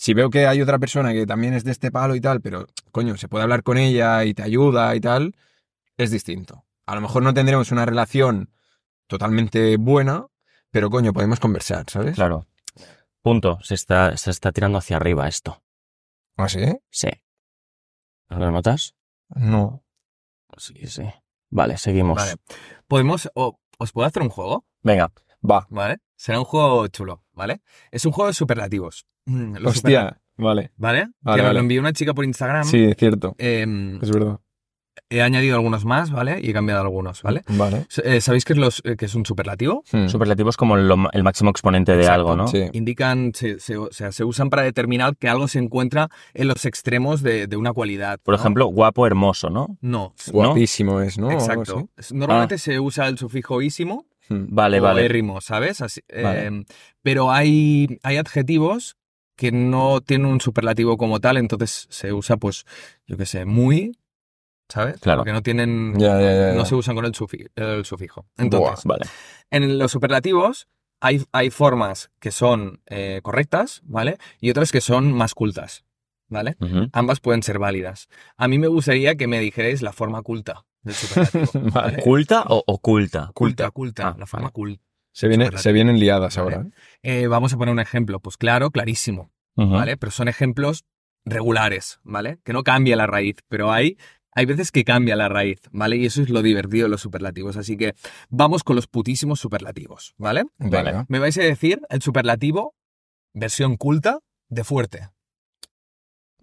Si 0.00 0.14
veo 0.14 0.30
que 0.30 0.46
hay 0.46 0.62
otra 0.62 0.78
persona 0.78 1.12
que 1.12 1.26
también 1.26 1.52
es 1.52 1.62
de 1.62 1.72
este 1.72 1.90
palo 1.90 2.14
y 2.14 2.22
tal, 2.22 2.40
pero 2.40 2.66
coño, 2.90 3.18
se 3.18 3.28
puede 3.28 3.42
hablar 3.42 3.62
con 3.62 3.76
ella 3.76 4.24
y 4.24 4.32
te 4.32 4.42
ayuda 4.42 4.96
y 4.96 5.00
tal, 5.00 5.36
es 5.98 6.10
distinto. 6.10 6.64
A 6.86 6.94
lo 6.94 7.02
mejor 7.02 7.22
no 7.22 7.34
tendremos 7.34 7.70
una 7.70 7.84
relación 7.84 8.50
totalmente 9.08 9.76
buena, 9.76 10.24
pero 10.70 10.88
coño, 10.88 11.12
podemos 11.12 11.38
conversar, 11.38 11.84
¿sabes? 11.90 12.14
Claro. 12.14 12.46
Punto. 13.20 13.58
Se 13.62 13.74
está, 13.74 14.16
se 14.16 14.30
está 14.30 14.52
tirando 14.52 14.78
hacia 14.78 14.96
arriba 14.96 15.28
esto. 15.28 15.62
¿Ah, 16.38 16.48
sí? 16.48 16.64
Sí. 16.88 17.08
¿Lo 18.30 18.50
notas? 18.50 18.94
No. 19.28 19.84
Sí, 20.56 20.86
sí. 20.86 21.02
Vale, 21.50 21.76
seguimos. 21.76 22.16
Vale. 22.16 22.36
Podemos, 22.88 23.30
o- 23.34 23.60
os 23.78 23.92
puedo 23.92 24.06
hacer 24.06 24.22
un 24.22 24.30
juego, 24.30 24.64
Venga. 24.82 25.12
Va. 25.48 25.66
¿vale? 25.70 25.98
Será 26.16 26.38
un 26.38 26.44
juego 26.44 26.86
chulo, 26.88 27.22
¿vale? 27.32 27.62
Es 27.90 28.04
un 28.04 28.12
juego 28.12 28.28
de 28.28 28.34
superlativos. 28.34 29.06
Mm, 29.26 29.56
los 29.56 29.76
Hostia, 29.76 30.20
vale. 30.36 30.70
¿Vale? 30.76 31.10
Vale, 31.20 31.36
que 31.36 31.42
me 31.42 31.48
vale. 31.48 31.54
lo 31.54 31.60
envió 31.60 31.80
una 31.80 31.92
chica 31.92 32.14
por 32.14 32.24
Instagram. 32.24 32.64
Sí, 32.64 32.84
es 32.84 32.96
cierto. 32.96 33.34
Em, 33.38 33.98
Es 34.02 34.10
verdad. 34.10 34.40
he 35.08 35.22
añadido 35.22 35.54
algunos 35.56 35.84
más, 35.84 36.10
¿vale? 36.10 36.40
Y 36.42 36.50
he 36.50 36.52
cambiado 36.52 36.80
algunos, 36.82 37.22
¿vale? 37.22 37.42
Vale. 37.48 37.86
Eh, 38.04 38.20
¿Sabéis 38.20 38.44
qué 38.44 38.52
es, 38.54 38.58
los, 38.58 38.82
eh, 38.84 38.96
qué 38.96 39.06
es 39.06 39.14
un 39.14 39.24
superlativo? 39.26 39.82
Hmm. 39.92 40.06
Superlativo 40.08 40.50
es 40.50 40.56
como 40.56 40.76
lo 40.76 41.10
el 41.12 41.22
máximo 41.22 41.50
exponente 41.50 41.92
de 41.92 42.00
Exacto, 42.02 42.20
algo, 42.20 42.36
¿no? 42.36 42.48
Sí. 42.48 42.68
Indican, 42.72 43.32
se, 43.34 43.58
se- 43.60 43.76
o 43.76 43.90
sea, 43.92 44.12
se 44.12 44.24
usan 44.24 44.50
para 44.50 44.62
determinar 44.62 45.16
que 45.16 45.28
algo 45.28 45.48
se 45.48 45.58
encuentra 45.58 46.08
en 46.34 46.48
los 46.48 46.64
extremos 46.64 47.22
de, 47.22 47.46
de 47.46 47.56
una 47.56 47.72
cualidad. 47.72 48.18
Por 48.22 48.34
¿no? 48.34 48.40
ejemplo, 48.40 48.66
guapo, 48.66 49.06
hermoso, 49.06 49.48
¿no? 49.50 49.78
No. 49.80 50.14
Guapísimo 50.32 51.00
es, 51.00 51.18
¿no? 51.18 51.26
O 51.28 51.30
algo 51.30 51.40
Exacto. 51.40 51.88
Es- 51.96 52.12
Normalmente 52.12 52.58
se 52.58 52.78
usa 52.80 53.08
el 53.08 53.16
sufijo 53.18 53.62
ísimo 53.62 54.04
Hmm. 54.04 54.09
Vale, 54.30 54.80
o 54.80 54.82
vale. 54.84 55.04
érrimo, 55.04 55.40
¿sabes? 55.40 55.80
Así, 55.80 56.00
Vale. 56.10 56.46
eh, 56.46 56.64
pero 57.02 57.32
hay, 57.32 57.98
hay 58.02 58.16
adjetivos 58.16 58.96
que 59.36 59.50
no 59.52 60.00
tienen 60.00 60.26
un 60.26 60.40
superlativo 60.40 60.96
como 60.96 61.18
tal, 61.20 61.36
entonces 61.36 61.86
se 61.90 62.12
usa, 62.12 62.36
pues, 62.36 62.64
yo 63.06 63.16
qué 63.16 63.26
sé, 63.26 63.44
muy, 63.44 63.98
¿sabes? 64.68 65.00
Claro. 65.00 65.20
Porque 65.20 65.32
no 65.32 65.42
tienen, 65.42 65.98
Ya, 65.98 66.20
ya, 66.20 66.32
ya, 66.32 66.48
ya. 66.50 66.52
no 66.54 66.64
se 66.64 66.74
usan 66.76 66.94
con 66.94 67.04
el, 67.06 67.12
sufi- 67.12 67.50
el 67.56 67.84
sufijo. 67.84 68.26
Entonces, 68.36 68.84
Vale. 68.84 69.06
en 69.50 69.78
los 69.78 69.90
superlativos 69.90 70.68
hay, 71.00 71.24
hay 71.32 71.50
formas 71.50 72.10
que 72.20 72.30
son 72.30 72.82
eh, 72.86 73.20
correctas, 73.22 73.80
¿vale? 73.84 74.18
Y 74.40 74.50
otras 74.50 74.70
que 74.70 74.80
son 74.80 75.12
más 75.12 75.34
cultas, 75.34 75.84
¿vale? 76.28 76.56
Ambas 76.92 77.18
pueden 77.20 77.42
ser 77.42 77.58
válidas. 77.58 78.08
A 78.36 78.46
mí 78.46 78.58
me 78.58 78.68
gustaría 78.68 79.16
que 79.16 79.26
me 79.26 79.40
dijerais 79.40 79.82
la 79.82 79.92
forma 79.92 80.22
culta. 80.22 80.66
Vale. 81.72 82.02
¿Culta 82.02 82.44
o 82.48 82.62
oculta? 82.66 83.30
Culta, 83.34 83.70
culta, 83.70 84.08
Ah, 84.08 84.16
la 84.18 84.26
forma 84.26 84.44
vale. 84.46 84.52
culta. 84.52 84.82
Se, 85.12 85.28
viene, 85.28 85.50
se 85.58 85.72
vienen 85.72 85.98
liadas 85.98 86.36
Vale. 86.36 86.54
ahora. 86.56 86.68
¿eh? 87.02 87.22
Eh, 87.22 87.26
vamos 87.26 87.52
a 87.52 87.56
poner 87.58 87.72
un 87.72 87.80
ejemplo, 87.80 88.20
pues 88.20 88.36
claro, 88.36 88.70
clarísimo. 88.70 89.30
¿vale? 89.56 89.96
Pero 89.98 90.10
son 90.10 90.28
ejemplos 90.28 90.84
regulares, 91.26 92.00
¿vale? 92.02 92.38
Que 92.44 92.52
no 92.54 92.62
cambia 92.62 92.96
la 92.96 93.06
raíz, 93.06 93.36
pero 93.48 93.70
hay, 93.72 93.98
hay 94.32 94.46
veces 94.46 94.72
que 94.72 94.84
cambia 94.84 95.16
la 95.16 95.28
raíz, 95.28 95.60
¿vale? 95.70 95.96
Y 95.96 96.06
eso 96.06 96.22
es 96.22 96.30
lo 96.30 96.40
divertido 96.40 96.84
de 96.84 96.90
los 96.90 97.02
superlativos. 97.02 97.58
Así 97.58 97.76
que 97.76 97.94
vamos 98.30 98.64
con 98.64 98.74
los 98.76 98.86
putísimos 98.86 99.38
superlativos, 99.38 100.14
¿vale? 100.16 100.44
Venga. 100.58 101.04
Me 101.08 101.18
vais 101.18 101.36
a 101.36 101.42
decir 101.42 101.82
el 101.90 102.00
superlativo, 102.00 102.74
versión 103.34 103.76
culta, 103.76 104.20
de 104.48 104.64
fuerte. 104.64 105.10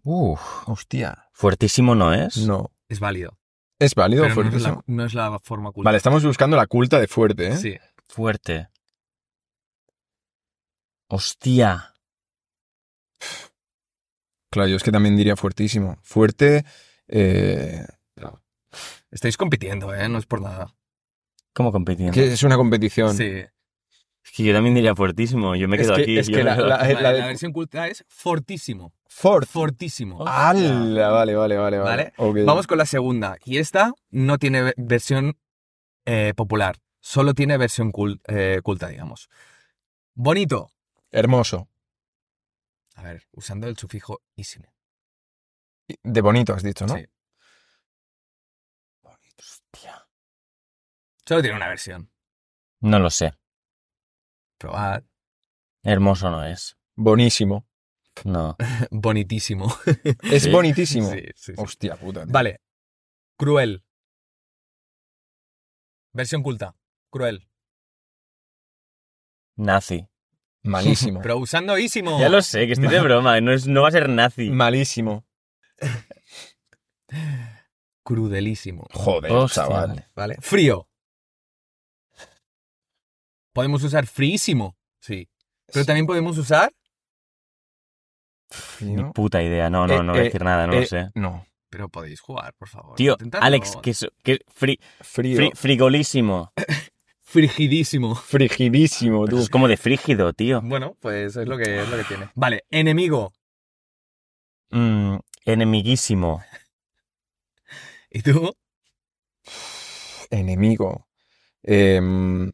Uf, 0.04 0.40
hostia. 0.68 1.26
Fuertísimo 1.34 1.96
no 1.96 2.14
es. 2.14 2.38
No. 2.46 2.72
Es 2.88 3.00
válido. 3.00 3.38
¿Es 3.80 3.94
válido 3.96 4.24
Pero 4.24 4.36
no 4.36 4.42
es, 4.42 4.50
fuertísimo? 4.50 4.84
la, 4.88 4.94
no 4.96 5.06
es 5.06 5.14
la 5.14 5.40
forma 5.40 5.72
culta. 5.72 5.88
Vale, 5.88 5.98
estamos 5.98 6.24
buscando 6.24 6.58
la 6.58 6.68
culta 6.68 7.00
de 7.00 7.08
fuerte, 7.08 7.48
¿eh? 7.50 7.58
Sí. 7.58 7.78
Fuerte. 8.08 8.70
Hostia. 11.10 11.94
Claro, 14.52 14.70
yo 14.70 14.76
es 14.78 14.84
que 14.84 14.92
también 14.92 15.16
diría 15.16 15.36
fuertísimo. 15.36 15.98
Fuerte, 16.02 16.66
eh, 17.08 17.86
Estáis 19.12 19.38
compitiendo, 19.38 19.94
¿eh? 19.94 20.10
No 20.10 20.18
es 20.18 20.26
por 20.26 20.42
nada. 20.42 20.76
¿Cómo 21.54 21.72
compitiendo? 21.72 22.14
que 22.14 22.34
es 22.34 22.44
una 22.44 22.58
competición. 22.58 23.16
Sí. 23.16 23.44
Es 24.28 24.34
que 24.34 24.44
yo 24.44 24.54
también 24.54 24.76
diría 24.76 24.94
fuertísimo. 24.94 25.56
Yo 25.56 25.68
me 25.68 25.78
Es 25.78 25.84
quedo 25.84 25.96
que- 25.96 26.02
aquí. 26.04 26.18
es 26.20 26.28
que 26.30 26.44
la- 26.44 26.56
Vale, 26.56 27.22
versión 27.24 27.54
culta 27.54 27.88
es 27.88 28.04
fortísimo. 28.10 28.94
Fort. 29.08 29.48
Fortísimo. 29.48 30.28
¡Hala! 30.28 31.10
Vale, 31.12 31.34
vale, 31.36 31.58
vale, 31.58 31.78
vale. 31.80 32.14
Vamos 32.46 32.68
con 32.68 32.78
la 32.78 32.86
segunda. 32.86 33.38
Y 33.46 33.58
esta 33.58 33.94
no 34.12 34.38
tiene 34.38 34.62
ve- 34.62 34.74
versión 34.78 35.38
eh, 36.06 36.34
popular. 36.36 36.78
Solo 37.00 37.34
tiene 37.34 37.58
versión 37.58 37.92
cul- 37.92 38.20
eh, 38.28 38.60
culta, 38.64 38.90
digamos. 38.90 39.30
Bonito. 40.14 40.70
Hermoso. 41.12 41.68
A 42.96 43.04
ver, 43.04 43.24
usando 43.32 43.68
el 43.68 43.78
sufijo 43.78 44.22
ísimo. 44.36 44.74
De 46.04 46.22
bonito 46.22 46.54
has 46.54 46.64
dicho, 46.64 46.86
¿no? 46.86 46.96
Sí. 46.96 47.06
Hostia. 49.40 50.08
Solo 51.26 51.42
tiene 51.42 51.56
una 51.58 51.68
versión. 51.70 52.10
No 52.82 53.00
lo 53.00 53.10
sé. 53.10 53.34
Probad. 54.58 55.04
Hermoso 55.84 56.30
no 56.32 56.44
es. 56.46 56.78
Bonísimo. 56.96 57.68
No. 58.26 58.56
Bonitísimo. 58.92 59.68
Es 60.24 60.44
Sí. 60.44 60.52
bonitísimo. 60.52 61.12
Sí, 61.12 61.22
sí, 61.36 61.54
sí. 61.54 61.54
Hostia 61.58 61.96
puta. 61.96 62.24
tío. 62.24 62.32
Vale. 62.34 62.62
Cruel. 63.38 63.84
Versión 66.14 66.42
culta. 66.42 66.76
Cruel. 67.12 67.48
Nazi. 69.56 70.08
Malísimo. 70.64 71.22
Pero 71.22 71.38
usando 71.38 71.78
ísimo. 71.78 72.20
Ya 72.20 72.30
lo 72.30 72.42
sé, 72.42 72.66
que 72.66 72.74
estoy 72.74 72.90
de 72.90 73.00
broma. 73.00 73.40
No, 73.42 73.52
es, 73.52 73.68
no 73.68 73.84
va 73.84 73.90
a 73.90 73.92
ser 73.92 74.10
nazi. 74.10 74.50
Malísimo. 74.50 75.26
Crudelísimo. 78.04 78.88
Joder, 78.94 79.32
Hostia. 79.32 79.64
chaval. 79.64 80.08
¿Vale? 80.16 80.38
Frío. 80.42 80.87
Podemos 83.58 83.82
usar 83.84 84.06
fríísimo. 84.06 84.78
Sí. 85.00 85.28
Pero 85.74 85.84
también 85.84 86.06
podemos 86.06 86.38
usar. 86.38 86.72
Ni 88.82 89.04
puta 89.14 89.42
idea. 89.42 89.68
No, 89.72 89.88
no, 89.88 89.96
Eh, 89.96 90.04
no 90.04 90.12
voy 90.14 90.20
a 90.20 90.22
eh, 90.22 90.26
decir 90.26 90.44
nada, 90.44 90.68
no 90.68 90.74
eh, 90.74 90.82
lo 90.82 90.86
sé. 90.86 91.10
No. 91.16 91.44
Pero 91.72 91.90
podéis 91.90 92.20
jugar, 92.22 92.54
por 92.54 92.68
favor. 92.70 92.96
Tío, 92.96 93.14
Intentadlo. 93.14 93.48
Alex, 93.48 93.76
que 93.82 93.90
es 93.90 94.06
que 94.24 94.42
fri- 94.46 94.80
Frío. 95.02 95.38
fri- 95.40 95.56
frigolísimo. 95.56 96.54
Frigidísimo. 97.22 98.14
Frigidísimo, 98.14 99.26
Pero 99.26 99.38
tú. 99.38 99.44
es 99.44 99.50
como 99.50 99.68
de 99.68 99.76
frígido, 99.78 100.32
tío. 100.34 100.62
Bueno, 100.62 100.96
pues 101.02 101.36
es 101.36 101.48
lo 101.48 101.58
que, 101.58 101.82
es 101.82 101.90
lo 101.90 101.98
que 101.98 102.04
tiene. 102.04 102.30
Vale, 102.36 102.64
enemigo. 102.70 103.34
Mm, 104.70 105.16
enemiguísimo. 105.46 106.44
¿Y 108.12 108.22
tú? 108.22 108.54
Enemigo. 110.30 111.08
Em, 111.64 112.52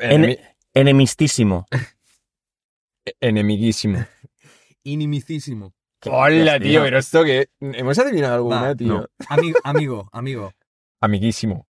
Ene- 0.00 0.56
enemistísimo. 0.74 1.66
Enemiguísimo. 3.20 4.04
Inimicísimo. 4.84 5.72
Hola, 6.06 6.60
tío, 6.60 6.82
pero 6.82 6.98
esto 6.98 7.24
que. 7.24 7.48
Hemos 7.60 7.98
adivinado 7.98 8.34
alguna, 8.34 8.60
Va, 8.60 8.74
tío. 8.74 8.88
no. 8.88 9.06
Amigo, 9.28 9.58
amigo, 9.64 10.08
amigo. 10.12 10.52
Amiguísimo. 11.00 11.66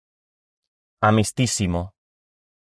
Amistísimo. 1.02 1.94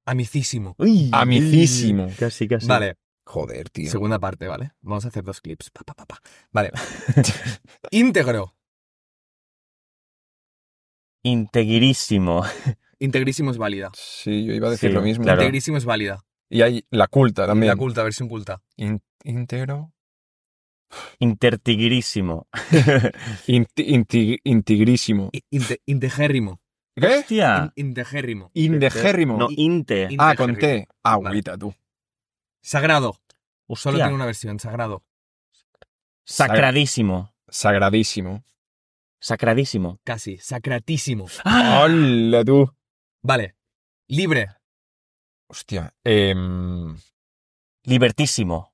Amicísimo. 0.07 0.75
Uy, 0.79 1.11
Amicísimo. 1.13 2.09
Casi, 2.19 2.47
casi. 2.47 2.67
Vale, 2.67 2.97
Joder, 3.25 3.71
tío. 3.71 3.91
segunda 3.91 4.19
parte, 4.19 4.47
¿vale? 4.47 4.73
Vamos 4.83 5.05
a 5.05 5.09
hacer 5.09 5.25
dos 5.25 5.41
clips. 5.41 5.71
Pa, 5.71 5.83
pa, 5.85 5.95
pa, 5.95 6.05
pa. 6.07 6.21
Vale. 6.53 6.71
Íntegro. 7.91 8.55
Integrísimo. 11.25 12.45
Integrísimo 12.99 13.51
es 13.51 13.59
válida. 13.59 13.91
Sí, 13.95 14.45
yo 14.45 14.53
iba 14.55 14.69
a 14.69 14.71
decir 14.71 14.91
Sí, 14.91 14.95
lo 14.95 15.03
mismo. 15.03 15.25
claro. 15.25 15.43
Integrísimo 15.43 15.77
es 15.77 15.85
válida. 15.85 16.25
Y 16.49 16.63
hay 16.63 16.85
la 16.91 17.07
culta 17.09 17.47
también. 17.47 17.69
La 17.69 17.77
culta, 17.77 18.03
versión 18.03 18.29
culta. 18.29 18.63
In- 18.77 19.03
íntegro. 19.25 19.93
Intertigrísimo. 21.19 22.47
Inti- 23.49 23.87
inti- 23.89 24.39
intigrísimo. 24.45 25.31
Inte- 25.51 25.81
Integérrimo. 25.87 26.61
¿Qué? 26.95 27.07
Hostia. 27.19 27.73
In- 27.77 27.89
Integérrimo. 27.89 28.51
Indegérrimo. 28.55 29.37
No, 29.39 29.49
inte. 29.51 30.07
In- 30.11 30.21
ah, 30.21 30.35
con. 30.37 30.57
T. 30.57 30.87
Agüita, 31.03 31.59
tú. 31.59 31.75
Sagrado. 32.63 33.19
Hostia. 33.67 33.83
Solo 33.83 33.99
tiene 33.99 34.15
una 34.15 34.27
versión, 34.27 34.59
sagrado. 34.61 35.03
Sacradísimo. 36.25 37.33
Sagradísimo. 37.49 38.45
Sacradísimo. 39.21 39.99
Casi. 40.05 40.39
Sacratísimo. 40.39 41.27
¡Ah! 41.45 41.83
¡Hola, 41.85 42.45
tú! 42.45 42.71
Vale. 43.27 43.57
Libre. 44.09 44.49
Hostia. 45.49 45.93
em, 46.05 46.97
Libertísimo. 47.85 48.73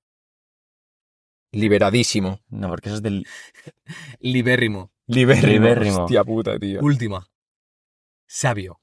liberadísimo. 1.52 2.40
No, 2.48 2.68
porque 2.68 2.88
eso 2.88 2.96
es 2.96 3.02
del. 3.02 3.26
Libérrimo. 4.20 4.90
Libérrimo. 5.06 5.52
Libérrimo. 5.52 6.04
Hostia 6.04 6.24
puta, 6.24 6.58
tío. 6.58 6.80
Última. 6.80 7.26
Sabio. 8.26 8.80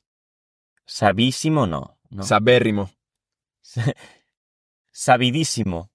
Sabísimo, 0.86 1.66
no. 1.68 2.00
no. 2.10 2.24
Sabérrimo. 2.24 2.92
Sabidísimo. 4.92 5.92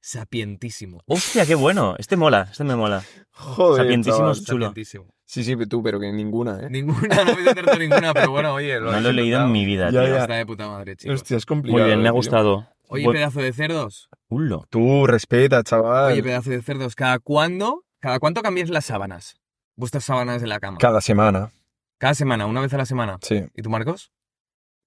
Sapientísimo. 0.00 1.02
Hostia, 1.06 1.44
qué 1.46 1.54
bueno. 1.54 1.96
Este 1.98 2.16
mola, 2.16 2.48
este 2.50 2.64
me 2.64 2.76
mola. 2.76 3.04
Joder, 3.32 3.84
Sapientísimo 3.84 4.18
chaval. 4.18 4.32
es 4.32 4.44
chulo. 4.44 4.66
Sapientísimo. 4.66 5.14
Sí, 5.28 5.44
sí, 5.44 5.54
tú, 5.66 5.82
pero 5.82 6.00
que 6.00 6.10
ninguna, 6.10 6.58
¿eh? 6.62 6.70
Ninguna, 6.70 7.22
no 7.22 7.36
me 7.36 7.50
he 7.50 7.78
ninguna, 7.78 8.14
pero 8.14 8.30
bueno, 8.30 8.54
oye. 8.54 8.80
No 8.80 8.98
lo 8.98 9.10
he 9.10 9.12
leído 9.12 9.42
en 9.44 9.52
mi 9.52 9.66
vida, 9.66 9.90
Ya, 9.90 10.02
tío. 10.04 10.14
ya. 10.14 10.20
Está 10.22 10.34
de 10.36 10.46
puta 10.46 10.68
madre, 10.68 10.96
chicos. 10.96 11.16
Hostia, 11.20 11.36
es 11.36 11.44
complicado. 11.44 11.78
Muy 11.82 11.86
bien, 11.86 12.00
me 12.00 12.08
ha 12.08 12.12
tío. 12.12 12.16
gustado. 12.16 12.66
Oye, 12.88 13.04
Bu- 13.04 13.12
pedazo 13.12 13.40
de 13.40 13.52
cerdos. 13.52 14.08
Ulo. 14.28 14.64
Tú, 14.70 15.06
respeta, 15.06 15.62
chaval. 15.62 16.12
Oye, 16.14 16.22
pedazo 16.22 16.48
de 16.48 16.62
cerdos. 16.62 16.94
¿Cada 16.94 17.18
cuándo? 17.18 17.84
¿Cada 18.00 18.18
cuánto 18.20 18.40
cambiáis 18.40 18.70
las 18.70 18.86
sábanas? 18.86 19.36
Vuestras 19.76 20.04
sábanas 20.04 20.40
de 20.40 20.46
la 20.46 20.60
cama. 20.60 20.78
Cada 20.78 21.02
semana. 21.02 21.52
Cada 21.98 22.14
semana, 22.14 22.46
una 22.46 22.62
vez 22.62 22.72
a 22.72 22.78
la 22.78 22.86
semana. 22.86 23.18
Sí. 23.20 23.44
¿Y 23.54 23.60
tú, 23.60 23.68
Marcos? 23.68 24.10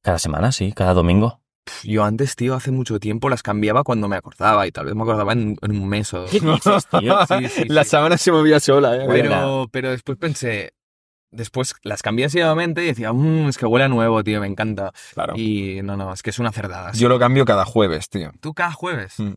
Cada 0.02 0.18
semana, 0.18 0.52
sí, 0.52 0.74
cada 0.74 0.96
domingo. 0.96 1.41
Yo 1.84 2.04
antes, 2.04 2.36
tío, 2.36 2.56
hace 2.56 2.72
mucho 2.72 3.00
tiempo 3.00 3.30
las 3.30 3.44
cambiaba 3.44 3.84
cuando 3.84 4.08
me 4.08 4.16
acordaba 4.16 4.66
y 4.68 4.72
tal 4.72 4.86
vez 4.86 4.96
me 4.96 5.04
acordaba 5.04 5.34
en, 5.34 5.58
en 5.62 5.72
un 5.72 5.88
mes 5.88 6.14
o 6.14 6.22
dos. 6.22 6.32
Sí, 6.32 7.48
sí, 7.50 7.66
La 7.70 7.84
sí. 7.84 7.90
sábana 7.92 8.18
se 8.18 8.32
movía 8.32 8.60
sola, 8.60 8.96
¿eh? 8.96 9.06
Pero, 9.08 9.68
pero 9.72 9.92
después 9.92 10.18
pensé, 10.18 10.74
después 11.32 11.76
las 11.84 12.02
cambié 12.02 12.26
asiduamente 12.26 12.84
y 12.84 12.88
decía, 12.88 13.14
"Mm, 13.14 13.48
es 13.50 13.58
que 13.58 13.66
huele 13.66 13.86
a 13.86 13.90
nuevo, 13.90 14.24
tío, 14.24 14.42
me 14.42 14.48
encanta. 14.48 14.92
Claro. 15.14 15.34
Y 15.38 15.82
no, 15.84 15.96
no, 15.98 16.12
es 16.14 16.24
que 16.24 16.32
es 16.32 16.40
una 16.40 16.52
cerdada. 16.52 16.92
Yo 16.94 17.08
lo 17.10 17.20
cambio 17.20 17.46
cada 17.46 17.66
jueves, 17.66 18.10
tío. 18.10 18.32
Tú 18.42 18.54
cada 18.54 18.72
jueves, 18.74 19.20
Mm. 19.20 19.34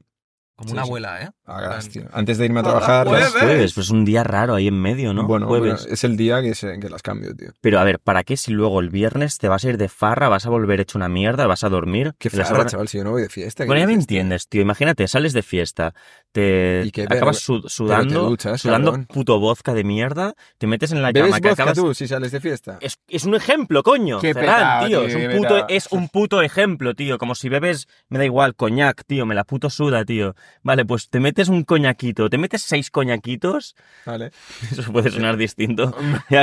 como 0.56 0.72
una 0.72 0.82
abuela, 0.82 1.22
¿eh? 1.22 1.30
Hagas, 1.46 1.88
Plan- 1.88 2.04
tío. 2.06 2.16
Antes 2.16 2.38
de 2.38 2.46
irme 2.46 2.60
a 2.60 2.62
trabajar. 2.62 3.06
jueves. 3.06 3.34
las- 3.34 3.42
Jueves, 3.42 3.74
pues 3.74 3.86
es 3.86 3.90
un 3.92 4.04
día 4.06 4.24
raro 4.24 4.54
ahí 4.54 4.66
en 4.68 4.80
medio, 4.80 5.12
¿no? 5.12 5.26
Bueno, 5.26 5.46
Jueves. 5.46 5.80
bueno, 5.82 5.92
es 5.94 6.02
el 6.04 6.16
día 6.16 6.40
que, 6.40 6.54
se- 6.54 6.78
que 6.80 6.88
las 6.88 7.02
cambio, 7.02 7.34
tío. 7.36 7.48
Pero 7.60 7.78
a 7.80 7.84
ver, 7.84 7.98
¿para 7.98 8.24
qué 8.24 8.36
si 8.38 8.52
luego 8.52 8.80
el 8.80 8.88
viernes 8.88 9.36
te 9.36 9.48
vas 9.48 9.62
a 9.64 9.68
ir 9.68 9.76
de 9.76 9.88
farra, 9.90 10.28
vas 10.30 10.46
a 10.46 10.50
volver 10.50 10.80
hecho 10.80 10.96
una 10.96 11.08
mierda, 11.10 11.46
vas 11.46 11.62
a 11.62 11.68
dormir? 11.68 12.14
Qué 12.18 12.30
farra, 12.30 12.44
semana- 12.46 12.66
chaval, 12.70 12.88
si 12.88 12.96
yo 12.98 13.04
no 13.04 13.10
voy 13.10 13.20
de 13.22 13.28
fiesta. 13.28 13.64
¿qué 13.64 13.66
Bueno, 13.66 13.80
ya 13.80 13.86
me 13.86 13.92
entiendes, 13.92 14.48
tío. 14.48 14.62
Imagínate, 14.62 15.06
sales 15.06 15.34
de 15.34 15.42
fiesta, 15.42 15.92
te 16.32 16.82
¿Y 16.86 16.90
qué? 16.90 17.02
acabas 17.02 17.44
Pero- 17.46 17.60
su- 17.62 17.68
sudando, 17.68 18.24
duchas, 18.30 18.60
sudando 18.62 18.92
cabrón. 18.92 19.06
puto 19.06 19.38
vodka 19.38 19.74
de 19.74 19.84
mierda, 19.84 20.32
te 20.58 20.66
metes 20.66 20.92
en 20.92 21.02
la 21.02 21.12
¿Bebes 21.12 21.30
cama 21.30 21.40
que 21.42 21.48
acabas... 21.50 21.74
tú 21.76 21.92
si 21.94 22.08
sales 22.08 22.32
de 22.32 22.40
fiesta? 22.40 22.78
Es, 22.80 22.98
es 23.06 23.24
un 23.24 23.34
ejemplo, 23.34 23.82
coño. 23.82 24.18
Qué 24.18 24.32
Ferran, 24.32 24.84
petao, 24.84 24.86
tío. 24.88 25.00
tío, 25.06 25.08
es, 25.08 25.14
un 25.26 25.36
puto, 25.42 25.68
es 25.68 25.86
un 25.92 26.08
puto 26.08 26.40
ejemplo, 26.42 26.94
tío. 26.94 27.18
Como 27.18 27.34
si 27.34 27.50
bebes, 27.50 27.86
me 28.08 28.18
da 28.18 28.24
igual, 28.24 28.54
coñac, 28.54 29.04
tío. 29.06 29.26
Me 29.26 29.34
la 29.34 29.44
puto 29.44 29.68
suda, 29.68 30.06
tío. 30.06 30.34
Vale, 30.62 30.84
pues 30.86 31.08
te 31.10 31.20
metes 31.20 31.33
un 31.48 31.64
coñaquito, 31.64 32.28
te 32.30 32.38
metes 32.38 32.62
seis 32.62 32.90
coñaquitos. 32.90 33.74
Vale. 34.06 34.30
Eso 34.70 34.90
puede 34.92 35.10
sonar 35.10 35.36
distinto. 35.36 35.94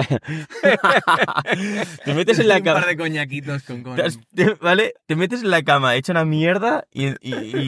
te 2.05 2.13
metes 2.13 2.39
en 2.39 2.47
la 2.47 2.57
Un 2.57 2.63
par 2.63 2.73
cama. 2.75 2.87
de 2.87 2.97
coñaquitos 2.97 3.63
con... 3.63 3.83
con... 3.83 3.95
te- 3.95 4.53
¿Vale? 4.61 4.93
Te 5.05 5.15
metes 5.15 5.41
en 5.43 5.49
la 5.49 5.61
cama, 5.63 5.95
hecha 5.95 6.11
una 6.13 6.25
mierda 6.25 6.85
y, 6.91 7.07
y, 7.07 7.15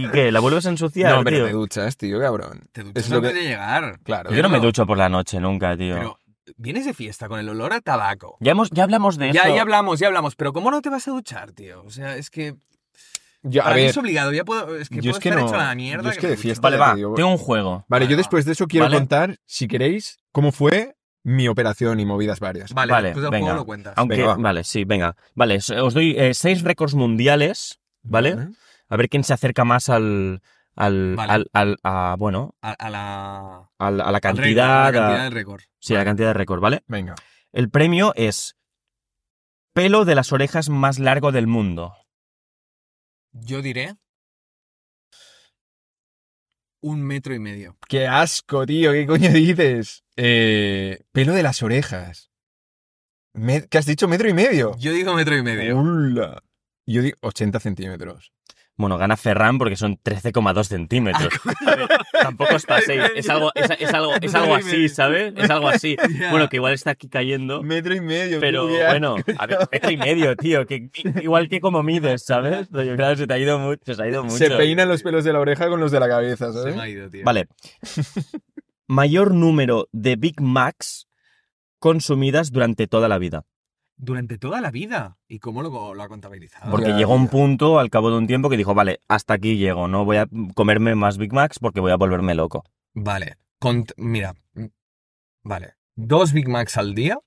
y 0.04 0.10
¿qué? 0.12 0.32
¿La 0.32 0.40
vuelves 0.40 0.66
a 0.66 0.70
ensuciar, 0.70 1.16
no, 1.18 1.24
pero 1.24 1.38
tío? 1.38 1.46
te 1.48 1.52
duchas, 1.54 1.98
tío, 1.98 2.20
cabrón. 2.20 2.64
Te 2.72 2.84
duchas 2.84 3.04
Es 3.06 3.10
lo 3.10 3.18
antes 3.18 3.34
que- 3.34 3.40
de 3.40 3.44
llegar. 3.46 4.00
Claro. 4.04 4.32
Yo 4.34 4.42
no 4.42 4.50
me 4.50 4.60
ducho 4.60 4.86
por 4.86 4.98
la 4.98 5.10
noche 5.10 5.40
nunca, 5.40 5.76
tío. 5.78 5.96
Pero 5.96 6.20
vienes 6.58 6.86
de 6.86 6.94
fiesta 6.94 7.28
con 7.28 7.40
el 7.40 7.50
olor 7.50 7.74
a 7.74 7.82
tabaco. 7.82 8.38
Ya, 8.40 8.52
hemos, 8.52 8.70
ya 8.72 8.84
hablamos 8.84 9.18
de 9.18 9.32
Ya, 9.32 9.44
eso. 9.44 9.56
ya 9.56 9.62
hablamos, 9.62 10.00
ya 10.00 10.08
hablamos. 10.08 10.36
Pero 10.36 10.54
¿cómo 10.54 10.72
no 10.72 10.82
te 10.82 10.90
vas 10.90 11.08
a 11.08 11.12
duchar, 11.12 11.52
tío? 11.52 11.84
O 11.84 11.90
sea, 11.90 12.18
es 12.18 12.30
que... 12.30 12.56
Yo, 13.44 13.62
a 13.62 13.66
para 13.66 13.76
mí 13.76 13.82
ver, 13.82 13.90
es 13.92 13.98
obligado. 13.98 14.32
Ya 14.32 14.44
puedo... 14.46 14.76
Es 14.78 14.90
que 14.90 14.96
yo 14.96 15.02
puedo 15.02 15.12
es 15.12 15.20
que 15.20 15.30
estar 15.30 15.42
no- 15.42 15.48
hecho 15.48 15.56
a 15.60 15.66
la 15.68 15.76
mierda. 15.76 16.04
yo 16.04 16.10
es 16.12 16.18
que 16.18 16.28
de 16.28 16.38
fiesta- 16.38 16.62
Vale, 16.62 16.78
ya 16.78 16.86
va. 16.88 16.96
digo. 16.96 17.14
Tengo 17.16 17.30
un 17.30 17.38
juego. 17.38 17.86
Vale, 17.90 18.08
yo 18.08 18.16
después 18.18 18.46
de 18.46 18.54
eso 18.54 18.68
quiero 18.68 18.86
Vale. 18.86 18.98
contar, 18.98 19.38
si 19.46 19.68
queréis, 19.68 20.18
cómo 20.32 20.52
fue 20.52 20.96
mi 21.24 21.48
operación 21.48 22.00
y 22.00 22.06
movidas 22.06 22.40
varias. 22.40 22.74
Vale, 22.74 22.92
Vale, 22.92 23.08
después 23.10 23.24
del 23.24 23.32
venga. 23.32 23.46
juego 23.48 23.60
lo 23.60 23.66
cuentas. 23.66 23.94
Aunque, 23.98 24.16
Venga, 24.18 24.28
va. 24.30 24.36
vale, 24.38 24.64
sí, 24.64 24.84
venga. 24.86 25.16
Vale, 25.36 25.58
os- 25.58 25.94
doy 25.94 26.16
eh, 26.18 26.34
seis 26.34 26.62
récords 26.64 26.96
mundiales, 26.96 27.80
¿vale? 28.02 28.50
A 28.90 28.98
ver 28.98 29.10
quién 29.10 29.24
se 29.24 29.34
acerca 29.34 29.64
más 29.66 29.90
al. 29.90 30.42
al, 30.76 31.16
Vale. 31.16 31.32
al, 31.34 31.48
al- 31.54 31.78
a, 31.84 32.16
bueno, 32.18 32.56
A, 32.62 32.72
a 32.72 32.90
la... 32.90 33.70
a 33.78 33.92
la 33.92 34.04
récord, 34.06 34.22
cantidad. 34.22 34.88
a 34.88 34.92
la 34.92 34.92
cantidad 34.92 35.20
a- 35.20 35.24
del 35.26 35.32
récord. 35.34 35.62
sí, 35.80 35.96
a 35.96 35.98
la 36.00 36.06
cantidad 36.06 36.28
de 36.30 36.34
récord, 36.34 36.60
¿vale? 36.62 36.84
Venga. 36.88 37.16
El 37.52 37.70
premio 37.70 38.14
es. 38.16 38.56
Pelo 39.74 40.06
de 40.06 40.16
las 40.16 40.32
orejas 40.32 40.70
más 40.70 41.00
largo 41.00 41.32
del 41.32 41.48
mundo. 41.48 41.94
Yo 43.34 43.62
diré... 43.62 43.96
Un 46.82 47.02
metro 47.02 47.34
y 47.34 47.40
medio. 47.40 47.78
Qué 47.88 48.08
asco, 48.08 48.66
tío, 48.66 48.92
¿qué 48.92 49.08
coño 49.08 49.32
dices? 49.32 50.04
Eh, 50.18 51.02
pelo 51.14 51.32
de 51.34 51.42
las 51.42 51.64
orejas. 51.64 52.30
Me- 53.34 53.68
¿Qué 53.70 53.78
has 53.78 53.86
dicho? 53.86 54.10
¿Metro 54.10 54.28
y 54.28 54.34
medio? 54.34 54.76
Yo 54.78 54.92
digo 54.92 55.14
metro 55.14 55.38
y 55.38 55.44
medio. 55.44 55.80
¡Hola! 55.80 56.44
Yo 56.86 57.02
digo 57.02 57.18
80 57.22 57.62
centímetros. 57.62 58.34
Bueno, 58.76 58.98
gana 58.98 59.16
Ferran 59.18 59.60
porque 59.60 59.76
son 59.76 59.98
13,2 59.98 60.64
centímetros. 60.64 61.30
Ah, 61.46 61.54
A 61.74 61.76
ver, 61.76 61.88
tampoco 62.22 62.56
os 62.56 62.66
paséis. 62.66 63.04
Es 63.16 63.30
algo, 63.30 63.52
es, 63.54 63.70
es 63.80 63.94
algo, 63.94 64.14
es 64.20 64.34
algo 64.34 64.56
así, 64.56 64.90
¿sabes? 64.90 65.34
Es 65.38 65.50
algo 65.50 65.70
así. 65.70 65.96
Bueno, 66.32 66.50
que 66.50 66.58
igual 66.58 66.74
está 66.74 66.92
aquí 66.92 67.08
cayendo. 67.08 67.62
Metro 67.62 67.94
y 67.94 68.02
medio. 68.02 68.40
Pero 68.40 68.68
tío, 68.68 68.78
bueno, 68.88 69.16
a 69.38 69.46
ver, 69.46 69.60
metro 69.72 69.92
y 69.92 69.98
medio, 69.98 70.36
tío. 70.36 70.66
Que, 70.66 70.90
igual 71.22 71.50
que 71.50 71.60
como 71.60 71.84
mides, 71.84 72.24
¿sabes? 72.26 72.68
Claro, 72.72 73.16
se 73.16 73.28
te 73.28 73.34
ha 73.34 73.38
ido 73.38 73.60
mucho. 73.60 73.94
Se 73.94 74.02
ha 74.02 74.08
ido 74.08 74.24
mucho. 74.24 74.38
Se 74.38 74.50
peinan 74.50 74.88
los 74.88 75.04
pelos 75.04 75.24
de 75.24 75.34
la 75.34 75.40
oreja 75.40 75.68
con 75.70 75.80
los 75.80 75.92
de 75.92 76.00
la 76.00 76.08
cabeza, 76.08 76.52
Se 76.52 76.60
¿sabes? 76.60 76.76
me 76.76 76.82
ha 76.82 76.90
ido, 76.90 77.10
tío. 77.10 77.24
Vale. 77.24 77.48
Mayor 78.88 79.34
número 79.34 79.88
de 79.92 80.16
Big 80.16 80.42
Macs 80.42 81.08
consumidas 81.80 82.52
durante 82.52 82.88
toda 82.88 83.08
la 83.08 83.18
vida. 83.18 83.44
Durante 84.04 84.38
toda 84.38 84.60
la 84.62 84.70
vida. 84.72 85.18
¿Y 85.28 85.40
cómo 85.40 85.62
lo, 85.62 85.94
lo 85.94 86.04
ha 86.04 86.08
contabilizado? 86.10 86.70
Porque 86.72 86.90
Ya, 86.90 86.98
llegó 86.98 87.14
un 87.16 87.28
punto 87.30 87.80
al 87.80 87.90
cabo 87.90 88.12
de 88.12 88.18
un 88.18 88.28
tiempo 88.28 88.50
que 88.50 88.58
dijo, 88.58 88.74
vale, 88.74 89.00
hasta 89.08 89.34
aquí 89.36 89.58
llego, 89.58 89.88
no 89.88 90.04
voy 90.06 90.18
a 90.18 90.28
comerme 90.56 90.94
más 90.96 91.18
Big 91.18 91.32
Macs 91.34 91.60
porque 91.60 91.80
voy 91.80 91.92
a 91.92 91.96
volverme 91.96 92.36
loco. 92.36 92.64
Vale. 92.94 93.38
Cont- 93.62 93.94
Mira. 93.98 94.36
Vale. 95.44 95.76
Dos 95.96 96.34
Big 96.34 96.48
Macs 96.50 96.78
al 96.78 96.94
día. 96.96 97.18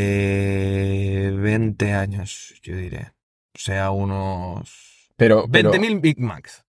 Durante 0.00 1.30
20 1.36 1.92
años, 1.92 2.54
yo 2.62 2.76
diré. 2.76 3.12
O 3.54 3.58
sea, 3.58 3.90
unos... 3.90 5.10
Pero, 5.16 5.46
pero 5.50 5.70
20.000 5.72 6.00
Big 6.00 6.18
Macs. 6.20 6.64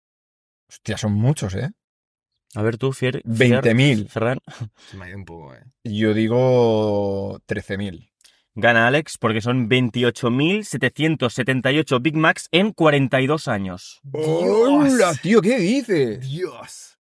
hostia, 0.69 0.97
son 0.97 1.13
muchos, 1.13 1.55
¿eh? 1.55 1.69
A 2.55 2.61
ver 2.61 2.77
tú, 2.77 2.91
Fier. 2.91 3.21
Fier- 3.23 3.61
20.000. 3.61 4.07
Ferran. 4.09 4.39
Se 4.89 4.97
me 4.97 5.05
ha 5.05 5.09
ido 5.09 5.17
un 5.17 5.25
poco, 5.25 5.53
eh. 5.53 5.63
Yo 5.83 6.13
digo 6.13 7.39
13.000. 7.47 8.09
Gana 8.55 8.87
Alex 8.87 9.17
porque 9.17 9.39
son 9.41 9.69
28.778 9.69 12.01
Big 12.01 12.17
Macs 12.17 12.47
en 12.51 12.71
42 12.73 13.47
años. 13.47 14.01
¡Hola, 14.11 15.13
tío! 15.21 15.41
¿Qué 15.41 15.57
dices? 15.59 16.19
Dios. 16.29 16.97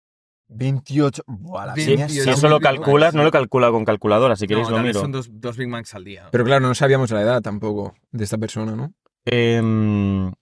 28. 0.47 1.23
Buah, 1.27 1.67
la 1.67 1.75
Sí, 1.75 1.85
peña 1.85 2.09
sí, 2.09 2.21
Si 2.21 2.29
eso 2.29 2.49
lo 2.49 2.59
calculas, 2.59 3.13
no 3.15 3.23
lo 3.23 3.31
calcula 3.31 3.71
con 3.71 3.83
calculadora, 3.85 4.35
si 4.35 4.47
queréis 4.47 4.69
No, 4.69 4.77
lo 4.77 4.83
miro. 4.83 4.99
son 4.99 5.11
dos, 5.11 5.27
dos 5.31 5.57
Big 5.57 5.67
Macs 5.67 5.93
al 5.95 6.03
día. 6.03 6.27
Pero 6.31 6.43
claro, 6.43 6.67
no 6.67 6.75
sabíamos 6.75 7.09
la 7.11 7.21
edad 7.21 7.41
tampoco 7.41 7.95
de 8.11 8.23
esta 8.23 8.37
persona, 8.37 8.75
¿no? 8.75 8.93
Cua- 9.25 10.33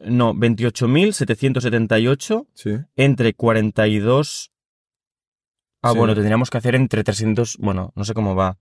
no, 0.00 0.34
28.778 0.34 2.46
Sí. 2.54 2.70
entre 2.96 3.34
42... 3.34 4.50
Ah, 5.82 5.92
Sí. 5.92 5.98
bueno, 5.98 6.14
tendríamos 6.14 6.50
que 6.50 6.58
hacer 6.58 6.74
entre 6.74 7.04
300... 7.04 7.56
Bueno, 7.58 7.92
no 7.94 8.04
sé 8.04 8.14
cómo 8.14 8.34
va. 8.34 8.58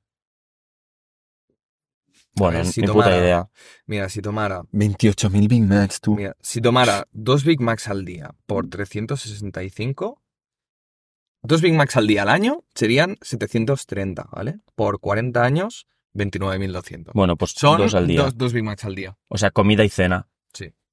Bueno, 2.36 2.60
ver, 2.60 2.68
si 2.68 2.82
ni 2.82 2.88
puta 2.88 3.06
tomara- 3.06 3.18
idea. 3.18 3.50
Mira, 3.88 4.10
si 4.10 4.22
tomara 4.22 4.62
28.000 4.72 5.48
Big 5.48 5.64
Macs, 5.64 6.00
tú. 6.02 6.16
Mira, 6.16 6.36
si 6.42 6.62
tomara 6.62 7.08
dos 7.12 7.44
Big 7.44 7.60
Macs 7.60 7.88
al 7.88 8.06
día 8.06 8.36
por 8.46 8.70
365, 8.70 10.22
dos 11.42 11.62
Big 11.62 11.74
Macs 11.74 11.98
al 11.98 12.06
día 12.06 12.22
al 12.22 12.30
año 12.30 12.64
serían 12.76 13.18
730, 13.22 14.28
¿vale? 14.32 14.60
Por 14.76 15.00
40 15.00 15.44
años, 15.44 15.88
29.200. 16.14 17.14
Bueno, 17.16 17.38
pues 17.38 17.54
Son 17.54 17.80
dos 17.80 17.96
al 17.96 18.06
día. 18.06 18.22
Dos, 18.22 18.38
dos 18.38 18.54
Big 18.54 18.64
Macs 18.64 18.86
al 18.86 18.94
día. 18.94 19.18
O 19.30 19.40
sea, 19.40 19.50
comida 19.50 19.84
y 19.84 19.90
cena. 19.90 20.30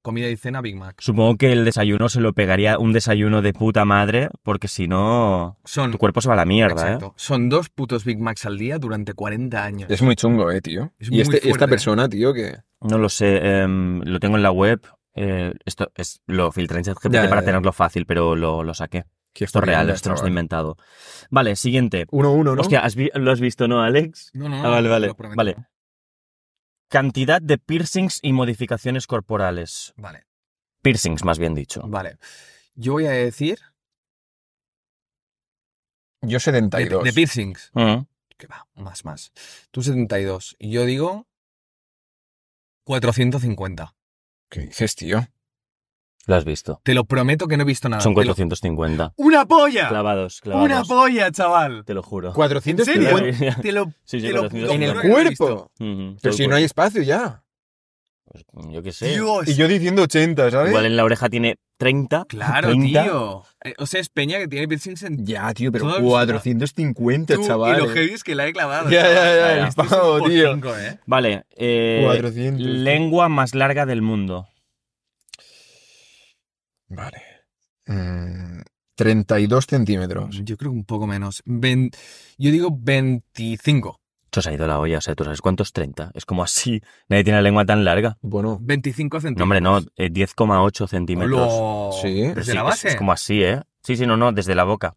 Comida 0.05 0.29
y 0.29 0.37
cena, 0.37 0.61
Big 0.61 0.77
Mac. 0.77 0.97
Supongo 1.01 1.37
que 1.38 1.51
el 1.51 1.64
desayuno 1.64 2.11
se 2.11 2.21
lo 2.21 2.35
pegaría 2.35 2.79
un 2.79 2.93
desayuno 2.93 3.40
de 3.40 3.55
puta 3.55 3.87
madre, 3.87 4.29
porque 4.43 4.69
si 4.69 4.87
no, 4.87 5.59
Son, 5.64 5.90
tu 5.93 5.97
cuerpo 5.97 6.21
se 6.21 6.29
va 6.29 6.35
a 6.35 6.37
la 6.37 6.45
mierda, 6.45 6.93
¿eh? 6.93 6.99
son 7.17 7.49
dos 7.49 7.71
putos 7.71 8.05
Big 8.05 8.19
Macs 8.21 8.45
al 8.45 8.59
día 8.59 8.79
durante 8.79 9.14
40 9.14 9.64
años. 9.64 9.90
Es 9.90 10.03
muy 10.03 10.14
chungo, 10.14 10.51
eh, 10.51 10.61
tío. 10.61 10.93
Es 10.99 11.09
y 11.09 11.12
muy 11.12 11.21
este, 11.23 11.33
fuerte. 11.38 11.49
esta 11.51 11.67
persona, 11.67 12.07
tío, 12.07 12.35
que. 12.35 12.59
No 12.83 12.99
lo 12.99 13.09
sé, 13.09 13.38
em, 13.62 14.03
lo 14.03 14.21
tengo 14.21 14.37
en 14.37 14.43
la 14.43 14.51
web. 14.51 14.83
eh, 15.14 15.55
esto 15.64 15.90
es 15.95 16.21
lo 16.27 16.53
filtré 16.53 16.79
en 16.79 16.85
ChatGPT 16.85 17.14
para 17.31 17.40
ya. 17.40 17.45
tenerlo 17.47 17.73
fácil, 17.73 18.05
pero 18.05 18.37
lo, 18.37 18.62
lo 18.62 18.75
saqué. 18.75 19.05
Esto 19.35 19.59
es 19.61 19.64
real, 19.64 19.88
esto 19.90 20.11
no 20.11 20.17
está 20.17 20.29
inventado. 20.29 20.77
Vale, 21.31 21.57
siguiente. 21.57 22.07
Uno, 22.11 22.31
uno, 22.33 22.55
¿no? 22.55 22.61
Hostia, 22.61 22.81
¿has 22.81 22.95
vi- 22.95 23.11
¿lo 23.14 23.33
has 23.33 23.40
visto, 23.40 23.67
no, 23.67 23.81
Alex? 23.83 24.31
No, 24.35 24.49
no, 24.49 24.59
no. 24.61 24.67
Ah, 24.67 24.71
vale, 24.71 24.88
vale. 24.88 25.07
lo. 25.09 25.17
Vale. 25.35 25.57
Cantidad 26.94 27.42
de 27.42 27.59
piercings 27.59 28.20
y 28.22 28.33
modificaciones 28.33 29.09
corporales. 29.09 29.94
Vale, 29.96 30.26
Piercings, 30.80 31.24
más 31.24 31.40
bien 31.40 31.52
dicho. 31.52 31.83
vale. 31.88 32.18
Yo 32.76 32.92
voy 32.92 33.07
a 33.07 33.11
decir 33.11 33.59
Yo 36.22 36.37
de, 36.37 36.40
72. 36.40 37.02
de 37.02 37.12
piercings. 37.12 37.72
Mm. 37.74 38.02
Que 38.37 38.46
va, 38.46 38.68
más, 38.76 39.04
más. 39.04 39.33
Tú 39.72 39.82
72. 39.82 40.55
Y 40.61 40.70
yo 40.70 40.84
digo 40.84 41.26
450. 42.84 43.97
¿Qué 44.49 44.61
dices, 44.61 44.95
tío? 44.95 45.26
Lo 46.27 46.37
has 46.37 46.45
visto. 46.45 46.81
Te 46.83 46.95
lo 46.95 47.05
prometo 47.05 47.47
que 47.49 47.57
no 47.57 47.62
he 47.64 47.66
visto 47.66 47.89
nada. 47.89 48.03
Son 48.03 48.14
Te 48.14 48.20
lo- 48.22 48.27
450. 48.35 49.12
¡Una 49.16 49.47
polla! 49.47 49.89
Clavados, 49.89 50.41
clavados. 50.41 50.66
¡Una 50.66 50.83
polla, 50.85 51.31
chaval! 51.31 51.85
Te 51.85 51.95
lo 51.95 52.03
juro. 52.03 52.33
450 52.33 53.61
Te 53.62 53.72
lo, 53.72 53.85
Sí, 54.05 54.20
sí, 54.20 54.27
te 54.27 54.33
lo 54.33 54.49
450. 54.49 54.75
en 54.75 54.83
el 54.83 54.91
juro 54.91 55.01
que 55.03 55.09
no 55.09 55.14
lo 55.14 55.20
he 55.20 55.29
visto. 55.29 55.45
cuerpo. 55.47 55.70
Ujú, 55.81 56.16
Pero 56.20 56.20
todo 56.20 56.33
si 56.33 56.43
el 56.45 56.51
no 56.51 56.57
hay 56.57 56.64
espacio 56.64 57.03
ya. 57.03 57.41
Pues, 58.53 58.66
yo 58.72 58.83
qué 58.83 58.91
sé. 58.93 59.11
Dios. 59.12 59.47
Y 59.49 59.55
yo 59.55 59.68
diciendo 59.68 60.03
80, 60.03 60.51
¿sabes? 60.51 60.70
Igual 60.70 60.87
en 60.87 60.97
la 60.97 61.05
oreja 61.05 61.29
tiene 61.29 61.57
30. 61.77 62.25
Claro, 62.29 62.68
30. 62.68 63.03
tío. 63.05 63.43
Eh, 63.62 63.75
O 63.79 63.87
sea, 63.87 64.01
es 64.01 64.09
Peña 64.09 64.39
que 64.39 64.49
tiene 64.49 64.66
piercings 64.66 65.03
en... 65.05 65.25
Ya, 65.25 65.53
tío, 65.55 65.70
pero 65.70 65.85
Todos- 65.85 66.01
450, 66.01 67.35
Tú, 67.35 67.47
chaval. 67.47 67.77
Y 67.77 67.83
lo 67.83 67.89
heavy 67.91 68.12
es 68.12 68.25
que 68.25 68.35
la 68.35 68.47
he 68.49 68.53
clavado. 68.53 68.91
Ya, 68.91 69.03
chaval. 69.03 69.14
ya, 69.14 69.37
ya, 69.37 69.53
el 69.62 69.68
Este 69.68 69.83
es 69.83 69.87
un 69.93 69.99
pavo, 69.99 70.18
por 70.18 70.29
tío. 70.31 70.53
cinco, 70.55 70.77
¿eh? 70.77 70.99
Vale. 71.07 71.45
eh, 71.57 72.03
400, 72.05 72.64
tío. 72.64 72.75
lengua 72.75 73.29
más 73.29 73.55
larga 73.55 73.87
del 73.87 74.03
mundo. 74.03 74.49
Vale. 76.89 77.22
Mm, 77.87 78.61
32 78.97 79.66
centímetros. 79.66 80.41
Yo 80.45 80.57
creo 80.57 80.70
que 80.70 80.76
un 80.78 80.85
poco 80.85 81.07
menos. 81.07 81.43
Ven- 81.45 81.91
Yo 82.39 82.51
digo 82.51 82.68
25. 82.72 84.01
Esto 84.24 84.43
se 84.43 84.51
ha 84.51 84.53
ido 84.55 84.66
la 84.66 84.80
olla, 84.80 84.99
o 84.99 85.01
sea, 85.01 85.14
¿tú 85.14 85.22
sabes 85.24 85.41
cuántos 85.41 85.72
30? 85.72 86.11
Es 86.14 86.26
como 86.26 86.43
así. 86.43 86.80
Nadie 87.09 87.22
tiene 87.24 87.39
la 87.39 87.43
lengua 87.43 87.64
tan 87.64 87.85
larga. 87.85 88.16
Bueno, 88.20 88.59
25 88.61 89.20
centímetros. 89.20 89.39
No, 89.39 89.45
hombre, 89.45 89.61
no, 89.61 89.78
eh, 89.97 90.11
10,8 90.11 90.89
centímetros. 90.89 92.01
Sí. 92.03 92.20
Pero 92.22 92.35
¿Desde 92.35 92.51
sí, 92.53 92.57
la 92.57 92.62
es- 92.62 92.66
base? 92.66 92.89
Es, 92.89 92.97
como 92.97 93.12
así, 93.12 93.43
¿eh? 93.45 93.62
Sí, 93.82 93.97
sí, 93.97 94.07
no, 94.07 94.16
no, 94.16 94.32
desde 94.32 94.55
la 94.57 94.64
boca. 94.64 94.95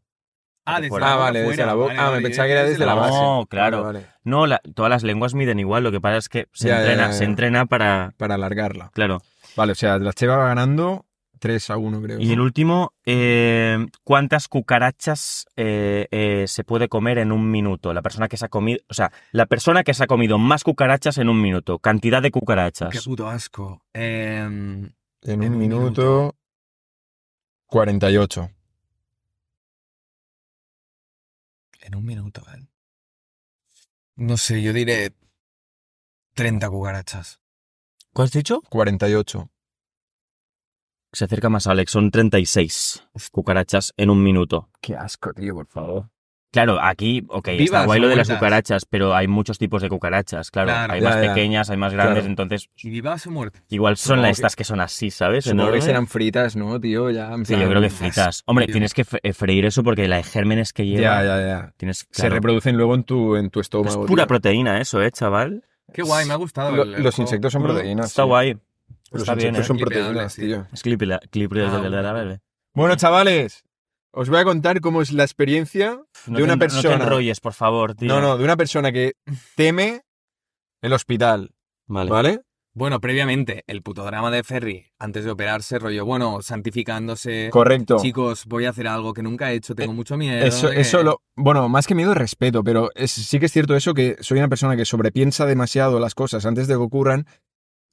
Ah, 0.65 0.77
desde 0.77 0.89
fuera. 0.89 1.05
la 1.05 1.11
Ah, 1.11 1.15
boca 1.15 1.25
vale, 1.25 1.41
desde 1.43 1.65
la 1.65 1.73
boca. 1.75 1.93
Vale, 1.93 1.99
Ah, 2.01 2.11
me 2.15 2.21
pensaba 2.21 2.47
que 2.47 2.51
era 2.53 2.63
desde 2.63 2.85
la 2.85 2.93
base. 2.95 3.13
No, 3.17 3.45
claro. 3.47 3.83
Vale, 3.83 3.99
vale. 3.99 4.11
No, 4.23 4.47
la- 4.47 4.61
todas 4.75 4.89
las 4.89 5.03
lenguas 5.03 5.33
miden 5.35 5.59
igual, 5.59 5.83
lo 5.83 5.91
que 5.91 6.01
pasa 6.01 6.17
es 6.17 6.29
que 6.29 6.47
se 6.51 6.67
Ya, 6.69 6.75
ya, 6.75 6.79
entrena, 6.81 7.03
ya, 7.03 7.11
ya. 7.11 7.13
se 7.17 7.23
entrena 7.25 7.65
para... 7.67 8.13
Para 8.17 8.35
alargarla. 8.35 8.89
Claro. 8.93 9.21
Vale, 9.55 9.71
o 9.71 9.75
sea, 9.75 9.97
la 9.99 10.13
Cheva 10.13 10.35
va 10.37 10.47
ganando 10.47 11.05
3 11.39 11.69
a 11.69 11.77
1, 11.77 12.01
creo. 12.01 12.19
Y 12.19 12.31
el 12.31 12.39
último, 12.39 12.93
eh, 13.05 13.85
¿cuántas 14.03 14.47
cucarachas 14.47 15.45
eh, 15.55 16.07
eh, 16.11 16.45
se 16.47 16.63
puede 16.63 16.89
comer 16.89 17.17
en 17.17 17.31
un 17.31 17.49
minuto? 17.49 17.93
La 17.93 18.01
persona 18.01 18.27
que 18.27 18.37
se 18.37 18.45
ha 18.45 18.49
comido, 18.49 18.79
o 18.89 18.93
sea, 18.93 19.11
la 19.31 19.45
persona 19.45 19.83
que 19.83 19.93
se 19.93 20.03
ha 20.03 20.07
comido 20.07 20.37
más 20.37 20.63
cucarachas 20.63 21.17
en 21.17 21.29
un 21.29 21.41
minuto, 21.41 21.79
cantidad 21.79 22.21
de 22.21 22.31
cucarachas. 22.31 22.89
Qué 22.91 22.99
puto 23.01 23.27
asco. 23.27 23.81
Em, 23.93 24.85
En 24.85 24.93
en 25.23 25.41
un 25.41 25.53
un 25.53 25.57
minuto, 25.59 26.35
48. 27.67 28.49
en 31.81 31.95
un 31.95 32.05
minuto, 32.05 32.43
¿vale? 32.45 32.67
No 34.15 34.35
sé, 34.37 34.61
yo 34.61 34.73
diré 34.73 35.13
30 36.33 36.69
cucarachas. 36.69 37.39
¿Cuál 38.13 38.25
has 38.25 38.31
dicho? 38.31 38.61
48. 38.69 39.49
Se 41.13 41.25
acerca 41.25 41.49
más 41.49 41.67
Alex, 41.67 41.91
son 41.91 42.11
36 42.11 43.07
cucarachas 43.31 43.93
en 43.97 44.09
un 44.09 44.21
minuto. 44.23 44.69
Qué 44.81 44.95
asco, 44.95 45.33
tío, 45.33 45.53
por 45.55 45.67
favor. 45.67 46.09
Claro, 46.51 46.79
aquí, 46.81 47.23
ok, 47.29 47.49
está 47.49 47.85
guay 47.85 47.99
lo 47.99 48.07
de 48.07 48.15
las 48.15 48.27
muertas. 48.29 48.39
cucarachas, 48.39 48.85
pero 48.85 49.13
hay 49.13 49.27
muchos 49.27 49.57
tipos 49.57 49.81
de 49.81 49.89
cucarachas, 49.89 50.49
claro. 50.49 50.69
Claro. 50.69 50.93
hay 50.93 51.01
Ya, 51.01 51.09
más 51.09 51.21
ya. 51.21 51.33
pequeñas, 51.33 51.69
hay 51.69 51.77
más 51.77 51.93
grandes, 51.93 52.19
Claro. 52.19 52.29
entonces 52.29 52.69
¿Y 52.77 52.89
vivas 52.89 53.27
o 53.27 53.31
muertas? 53.31 53.61
igual 53.69 53.97
son 53.97 54.03
Supongo 54.15 54.21
las 54.21 54.27
que- 54.29 54.31
estas 54.41 54.55
que 54.55 54.63
son 54.63 54.79
así, 54.79 55.11
¿sabes? 55.11 55.43
Supongo 55.43 55.63
que 55.63 55.67
Enormes. 55.67 55.83
serán 55.83 56.07
fritas, 56.07 56.55
¿no, 56.55 56.79
tío? 56.79 57.09
Ya, 57.11 57.33
en 57.33 57.45
Sí, 57.45 57.53
yo 57.53 57.59
plan- 57.59 57.69
creo 57.69 57.81
que 57.81 57.89
fritas. 57.89 58.43
Hombre, 58.45 58.65
tío. 58.65 58.73
tienes 58.73 58.93
que 58.93 59.05
fre- 59.05 59.19
eh, 59.23 59.33
freír 59.33 59.65
eso 59.65 59.83
porque 59.83 60.07
la 60.07 60.17
de 60.17 60.23
gérmenes 60.23 60.71
que 60.73 60.85
lleva. 60.85 61.01
Ya, 61.01 61.23
ya, 61.23 61.45
ya. 61.45 61.73
Tienes, 61.77 62.07
Se 62.11 62.21
claro. 62.21 62.35
reproducen 62.35 62.77
luego 62.77 62.95
en 62.95 63.03
tu, 63.03 63.35
en 63.35 63.49
tu 63.49 63.59
Es 63.59 63.65
estómago. 63.65 64.05
pura 64.05 64.23
tío. 64.23 64.27
proteína 64.27 64.79
eso, 64.79 65.01
¿eh, 65.01 65.11
chaval? 65.11 65.63
Qué 65.93 66.01
guay, 66.01 66.25
me 66.25 66.33
ha 66.33 66.37
gustado. 66.37 66.71
Lo- 66.75 66.83
el- 66.83 66.95
el 66.95 67.03
los 67.03 67.15
juego. 67.15 67.27
insectos 67.27 67.53
son 67.53 67.63
proteínas. 67.63 68.07
Está 68.07 68.23
sí. 68.23 68.27
guay. 68.27 68.57
Los 69.11 69.21
Está 69.21 69.35
bien, 69.35 69.55
¿eh? 69.55 69.63
son 69.63 69.77
proteínas, 69.77 70.35
tío. 70.35 70.67
Es 70.73 70.81
clip, 70.83 71.01
clip 71.31 71.51
Ah, 71.53 71.79
de 71.81 71.89
la- 71.89 72.11
bueno. 72.13 72.37
Bueno, 72.73 72.95
chavales, 72.95 73.63
os 74.11 74.29
voy 74.29 74.39
a 74.39 74.43
contar 74.43 74.81
cómo 74.81 75.01
es 75.01 75.11
la 75.13 75.23
experiencia 75.23 76.01
No 76.27 76.37
de 76.37 76.43
una 76.43 76.53
te, 76.53 76.65
No 76.67 76.67
te 76.67 76.75
persona. 76.75 77.03
enrolles, 77.03 77.39
por 77.39 77.53
favor, 77.53 77.95
tío. 77.95 78.07
No, 78.09 78.19
no, 78.21 78.37
de 78.37 78.43
una 78.43 78.57
persona 78.57 78.91
que 78.91 79.13
teme 79.55 80.01
el 80.81 80.93
hospital, 80.93 81.51
Vale. 81.87 82.09
¿vale? 82.11 82.41
Bueno, 82.73 82.99
previamente, 83.01 83.63
el 83.65 83.81
puto 83.81 84.03
drama 84.05 84.29
de 84.29 84.43
Ferry, 84.43 84.85
antes 84.99 85.25
de 85.25 85.31
operarse, 85.31 85.79
rollo, 85.79 86.05
bueno, 86.05 86.43
santificándose. 86.43 87.49
Correcto. 87.51 87.97
Chicos, 87.99 88.45
voy 88.45 88.65
a 88.65 88.69
hacer 88.69 88.87
algo 88.87 89.13
que 89.15 89.23
nunca 89.23 89.51
he 89.51 89.55
hecho, 89.55 89.73
tengo 89.73 89.93
mucho 89.93 90.15
miedo. 90.15 90.45
Eso, 90.45 91.01
lo, 91.01 91.21
bueno, 91.35 91.67
más 91.69 91.87
que 91.87 91.95
miedo, 91.95 92.13
respeto, 92.13 92.63
pero 92.63 92.91
es- 92.93 93.11
sí 93.11 93.39
que 93.39 93.47
es 93.47 93.51
cierto 93.51 93.75
eso 93.75 93.95
que 93.95 94.17
soy 94.19 94.37
una 94.37 94.47
persona 94.47 94.75
que 94.75 94.85
sobrepiensa 94.85 95.47
demasiado 95.47 95.99
las 95.99 96.13
cosas 96.13 96.45
antes 96.45 96.67
de 96.67 96.75
que 96.75 96.79
ocurran 96.81 97.25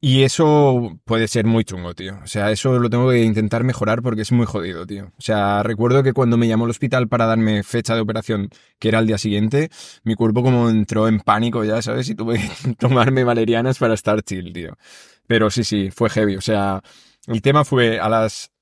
y 0.05 0.23
eso 0.23 1.01
puede 1.07 1.29
ser 1.29 1.47
muy 1.47 1.65
chungo, 1.65 1.95
tío. 1.95 2.19
O 2.23 2.27
sea, 2.27 2.51
eso 2.51 2.79
lo 2.79 2.91
tengo 2.91 3.09
que 3.09 3.23
intentar 3.23 3.65
mejorar 3.65 4.03
porque 4.03 4.21
es 4.21 4.33
muy 4.33 4.45
jodido, 4.45 4.87
tío. 4.87 5.07
O 5.17 5.23
sea, 5.23 5.63
recuerdo 5.63 6.03
que 6.03 6.13
cuando 6.13 6.37
me 6.37 6.47
llamó 6.47 6.67
al 6.67 6.73
hospital 6.73 7.09
para 7.09 7.25
darme 7.25 7.63
fecha 7.63 7.95
de 7.95 8.03
operación, 8.03 8.51
que 8.79 8.89
era 8.89 8.99
el 8.99 9.07
día 9.07 9.17
siguiente, 9.17 9.71
mi 10.03 10.15
cuerpo 10.15 10.43
como 10.43 10.69
entró 10.69 11.09
en 11.09 11.21
pánico 11.21 11.65
ya, 11.65 11.81
¿sabes? 11.81 12.11
Y 12.11 12.15
tuve 12.15 12.39
que 12.39 12.75
tomarme 12.79 13.25
valerianas 13.25 13.79
para 13.79 13.95
estar 13.95 14.21
chill, 14.21 14.53
tío. 14.53 14.77
Pero 15.27 15.49
sí, 15.49 15.65
sí, 15.65 15.91
fue 15.91 16.11
heavy. 16.11 16.37
O 16.37 16.43
sea, 16.43 16.83
el 17.27 17.41
tema 17.41 17.65
fue 17.65 17.99
a 17.99 18.11
las 18.11 18.53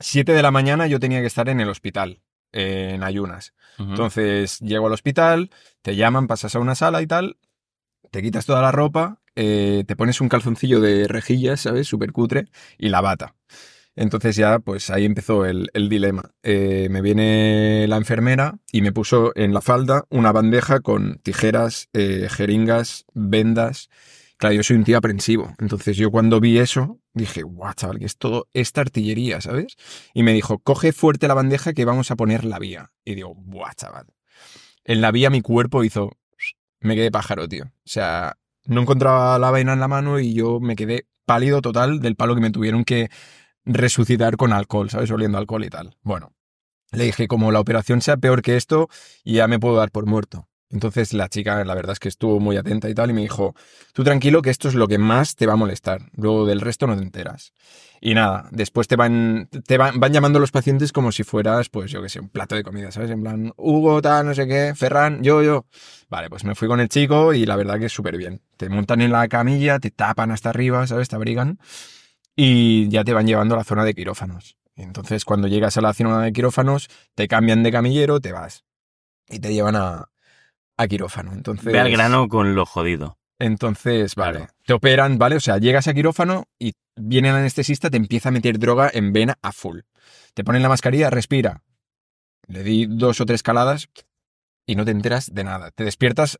7 0.00 0.32
de 0.32 0.42
la 0.42 0.50
mañana 0.50 0.88
yo 0.88 0.98
tenía 0.98 1.20
que 1.20 1.28
estar 1.28 1.48
en 1.48 1.60
el 1.60 1.68
hospital, 1.68 2.20
eh, 2.50 2.94
en 2.94 3.04
ayunas. 3.04 3.54
Entonces 3.78 4.58
llego 4.58 4.88
al 4.88 4.92
hospital, 4.92 5.50
te 5.82 5.94
llaman, 5.94 6.26
pasas 6.26 6.56
a 6.56 6.58
una 6.58 6.74
sala 6.74 7.00
y 7.00 7.06
tal, 7.06 7.36
te 8.10 8.22
quitas 8.22 8.44
toda 8.44 8.60
la 8.60 8.72
ropa, 8.72 9.19
eh, 9.42 9.84
te 9.86 9.96
pones 9.96 10.20
un 10.20 10.28
calzoncillo 10.28 10.82
de 10.82 11.08
rejillas, 11.08 11.62
¿sabes? 11.62 11.88
Súper 11.88 12.12
cutre, 12.12 12.48
y 12.76 12.90
la 12.90 13.00
bata. 13.00 13.36
Entonces 13.96 14.36
ya, 14.36 14.58
pues 14.58 14.90
ahí 14.90 15.06
empezó 15.06 15.46
el, 15.46 15.70
dilema. 15.88 16.34
Eh, 16.42 16.88
me 16.90 17.00
viene 17.00 17.86
la 17.88 17.96
enfermera 17.96 18.58
y 18.70 18.82
me 18.82 18.92
puso 18.92 19.32
en 19.36 19.54
la 19.54 19.62
falda 19.62 20.04
una 20.10 20.30
bandeja 20.30 20.80
con 20.80 21.20
tijeras, 21.22 21.88
eh, 21.94 22.28
jeringas, 22.30 23.06
vendas. 23.14 23.88
Claro, 24.36 24.56
yo 24.56 24.62
soy 24.62 24.76
un 24.76 24.84
tío 24.84 24.98
aprensivo. 24.98 25.54
Entonces 25.58 25.96
yo 25.96 26.10
cuando 26.10 26.38
vi 26.38 26.58
eso, 26.58 27.00
dije, 27.14 27.42
guau, 27.42 27.72
chaval, 27.72 27.98
que 27.98 28.04
es 28.04 28.18
todo 28.18 28.46
esta 28.52 28.82
artillería, 28.82 29.40
¿sabes? 29.40 29.76
Y 30.12 30.22
me 30.22 30.34
dijo, 30.34 30.58
coge 30.58 30.92
fuerte 30.92 31.28
la 31.28 31.34
bandeja 31.34 31.72
que 31.72 31.86
vamos 31.86 32.10
a 32.10 32.16
poner 32.16 32.44
la 32.44 32.58
vía. 32.58 32.92
Y 33.06 33.14
digo, 33.14 33.34
buah, 33.34 33.72
chaval. 33.74 34.06
En 34.84 35.00
la 35.00 35.10
vía 35.12 35.30
mi 35.30 35.40
cuerpo 35.40 35.82
hizo, 35.82 36.10
me 36.80 36.94
quedé 36.94 37.10
pájaro, 37.10 37.48
tío. 37.48 37.64
O 37.64 37.88
sea, 37.88 38.36
no 38.70 38.82
encontraba 38.82 39.36
la 39.40 39.50
vaina 39.50 39.72
en 39.72 39.80
la 39.80 39.88
mano 39.88 40.20
y 40.20 40.32
yo 40.32 40.60
me 40.60 40.76
quedé 40.76 41.06
pálido 41.26 41.60
total 41.60 42.00
del 42.00 42.14
palo 42.14 42.36
que 42.36 42.40
me 42.40 42.52
tuvieron 42.52 42.84
que 42.84 43.10
resucitar 43.64 44.36
con 44.36 44.52
alcohol, 44.52 44.88
¿sabes? 44.90 45.10
Oliendo 45.10 45.38
alcohol 45.38 45.64
y 45.64 45.70
tal. 45.70 45.96
Bueno, 46.02 46.32
le 46.92 47.04
dije, 47.04 47.26
como 47.26 47.50
la 47.50 47.58
operación 47.58 48.00
sea 48.00 48.16
peor 48.16 48.42
que 48.42 48.56
esto, 48.56 48.88
ya 49.24 49.48
me 49.48 49.58
puedo 49.58 49.74
dar 49.74 49.90
por 49.90 50.06
muerto. 50.06 50.48
Entonces 50.70 51.12
la 51.12 51.28
chica, 51.28 51.64
la 51.64 51.74
verdad 51.74 51.92
es 51.92 51.98
que 51.98 52.08
estuvo 52.08 52.38
muy 52.38 52.56
atenta 52.56 52.88
y 52.88 52.94
tal, 52.94 53.10
y 53.10 53.12
me 53.12 53.22
dijo, 53.22 53.54
tú 53.92 54.04
tranquilo 54.04 54.40
que 54.40 54.50
esto 54.50 54.68
es 54.68 54.74
lo 54.74 54.86
que 54.86 54.98
más 54.98 55.34
te 55.34 55.46
va 55.46 55.54
a 55.54 55.56
molestar, 55.56 56.02
luego 56.14 56.46
del 56.46 56.60
resto 56.60 56.86
no 56.86 56.96
te 56.96 57.02
enteras. 57.02 57.52
Y 58.00 58.14
nada, 58.14 58.48
después 58.52 58.86
te 58.86 58.96
van, 58.96 59.48
te 59.66 59.76
van, 59.76 59.98
van 59.98 60.12
llamando 60.12 60.38
los 60.38 60.52
pacientes 60.52 60.92
como 60.92 61.12
si 61.12 61.24
fueras, 61.24 61.68
pues 61.68 61.90
yo 61.90 62.00
qué 62.00 62.08
sé, 62.08 62.20
un 62.20 62.28
plato 62.28 62.54
de 62.54 62.62
comida, 62.62 62.92
¿sabes? 62.92 63.10
En 63.10 63.20
plan, 63.20 63.52
Hugo, 63.56 64.00
tal, 64.00 64.26
no 64.26 64.34
sé 64.34 64.46
qué, 64.46 64.72
Ferran, 64.74 65.22
yo, 65.22 65.42
yo. 65.42 65.66
Vale, 66.08 66.30
pues 66.30 66.44
me 66.44 66.54
fui 66.54 66.68
con 66.68 66.80
el 66.80 66.88
chico 66.88 67.34
y 67.34 67.44
la 67.44 67.56
verdad 67.56 67.78
que 67.78 67.86
es 67.86 67.92
súper 67.92 68.16
bien. 68.16 68.40
Te 68.56 68.68
montan 68.68 69.02
en 69.02 69.12
la 69.12 69.28
camilla, 69.28 69.80
te 69.80 69.90
tapan 69.90 70.30
hasta 70.30 70.50
arriba, 70.50 70.86
¿sabes? 70.86 71.08
Te 71.08 71.16
abrigan 71.16 71.58
y 72.36 72.88
ya 72.88 73.04
te 73.04 73.12
van 73.12 73.26
llevando 73.26 73.54
a 73.54 73.58
la 73.58 73.64
zona 73.64 73.84
de 73.84 73.92
quirófanos. 73.92 74.56
Entonces 74.76 75.24
cuando 75.24 75.48
llegas 75.48 75.76
a 75.76 75.80
la 75.80 75.92
zona 75.92 76.22
de 76.22 76.32
quirófanos, 76.32 76.88
te 77.14 77.28
cambian 77.28 77.62
de 77.62 77.72
camillero, 77.72 78.20
te 78.20 78.32
vas 78.32 78.64
y 79.28 79.40
te 79.40 79.52
llevan 79.52 79.76
a, 79.76 80.08
a 80.80 80.88
quirófano. 80.88 81.32
Entonces, 81.32 81.72
Ve 81.72 81.78
al 81.80 81.90
grano 81.90 82.28
con 82.28 82.54
lo 82.54 82.64
jodido. 82.66 83.18
entonces, 83.38 84.14
vale, 84.14 84.38
Claro. 84.38 84.52
te 84.66 84.72
operan, 84.72 85.18
¿vale? 85.18 85.36
O 85.36 85.40
sea, 85.40 85.58
llegas 85.58 85.88
a 85.88 85.94
quirófano 85.94 86.44
y 86.58 86.72
viene 86.96 87.28
el 87.30 87.36
anestesista, 87.36 87.90
te 87.90 87.96
empieza 87.96 88.28
a 88.28 88.32
meter 88.32 88.58
droga 88.58 88.90
en 88.92 89.12
vena 89.12 89.38
a 89.42 89.52
full. 89.52 89.80
Te 90.34 90.44
ponen 90.44 90.62
la 90.62 90.68
mascarilla, 90.68 91.10
respira. 91.10 91.62
Le 92.46 92.62
di 92.62 92.86
dos 92.86 93.20
o 93.20 93.26
tres 93.26 93.42
caladas 93.42 93.88
y 94.66 94.74
no 94.76 94.84
te 94.84 94.90
enteras 94.90 95.32
de 95.32 95.44
nada. 95.44 95.70
Te 95.70 95.84
despiertas 95.84 96.38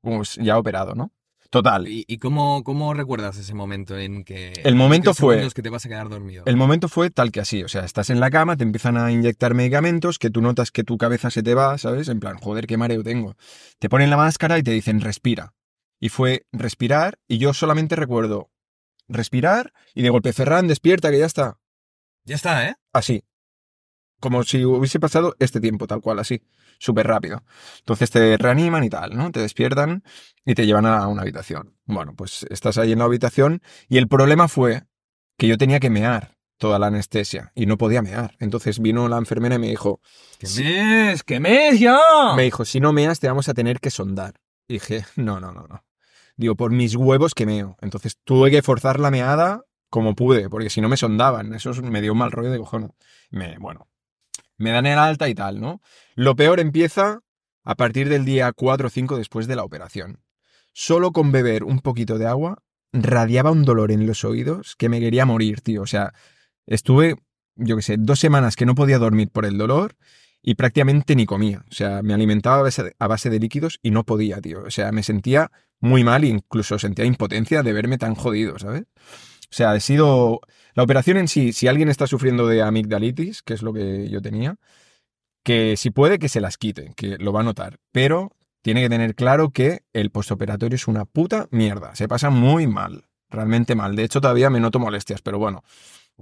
pues, 0.00 0.36
ya 0.36 0.58
operado, 0.58 0.94
¿no? 0.94 1.12
Total. 1.52 1.86
¿Y, 1.86 2.06
y 2.08 2.16
cómo, 2.16 2.64
cómo 2.64 2.94
recuerdas 2.94 3.36
ese 3.36 3.52
momento 3.52 3.98
en 3.98 4.24
que... 4.24 4.54
El 4.64 4.74
momento 4.74 5.12
fue- 5.12 5.46
que 5.54 5.60
te 5.60 5.68
vas 5.68 5.84
a 5.84 5.88
quedar 5.90 6.08
dormido? 6.08 6.44
El 6.46 6.56
momento 6.56 6.88
fue 6.88 7.10
tal 7.10 7.30
que 7.30 7.40
así, 7.40 7.62
o 7.62 7.68
sea, 7.68 7.84
estás 7.84 8.08
en 8.08 8.20
la 8.20 8.30
cama, 8.30 8.56
te 8.56 8.62
empiezan 8.64 8.96
a 8.96 9.12
inyectar 9.12 9.52
medicamentos, 9.52 10.18
que 10.18 10.30
tú 10.30 10.40
notas 10.40 10.70
que 10.70 10.82
tu 10.82 10.96
cabeza 10.96 11.30
se 11.30 11.42
te 11.42 11.52
va, 11.54 11.76
¿sabes? 11.76 12.08
En 12.08 12.20
plan, 12.20 12.38
joder, 12.38 12.66
qué 12.66 12.78
mareo 12.78 13.02
tengo. 13.02 13.36
Te 13.78 13.90
ponen 13.90 14.08
la 14.08 14.16
máscara 14.16 14.58
y 14.58 14.62
te 14.62 14.70
dicen, 14.70 15.02
respira. 15.02 15.52
Y 16.00 16.08
fue 16.08 16.46
respirar, 16.52 17.18
y 17.28 17.36
yo 17.36 17.52
solamente 17.52 17.96
recuerdo 17.96 18.48
respirar, 19.06 19.74
y 19.94 20.00
de 20.00 20.08
golpe, 20.08 20.32
Ferran, 20.32 20.68
despierta, 20.68 21.10
que 21.10 21.18
ya 21.18 21.26
está. 21.26 21.58
Ya 22.24 22.34
está, 22.34 22.66
¿eh? 22.66 22.76
Así. 22.94 23.24
Como 24.22 24.44
si 24.44 24.64
hubiese 24.64 25.00
pasado 25.00 25.34
este 25.40 25.60
tiempo, 25.60 25.88
tal 25.88 26.00
cual, 26.00 26.20
así. 26.20 26.40
Súper 26.78 27.08
rápido. 27.08 27.42
Entonces 27.80 28.08
te 28.12 28.36
reaniman 28.36 28.84
y 28.84 28.88
tal, 28.88 29.16
¿no? 29.16 29.32
Te 29.32 29.40
despiertan 29.40 30.04
y 30.44 30.54
te 30.54 30.64
llevan 30.64 30.86
a 30.86 31.08
una 31.08 31.22
habitación. 31.22 31.74
Bueno, 31.86 32.14
pues 32.14 32.46
estás 32.48 32.78
ahí 32.78 32.92
en 32.92 33.00
la 33.00 33.04
habitación 33.06 33.62
y 33.88 33.98
el 33.98 34.06
problema 34.06 34.46
fue 34.46 34.84
que 35.36 35.48
yo 35.48 35.58
tenía 35.58 35.80
que 35.80 35.90
mear 35.90 36.36
toda 36.56 36.78
la 36.78 36.86
anestesia 36.86 37.50
y 37.56 37.66
no 37.66 37.76
podía 37.76 38.00
mear. 38.00 38.36
Entonces 38.38 38.78
vino 38.78 39.08
la 39.08 39.18
enfermera 39.18 39.56
y 39.56 39.58
me 39.58 39.68
dijo, 39.68 40.00
¡Que 40.38 40.46
Sí. 40.46 40.62
mes! 40.62 41.24
¡Que 41.24 41.40
mes 41.40 41.80
ya! 41.80 41.98
me 42.36 42.44
dijo, 42.44 42.64
si 42.64 42.78
no 42.78 42.92
meas 42.92 43.18
te 43.18 43.26
vamos 43.26 43.48
a 43.48 43.54
tener 43.54 43.80
que 43.80 43.90
sondar. 43.90 44.34
Y 44.68 44.74
dije, 44.74 45.04
no, 45.16 45.40
no, 45.40 45.50
no, 45.50 45.66
no. 45.68 45.84
Digo, 46.36 46.54
por 46.54 46.70
mis 46.70 46.94
huevos 46.94 47.34
que 47.34 47.44
meo. 47.46 47.76
Entonces 47.80 48.16
tuve 48.24 48.52
que 48.52 48.62
forzar 48.62 49.00
la 49.00 49.10
meada 49.10 49.62
como 49.90 50.14
pude, 50.14 50.48
porque 50.48 50.70
si 50.70 50.80
no 50.80 50.88
me 50.88 50.96
sondaban. 50.96 51.52
Eso 51.54 51.72
me 51.82 52.00
dio 52.00 52.12
un 52.12 52.18
mal 52.18 52.30
rollo 52.30 52.50
de 52.52 52.58
cojones. 52.58 52.90
Me, 53.30 53.58
bueno, 53.58 53.88
me 54.62 54.70
dan 54.70 54.86
el 54.86 54.98
alta 54.98 55.28
y 55.28 55.34
tal, 55.34 55.60
¿no? 55.60 55.80
Lo 56.14 56.34
peor 56.36 56.60
empieza 56.60 57.20
a 57.64 57.74
partir 57.74 58.08
del 58.08 58.24
día 58.24 58.52
4 58.52 58.86
o 58.86 58.90
5 58.90 59.18
después 59.18 59.46
de 59.46 59.56
la 59.56 59.64
operación. 59.64 60.20
Solo 60.72 61.12
con 61.12 61.32
beber 61.32 61.64
un 61.64 61.80
poquito 61.80 62.18
de 62.18 62.26
agua 62.26 62.62
radiaba 62.92 63.50
un 63.50 63.64
dolor 63.64 63.90
en 63.90 64.06
los 64.06 64.24
oídos 64.24 64.76
que 64.76 64.88
me 64.88 65.00
quería 65.00 65.26
morir, 65.26 65.60
tío. 65.60 65.82
O 65.82 65.86
sea, 65.86 66.12
estuve, 66.66 67.16
yo 67.56 67.76
qué 67.76 67.82
sé, 67.82 67.96
dos 67.98 68.20
semanas 68.20 68.56
que 68.56 68.66
no 68.66 68.74
podía 68.74 68.98
dormir 68.98 69.28
por 69.30 69.44
el 69.44 69.58
dolor 69.58 69.96
y 70.42 70.54
prácticamente 70.54 71.14
ni 71.14 71.26
comía. 71.26 71.64
O 71.70 71.74
sea, 71.74 72.02
me 72.02 72.14
alimentaba 72.14 72.58
a 72.58 72.62
base, 72.62 72.82
de, 72.82 72.96
a 72.98 73.06
base 73.06 73.30
de 73.30 73.38
líquidos 73.38 73.78
y 73.82 73.90
no 73.90 74.04
podía, 74.04 74.40
tío. 74.40 74.62
O 74.64 74.70
sea, 74.70 74.92
me 74.92 75.02
sentía 75.02 75.50
muy 75.80 76.04
mal 76.04 76.24
e 76.24 76.28
incluso 76.28 76.78
sentía 76.78 77.04
impotencia 77.04 77.62
de 77.62 77.72
verme 77.72 77.98
tan 77.98 78.14
jodido, 78.14 78.58
¿sabes? 78.58 78.82
O 78.82 79.54
sea, 79.54 79.72
ha 79.72 79.80
sido... 79.80 80.40
La 80.74 80.82
operación 80.82 81.18
en 81.18 81.28
sí, 81.28 81.52
si 81.52 81.68
alguien 81.68 81.88
está 81.88 82.06
sufriendo 82.06 82.46
de 82.46 82.62
amigdalitis, 82.62 83.42
que 83.42 83.54
es 83.54 83.62
lo 83.62 83.72
que 83.72 84.08
yo 84.08 84.22
tenía, 84.22 84.56
que 85.44 85.76
si 85.76 85.90
puede 85.90 86.18
que 86.18 86.28
se 86.28 86.40
las 86.40 86.56
quite, 86.56 86.92
que 86.96 87.18
lo 87.18 87.32
va 87.32 87.40
a 87.40 87.44
notar, 87.44 87.78
pero 87.92 88.32
tiene 88.62 88.80
que 88.80 88.88
tener 88.88 89.14
claro 89.14 89.50
que 89.50 89.82
el 89.92 90.10
postoperatorio 90.10 90.76
es 90.76 90.88
una 90.88 91.04
puta 91.04 91.48
mierda, 91.50 91.94
se 91.94 92.08
pasa 92.08 92.30
muy 92.30 92.66
mal, 92.66 93.04
realmente 93.28 93.74
mal. 93.74 93.96
De 93.96 94.04
hecho, 94.04 94.20
todavía 94.20 94.50
me 94.50 94.60
noto 94.60 94.78
molestias, 94.78 95.20
pero 95.20 95.38
bueno, 95.38 95.64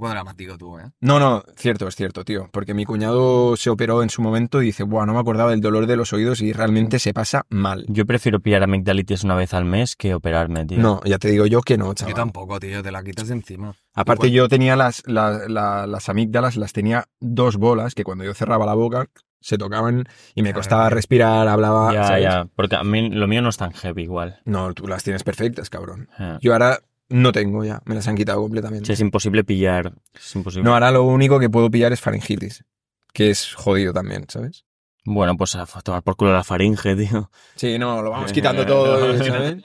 Poco 0.01 0.09
dramático 0.12 0.57
tú, 0.57 0.78
¿eh? 0.78 0.90
no, 1.01 1.20
no, 1.20 1.42
cierto, 1.57 1.86
es 1.86 1.94
cierto, 1.94 2.24
tío. 2.24 2.48
Porque 2.53 2.72
mi 2.72 2.86
cuñado 2.86 3.55
se 3.59 3.68
operó 3.68 4.03
en 4.03 4.09
su 4.09 4.22
momento 4.22 4.62
y 4.62 4.66
dice, 4.66 4.82
Buah, 4.82 5.05
no 5.05 5.12
me 5.12 5.18
acordaba 5.20 5.51
del 5.51 5.61
dolor 5.61 5.86
de 5.86 5.94
los 5.96 6.14
oídos 6.14 6.40
y 6.40 6.55
realmente 6.55 6.98
se 6.98 7.12
pasa 7.12 7.44
mal. 7.51 7.84
Yo 7.88 8.07
prefiero 8.07 8.40
pillar 8.40 8.62
amigdalitis 8.62 9.24
una 9.24 9.34
vez 9.34 9.53
al 9.53 9.66
mes 9.66 9.96
que 9.96 10.14
operarme, 10.14 10.64
tío. 10.64 10.78
No, 10.78 11.03
ya 11.05 11.18
te 11.18 11.28
digo 11.28 11.44
yo 11.44 11.61
que 11.61 11.76
no, 11.76 11.92
chaval. 11.92 12.12
Yo 12.12 12.16
tampoco, 12.16 12.59
tío, 12.59 12.82
te 12.82 12.90
la 12.90 13.03
quitas 13.03 13.28
de 13.28 13.34
encima. 13.34 13.74
Aparte 13.92 14.28
Igual. 14.28 14.36
yo 14.44 14.48
tenía 14.48 14.74
las, 14.74 15.03
la- 15.07 15.46
la- 15.48 15.86
las 15.86 16.09
amígdalas, 16.09 16.57
las 16.57 16.72
tenía 16.72 17.05
dos 17.20 17.59
bolas 17.59 17.94
que 17.94 18.03
cuando 18.03 18.24
yo 18.24 18.32
cerraba 18.32 18.64
la 18.64 18.72
boca 18.74 19.07
se 19.42 19.59
tocaban 19.59 20.07
y 20.34 20.42
me 20.42 20.53
costaba 20.55 20.88
respirar, 20.90 21.46
hablaba... 21.48 21.92
Ya, 21.92 22.05
¿sabes? 22.05 22.22
ya. 22.22 22.46
Porque 22.57 22.76
a 22.76 22.84
mí 22.84 23.11
lo 23.11 23.26
mío 23.26 23.40
no 23.42 23.48
es 23.51 23.57
tan 23.57 23.72
heavy 23.72 24.03
igual. 24.03 24.40
No, 24.44 24.72
tú 24.74 24.86
las 24.86 25.03
tienes 25.03 25.24
perfectas, 25.24 25.68
cabrón. 25.70 26.09
Eh. 26.18 26.38
Yo 26.40 26.53
ahora 26.53 26.78
no 27.11 27.32
tengo 27.32 27.64
ya, 27.64 27.82
me 27.84 27.94
las 27.94 28.08
han 28.08 28.16
quitado 28.16 28.38
Sí, 28.40 28.44
completamente. 28.44 28.92
es 28.92 29.00
imposible 29.00 29.44
pillar. 29.44 29.92
Es 30.14 30.34
imposible. 30.34 30.64
No, 30.64 30.72
ahora 30.74 30.90
lo 30.90 31.04
único 31.04 31.38
que 31.38 31.50
puedo 31.50 31.70
pillar 31.70 31.92
es 31.92 32.00
faringitis, 32.00 32.64
que 33.12 33.30
es 33.30 33.54
jodido 33.54 33.92
también, 33.92 34.24
¿sabes? 34.28 34.64
Bueno, 35.04 35.36
pues 35.36 35.56
a 35.56 35.66
tomar 35.82 36.02
por 36.02 36.16
culo 36.16 36.32
la 36.32 36.44
faringe, 36.44 36.94
tío. 36.96 37.30
Sí, 37.56 37.78
no, 37.78 38.02
lo 38.02 38.11
vamos 38.11 38.30
Eh, 38.30 38.34
quitando 38.34 38.64
todo. 38.66 39.16
¿sabes? 39.24 39.62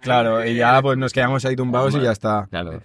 Claro, 0.00 0.44
y 0.46 0.54
ya 0.56 0.80
pues 0.82 0.98
nos 0.98 1.12
quedamos 1.12 1.44
ahí 1.44 1.56
tumbados 1.56 1.94
y 1.94 2.00
ya 2.00 2.12
está. 2.12 2.46
Claro. 2.50 2.80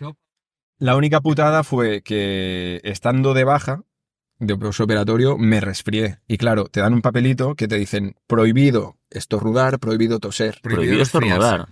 La 0.80 0.96
única 0.96 1.22
putada 1.22 1.64
fue 1.64 2.02
que 2.02 2.80
estando 2.84 3.34
de 3.34 3.44
baja 3.44 3.82
de 4.40 4.56
postoperatorio 4.56 5.38
me 5.38 5.60
resfrié. 5.60 6.20
Y 6.28 6.38
claro, 6.38 6.66
te 6.66 6.80
dan 6.80 6.94
un 6.94 7.02
papelito 7.02 7.56
que 7.56 7.68
te 7.68 7.76
dicen 7.76 8.16
prohibido 8.28 8.98
estornudar, 9.10 9.80
prohibido 9.80 10.20
toser. 10.20 10.60
Prohibido 10.62 11.02
estornudar. 11.02 11.70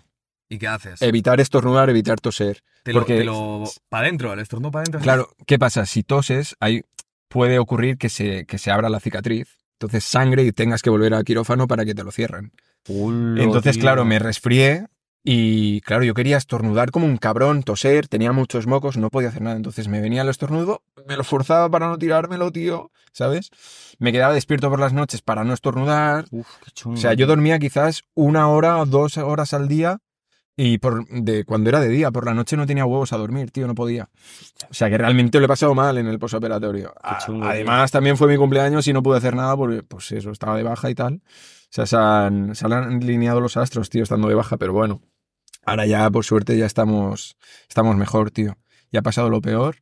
¿Y 0.49 0.57
qué 0.59 0.67
haces? 0.67 1.01
Evitar 1.01 1.39
estornudar, 1.39 1.89
evitar 1.89 2.19
toser. 2.19 2.61
te 2.83 2.93
lo, 2.93 2.99
porque- 2.99 3.17
te 3.19 3.23
lo... 3.23 3.63
para 3.89 4.05
adentro, 4.07 4.33
el 4.33 4.39
estornudo 4.39 4.71
para 4.71 4.83
adentro. 4.83 5.01
Claro, 5.01 5.29
¿qué 5.47 5.57
pasa? 5.57 5.85
Si 5.85 6.03
toses, 6.03 6.55
ahí 6.59 6.83
puede 7.29 7.59
ocurrir 7.59 7.97
que 7.97 8.09
se, 8.09 8.45
que 8.45 8.57
se 8.57 8.71
abra 8.71 8.89
la 8.89 8.99
cicatriz. 8.99 9.57
Entonces 9.79 10.03
sangre 10.05 10.43
y 10.43 10.51
tengas 10.51 10.81
que 10.81 10.89
volver 10.89 11.13
al 11.13 11.25
quirófano 11.25 11.67
para 11.67 11.83
que 11.83 11.93
te 11.93 12.03
lo 12.03 12.11
cierren. 12.11 12.53
Entonces, 12.87 13.73
tío. 13.73 13.81
claro, 13.81 14.05
me 14.05 14.19
resfrié 14.19 14.87
y, 15.23 15.81
claro, 15.81 16.03
yo 16.03 16.13
quería 16.13 16.37
estornudar 16.37 16.91
como 16.91 17.07
un 17.07 17.17
cabrón, 17.17 17.63
toser, 17.63 18.07
tenía 18.07 18.31
muchos 18.31 18.67
mocos, 18.67 18.95
no 18.95 19.09
podía 19.09 19.29
hacer 19.29 19.41
nada. 19.41 19.55
Entonces 19.55 19.87
me 19.87 19.99
venía 19.99 20.21
el 20.21 20.29
estornudo, 20.29 20.83
me 21.07 21.17
lo 21.17 21.23
forzaba 21.23 21.67
para 21.67 21.87
no 21.87 21.97
tirármelo, 21.97 22.51
tío, 22.51 22.91
¿sabes? 23.11 23.49
Me 23.97 24.11
quedaba 24.11 24.33
despierto 24.35 24.69
por 24.69 24.79
las 24.79 24.93
noches 24.93 25.21
para 25.23 25.43
no 25.43 25.53
estornudar. 25.53 26.25
Uf, 26.29 26.47
qué 26.63 26.71
chungo. 26.71 26.97
O 26.97 27.01
sea, 27.01 27.13
yo 27.15 27.25
dormía 27.25 27.57
quizás 27.57 28.03
una 28.13 28.47
hora 28.49 28.77
o 28.77 28.85
dos 28.85 29.17
horas 29.17 29.53
al 29.53 29.67
día 29.67 29.97
y 30.57 30.77
por, 30.77 31.05
de 31.09 31.43
cuando 31.43 31.69
era 31.69 31.81
de 31.81 31.89
día, 31.89 32.11
por 32.11 32.25
la 32.25 32.33
noche 32.33 32.55
no 32.55 32.65
tenía 32.65 32.85
huevos 32.85 33.11
a 33.11 33.17
dormir, 33.17 33.51
tío, 33.51 33.67
no 33.67 33.75
podía. 33.75 34.09
O 34.69 34.73
sea, 34.73 34.89
que 34.89 34.97
realmente 34.97 35.39
lo 35.39 35.45
he 35.45 35.47
pasado 35.49 35.75
mal 35.75 35.97
en 35.97 36.07
el 36.07 36.17
posoperatorio. 36.17 36.93
Tío. 37.25 37.43
Además, 37.43 37.91
también 37.91 38.15
fue 38.15 38.27
mi 38.27 38.37
cumpleaños 38.37 38.87
y 38.87 38.93
no 38.93 39.03
pude 39.03 39.17
hacer 39.17 39.35
nada 39.35 39.57
porque, 39.57 39.83
pues 39.83 40.11
eso, 40.13 40.31
estaba 40.31 40.55
de 40.55 40.63
baja 40.63 40.89
y 40.89 40.95
tal. 40.95 41.15
O 41.15 41.67
sea, 41.69 41.85
se 41.85 41.97
han, 41.97 42.55
se 42.55 42.65
han 42.65 42.73
alineado 42.73 43.41
los 43.41 43.57
astros, 43.57 43.89
tío, 43.89 44.03
estando 44.03 44.29
de 44.29 44.35
baja, 44.35 44.57
pero 44.57 44.71
bueno. 44.71 45.01
Ahora 45.65 45.85
ya, 45.85 46.09
por 46.09 46.23
suerte, 46.23 46.57
ya 46.57 46.65
estamos, 46.65 47.37
estamos 47.67 47.97
mejor, 47.97 48.31
tío. 48.31 48.57
Ya 48.91 48.99
ha 48.99 49.03
pasado 49.03 49.29
lo 49.29 49.41
peor. 49.41 49.77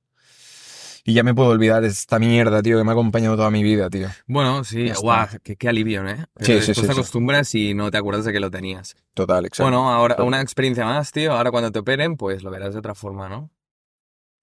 Y 1.06 1.14
ya 1.14 1.24
me 1.24 1.34
puedo 1.34 1.50
olvidar 1.50 1.84
esta 1.84 2.18
mierda, 2.18 2.62
tío, 2.62 2.78
que 2.78 2.84
me 2.86 2.92
ha 2.92 2.94
acompañado 2.94 3.36
toda 3.36 3.52
mi 3.52 3.62
vida, 3.62 3.90
tío. 3.90 4.08
Bueno, 4.26 4.64
sí, 4.64 4.90
guau, 5.02 5.28
qué, 5.44 5.58
qué 5.58 5.68
alivio, 5.68 6.08
¿eh? 6.08 6.26
Sí, 6.40 6.54
Eh, 6.54 6.62
sí, 6.62 6.74
te 6.74 6.82
sí. 6.82 6.88
acostumbras 6.88 7.54
y 7.56 7.74
no 7.74 7.92
te 7.92 7.98
acuerdas 7.98 8.24
de 8.24 8.32
que 8.32 8.40
lo 8.40 8.50
tenías. 8.50 8.96
Total, 9.14 9.46
exacto. 9.46 9.64
Bueno, 9.66 9.90
ahora 9.92 10.16
una 10.24 10.40
experiencia 10.42 10.86
más, 10.86 11.12
tío. 11.12 11.34
Ahora 11.34 11.52
cuando 11.52 11.72
te 11.72 11.80
operen, 11.80 12.16
pues 12.16 12.42
lo 12.42 12.52
verás 12.52 12.74
de 12.74 12.80
otra 12.80 12.96
forma, 12.96 13.28
¿no? 13.28 13.52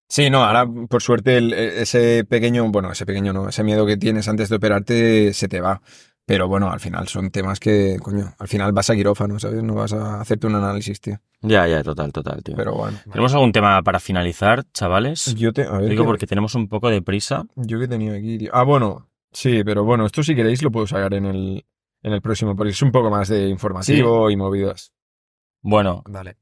Sí, 0.09 0.29
no, 0.29 0.43
ahora 0.45 0.67
por 0.89 1.03
suerte 1.03 1.37
el- 1.39 1.53
e, 1.53 1.83
ese 1.83 2.25
pequeño, 2.25 2.69
bueno, 2.71 2.91
ese 2.91 3.07
pequeño 3.07 3.33
no, 3.33 3.49
ese 3.49 3.63
miedo 3.63 3.87
que 3.87 3.97
tienes 3.97 4.27
antes 4.29 4.49
de 4.49 4.57
operarte 4.57 5.33
se 5.33 5.49
te 5.49 5.61
va. 5.61 5.81
Pero 6.31 6.47
bueno, 6.47 6.71
al 6.71 6.79
final 6.79 7.09
son 7.09 7.31
temas 7.33 7.59
que, 7.59 7.97
coño, 8.01 8.33
al 8.39 8.47
final 8.47 8.71
vas 8.73 8.89
a 8.89 8.95
quirófano, 8.95 9.41
¿sabes? 9.41 9.65
No 9.65 9.75
vas 9.75 9.93
a 9.93 10.21
hacerte 10.21 10.47
un 10.47 10.55
análisis, 10.55 11.01
tío. 11.01 11.19
Ya, 11.43 11.67
ya, 11.67 11.83
total, 11.83 12.13
total, 12.13 12.41
tío. 12.45 12.55
Pero 12.55 12.75
bueno. 12.75 12.99
¿Tenemos 13.11 13.35
algún 13.35 13.51
tema 13.51 13.83
para 13.83 13.99
finalizar, 13.99 14.65
chavales? 14.73 15.35
Yo 15.35 15.53
te, 15.53 15.65
a 15.65 15.73
ver, 15.79 15.91
Digo 15.91 16.05
¿qué- 16.05 16.07
porque 16.07 16.27
tenemos 16.29 16.55
un 16.55 16.69
poco 16.69 16.89
de 16.89 17.03
prisa. 17.03 17.47
yo 17.57 17.79
que 17.81 17.87
he 17.87 17.89
tenido 17.89 18.15
aquí, 18.15 18.39
tío. 18.39 18.51
Ah, 18.55 18.63
bueno, 18.63 19.09
sí, 19.33 19.63
pero 19.65 19.83
bueno, 19.83 20.07
esto 20.07 20.23
si 20.23 20.37
queréis 20.37 20.63
lo 20.63 20.71
puedo 20.71 20.87
sacar 20.87 21.15
en 21.15 21.25
el, 21.25 21.65
en 22.05 22.13
el 22.13 22.23
próximo, 22.23 22.55
porque 22.55 22.71
es 22.71 22.83
un 22.83 22.93
poco 22.93 23.11
más 23.11 23.29
de 23.29 23.49
informativo 23.49 24.31
y 24.31 24.37
movidas. 24.37 24.93
Bueno, 25.63 26.03
Vale. 26.09 26.37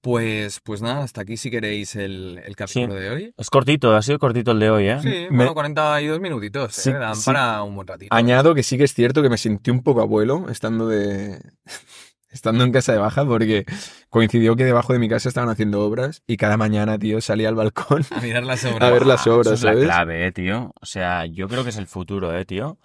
Pues, 0.00 0.60
pues 0.60 0.80
nada, 0.82 1.02
hasta 1.04 1.20
aquí 1.20 1.36
si 1.36 1.50
queréis 1.50 1.94
el, 1.94 2.40
el 2.44 2.56
capítulo 2.56 2.94
de 2.94 3.10
hoy. 3.10 3.34
es 3.36 3.50
cortito, 3.50 3.94
ha 3.94 4.02
sido 4.02 4.18
cortito 4.18 4.52
el 4.52 4.60
de 4.60 4.70
hoy, 4.70 4.88
¿eh? 4.88 4.98
Sí, 5.02 5.08
Me- 5.30 5.36
bueno, 5.36 5.54
42 5.54 6.20
minutitos. 6.20 6.74
Sí, 6.74 6.90
¿eh? 6.90 6.94
Dan 6.94 7.14
sí. 7.16 7.26
para 7.26 7.62
un 7.62 7.74
buen 7.76 7.86
ratito. 7.86 8.14
Añado 8.14 8.54
que 8.54 8.62
sí 8.62 8.78
que 8.78 8.84
es 8.84 8.94
cierto 8.94 9.22
que 9.22 9.28
me 9.28 9.36
sentí 9.38 9.70
un 9.70 9.82
poco 9.82 10.00
abuelo 10.00 10.48
estando 10.48 10.88
de. 10.88 11.38
estando 12.30 12.64
en 12.64 12.72
casa 12.72 12.92
de 12.92 12.98
baja, 12.98 13.26
porque 13.26 13.66
coincidió 14.08 14.56
que 14.56 14.64
debajo 14.64 14.94
de 14.94 14.98
mi 14.98 15.08
casa 15.08 15.28
estaban 15.28 15.50
haciendo 15.50 15.82
obras 15.84 16.22
y 16.26 16.38
cada 16.38 16.56
mañana, 16.56 16.98
tío, 16.98 17.20
salía 17.20 17.50
al 17.50 17.54
balcón 17.54 18.04
A 18.10 18.20
mirar 18.22 18.44
las 18.44 18.64
obras. 18.64 18.82
a 18.88 18.90
ver 18.90 19.04
las 19.06 19.20
Eso 19.20 19.34
obras, 19.36 19.52
es 19.52 19.62
la 19.62 19.72
¿sabes? 19.72 19.84
clave, 19.84 20.26
eh, 20.26 20.32
tío. 20.32 20.72
O 20.80 20.86
sea, 20.86 21.26
yo 21.26 21.46
creo 21.46 21.62
que 21.62 21.70
es 21.70 21.76
el 21.76 21.86
futuro, 21.86 22.34
eh, 22.36 22.46
tío. 22.46 22.78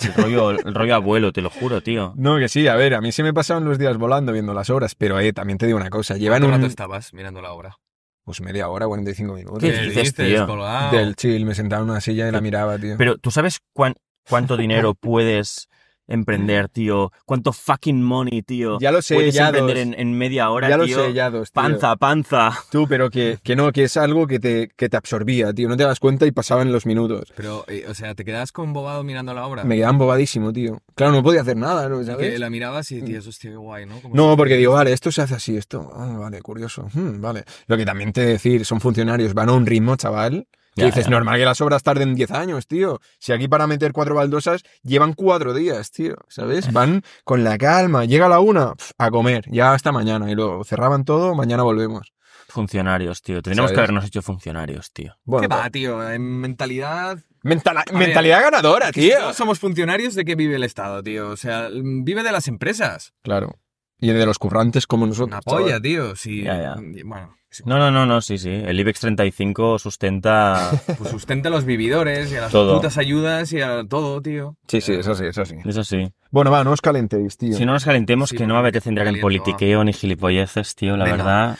El 0.00 0.14
rollo, 0.14 0.50
el 0.50 0.74
rollo 0.74 0.94
abuelo, 0.94 1.32
te 1.32 1.40
lo 1.40 1.50
juro, 1.50 1.80
tío. 1.80 2.12
No, 2.16 2.38
que 2.38 2.48
sí, 2.48 2.66
a 2.68 2.74
ver, 2.76 2.94
a 2.94 3.00
mí 3.00 3.12
se 3.12 3.22
me 3.22 3.32
pasaban 3.32 3.64
los 3.64 3.78
días 3.78 3.96
volando 3.96 4.32
viendo 4.32 4.52
las 4.54 4.68
obras, 4.70 4.94
pero 4.94 5.18
eh, 5.20 5.32
también 5.32 5.58
te 5.58 5.66
digo 5.66 5.78
una 5.78 5.90
cosa, 5.90 6.16
llevan 6.16 6.40
¿Cuánto 6.42 6.56
rato 6.56 6.66
estabas 6.66 7.12
mirando 7.14 7.40
la 7.40 7.52
obra? 7.52 7.78
Pues 8.24 8.40
media 8.40 8.68
hora, 8.68 8.86
45 8.86 9.34
minutos. 9.34 9.62
¿Qué 9.62 9.70
¿Qué 9.72 9.80
dices, 9.82 10.14
tío? 10.14 10.46
Del 10.90 11.14
chill, 11.14 11.44
me 11.44 11.54
sentaba 11.54 11.82
en 11.84 11.90
una 11.90 12.00
silla 12.00 12.28
y 12.28 12.32
la 12.32 12.40
miraba, 12.40 12.78
tío. 12.78 12.96
Pero 12.96 13.18
tú 13.18 13.30
sabes 13.30 13.60
cuán- 13.74 13.94
cuánto 14.28 14.56
dinero 14.56 14.94
puedes 14.94 15.68
emprender, 16.06 16.68
tío. 16.68 17.12
Cuánto 17.24 17.52
fucking 17.52 18.02
money, 18.02 18.42
tío. 18.42 18.78
Ya 18.80 18.90
lo 18.92 19.02
sé, 19.02 19.14
puedes 19.14 19.34
ya 19.34 19.46
emprender 19.48 19.76
dos. 19.76 19.82
en, 19.86 19.94
en 19.98 20.18
media 20.18 20.50
hora, 20.50 20.68
ya 20.68 20.76
lo 20.76 20.84
tío. 20.84 20.96
sé, 20.98 21.12
ya 21.12 21.30
dos, 21.30 21.50
tío. 21.52 21.62
Panza, 21.62 21.96
panza. 21.96 22.52
Tú, 22.70 22.86
pero 22.88 23.10
que, 23.10 23.38
que 23.42 23.56
no, 23.56 23.72
que 23.72 23.84
es 23.84 23.96
algo 23.96 24.26
que 24.26 24.38
te, 24.38 24.68
que 24.76 24.88
te 24.88 24.96
absorbía, 24.96 25.52
tío. 25.52 25.68
No 25.68 25.76
te 25.76 25.84
das 25.84 26.00
cuenta 26.00 26.26
y 26.26 26.32
pasaban 26.32 26.72
los 26.72 26.86
minutos. 26.86 27.32
Pero, 27.36 27.64
eh, 27.68 27.84
o 27.88 27.94
sea, 27.94 28.14
¿te 28.14 28.24
quedas 28.24 28.52
embobado 28.56 29.02
mirando 29.04 29.34
la 29.34 29.46
obra? 29.46 29.64
Me 29.64 29.76
quedaban 29.76 29.98
bobadísimo, 29.98 30.52
tío. 30.52 30.80
Claro, 30.94 31.12
no 31.12 31.22
podía 31.22 31.40
hacer 31.42 31.56
nada, 31.56 31.88
¿no? 31.88 32.02
¿Sabes? 32.04 32.32
que 32.32 32.38
la 32.38 32.50
mirabas 32.50 32.90
y, 32.92 33.02
tío, 33.02 33.18
hostia, 33.20 33.50
qué 33.50 33.56
guay, 33.56 33.86
¿no? 33.86 34.00
Como 34.00 34.14
No, 34.14 34.32
si- 34.32 34.36
porque 34.36 34.56
digo, 34.56 34.72
vale, 34.74 34.92
esto 34.92 35.10
se 35.12 35.22
hace 35.22 35.34
así, 35.34 35.56
esto. 35.56 35.90
Ah, 35.94 36.16
vale, 36.18 36.40
curioso. 36.42 36.88
Hmm, 36.92 37.20
vale. 37.20 37.44
Lo 37.66 37.76
que 37.76 37.84
también 37.84 38.12
te 38.12 38.24
decir, 38.24 38.64
son 38.64 38.80
funcionarios, 38.80 39.34
van 39.34 39.48
a 39.48 39.52
un 39.52 39.66
ritmo, 39.66 39.96
chaval. 39.96 40.46
Que 40.74 40.82
Ya, 40.82 40.86
dices, 40.86 41.04
ya. 41.04 41.10
normal 41.10 41.38
que 41.38 41.44
las 41.44 41.60
obras 41.60 41.82
tarden 41.82 42.14
10 42.14 42.30
años, 42.32 42.66
tío. 42.66 43.00
Si 43.18 43.32
aquí 43.32 43.46
para 43.48 43.66
meter 43.66 43.92
cuatro 43.92 44.14
baldosas 44.16 44.62
llevan 44.82 45.12
cuatro 45.12 45.54
días, 45.54 45.90
tío. 45.92 46.16
¿Sabes? 46.28 46.72
Van 46.72 47.02
con 47.24 47.44
la 47.44 47.56
calma. 47.58 48.04
Llega 48.04 48.28
la 48.28 48.40
una, 48.40 48.74
pf, 48.74 48.92
a 48.98 49.10
comer. 49.10 49.44
Ya 49.50 49.72
hasta 49.72 49.92
mañana. 49.92 50.30
Y 50.30 50.34
luego 50.34 50.64
cerraban 50.64 51.04
todo, 51.04 51.34
mañana 51.34 51.62
volvemos. 51.62 52.12
Funcionarios, 52.48 53.22
tío. 53.22 53.40
Tendríamos 53.42 53.70
¿Sabes? 53.70 53.76
que 53.76 53.80
habernos 53.80 54.04
hecho 54.04 54.22
funcionarios, 54.22 54.92
tío. 54.92 55.14
Bueno, 55.24 55.48
¿Qué 55.48 55.54
va, 55.54 55.70
tío? 55.70 56.08
En 56.10 56.22
mentalidad... 56.40 57.18
mentala- 57.42 57.84
ver, 57.86 57.96
mentalidad 57.98 58.42
ganadora, 58.42 58.86
si 58.88 59.00
tío. 59.00 59.18
todos 59.18 59.36
somos 59.36 59.58
funcionarios, 59.58 60.14
¿de 60.14 60.24
qué 60.24 60.34
vive 60.34 60.56
el 60.56 60.64
Estado, 60.64 61.02
tío? 61.02 61.30
O 61.30 61.36
sea, 61.36 61.68
vive 61.72 62.22
de 62.22 62.32
las 62.32 62.46
empresas. 62.48 63.12
Claro. 63.22 63.58
Y 63.98 64.08
de 64.12 64.26
los 64.26 64.38
currantes 64.38 64.86
como 64.86 65.06
nosotros. 65.06 65.28
Una 65.28 65.40
polla, 65.40 65.66
chaval. 65.66 65.82
tío. 65.82 66.16
Sí, 66.16 66.42
Ya, 66.42 66.60
ya. 66.60 66.74
Bueno, 67.04 67.36
No, 67.64 67.78
no, 67.78 67.90
no, 67.90 68.06
no, 68.06 68.20
sí, 68.20 68.38
sí. 68.38 68.50
El 68.50 68.78
IBEX 68.80 69.00
35 69.00 69.78
sustenta. 69.78 70.70
pues 70.98 71.10
sustenta 71.10 71.48
a 71.48 71.52
los 71.52 71.64
vividores 71.64 72.32
y 72.32 72.36
a 72.36 72.42
las 72.42 72.52
Todo. 72.52 72.76
putas 72.76 72.98
ayudas 72.98 73.52
y 73.52 73.60
a 73.60 73.84
todo, 73.86 74.20
tío. 74.22 74.56
Sí, 74.68 74.80
sí, 74.80 74.92
eso 74.94 75.14
sí, 75.14 75.26
eso 75.26 75.44
sí. 75.44 75.56
Eso 75.64 75.84
sí. 75.84 76.12
Bueno, 76.30 76.50
va, 76.50 76.64
no 76.64 76.72
os 76.72 76.80
calentéis, 76.80 77.36
tío. 77.36 77.56
Si 77.56 77.64
no 77.64 77.72
nos 77.72 77.84
calentemos, 77.84 78.30
Sí, 78.30 78.36
que 78.36 78.46
no 78.46 78.54
me 78.54 78.60
apetece 78.60 78.88
entrar 78.88 79.06
en 79.08 79.16
va. 79.16 79.20
politiqueo 79.20 79.84
ni 79.84 79.92
gilipolleces, 79.92 80.74
tío, 80.74 80.96
la 80.96 81.04
Venga. 81.04 81.16
verdad. 81.16 81.58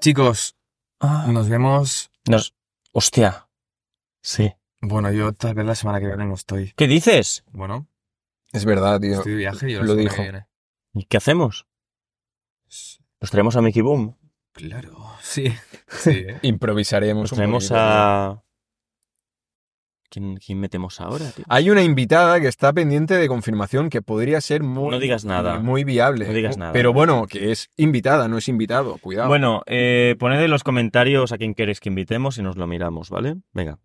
Chicos, 0.00 0.56
Nos 1.28 1.48
vemos. 1.48 2.10
Nos... 2.26 2.54
Hostia. 2.92 3.46
Sí. 4.22 4.52
Bueno, 4.80 5.10
yo 5.12 5.32
tal 5.32 5.54
vez 5.54 5.66
la 5.66 5.74
semana 5.74 6.00
que 6.00 6.06
viene 6.06 6.24
no 6.26 6.34
estoy. 6.34 6.72
¿Qué 6.76 6.86
dices? 6.86 7.44
Bueno, 7.52 7.86
Es 8.52 8.64
verdad, 8.64 8.98
tío. 9.00 9.14
estoy 9.14 9.32
de 9.32 9.38
viaje 9.38 9.70
y 9.70 9.74
yo 9.74 9.82
lo 9.82 9.94
dijo. 9.94 10.16
que 10.16 10.22
viene. 10.22 10.46
¿Y 10.94 11.04
qué 11.04 11.18
hacemos? 11.18 11.66
¿Nos 13.20 13.30
traemos 13.30 13.56
a 13.56 13.60
Mickey 13.62 13.82
Boom? 13.82 14.16
Claro, 14.52 14.96
sí. 15.22 15.52
Sí, 15.88 16.10
¿eh? 16.28 16.38
Improvisaremos. 16.42 17.22
¿Nos 17.24 17.32
un 17.32 17.36
traemos 17.36 17.64
poquito, 17.64 17.74
tío. 17.74 17.82
a... 17.82 18.42
¿Quién, 20.12 20.38
quién 20.38 20.58
metemos 20.58 21.00
ahora, 21.00 21.30
tío? 21.30 21.44
Hay 21.48 21.70
una 21.70 21.82
invitada 21.84 22.40
que 22.40 22.48
está 22.48 22.72
pendiente 22.72 23.14
de 23.14 23.28
confirmación 23.28 23.90
que 23.90 24.02
podría 24.02 24.40
ser 24.40 24.64
muy, 24.64 24.90
No 24.90 24.98
digas 24.98 25.24
nada. 25.24 25.60
muy 25.60 25.84
viable. 25.84 26.26
No 26.26 26.32
digas 26.32 26.56
nada. 26.56 26.72
Pero 26.72 26.92
bueno, 26.92 27.26
que 27.28 27.52
es 27.52 27.70
invitada, 27.76 28.26
no 28.26 28.36
es 28.38 28.48
invitado. 28.48 28.98
Cuidado. 28.98 29.28
Bueno, 29.28 29.62
eh, 29.66 30.16
poned 30.18 30.40
en 30.42 30.50
los 30.50 30.64
comentarios 30.64 31.30
a 31.30 31.38
quién 31.38 31.54
queréis 31.54 31.78
que 31.78 31.90
invitemos 31.90 32.38
y 32.38 32.42
nos 32.42 32.56
lo 32.56 32.66
miramos, 32.66 33.08
¿vale? 33.08 33.36
Venga. 33.52 33.78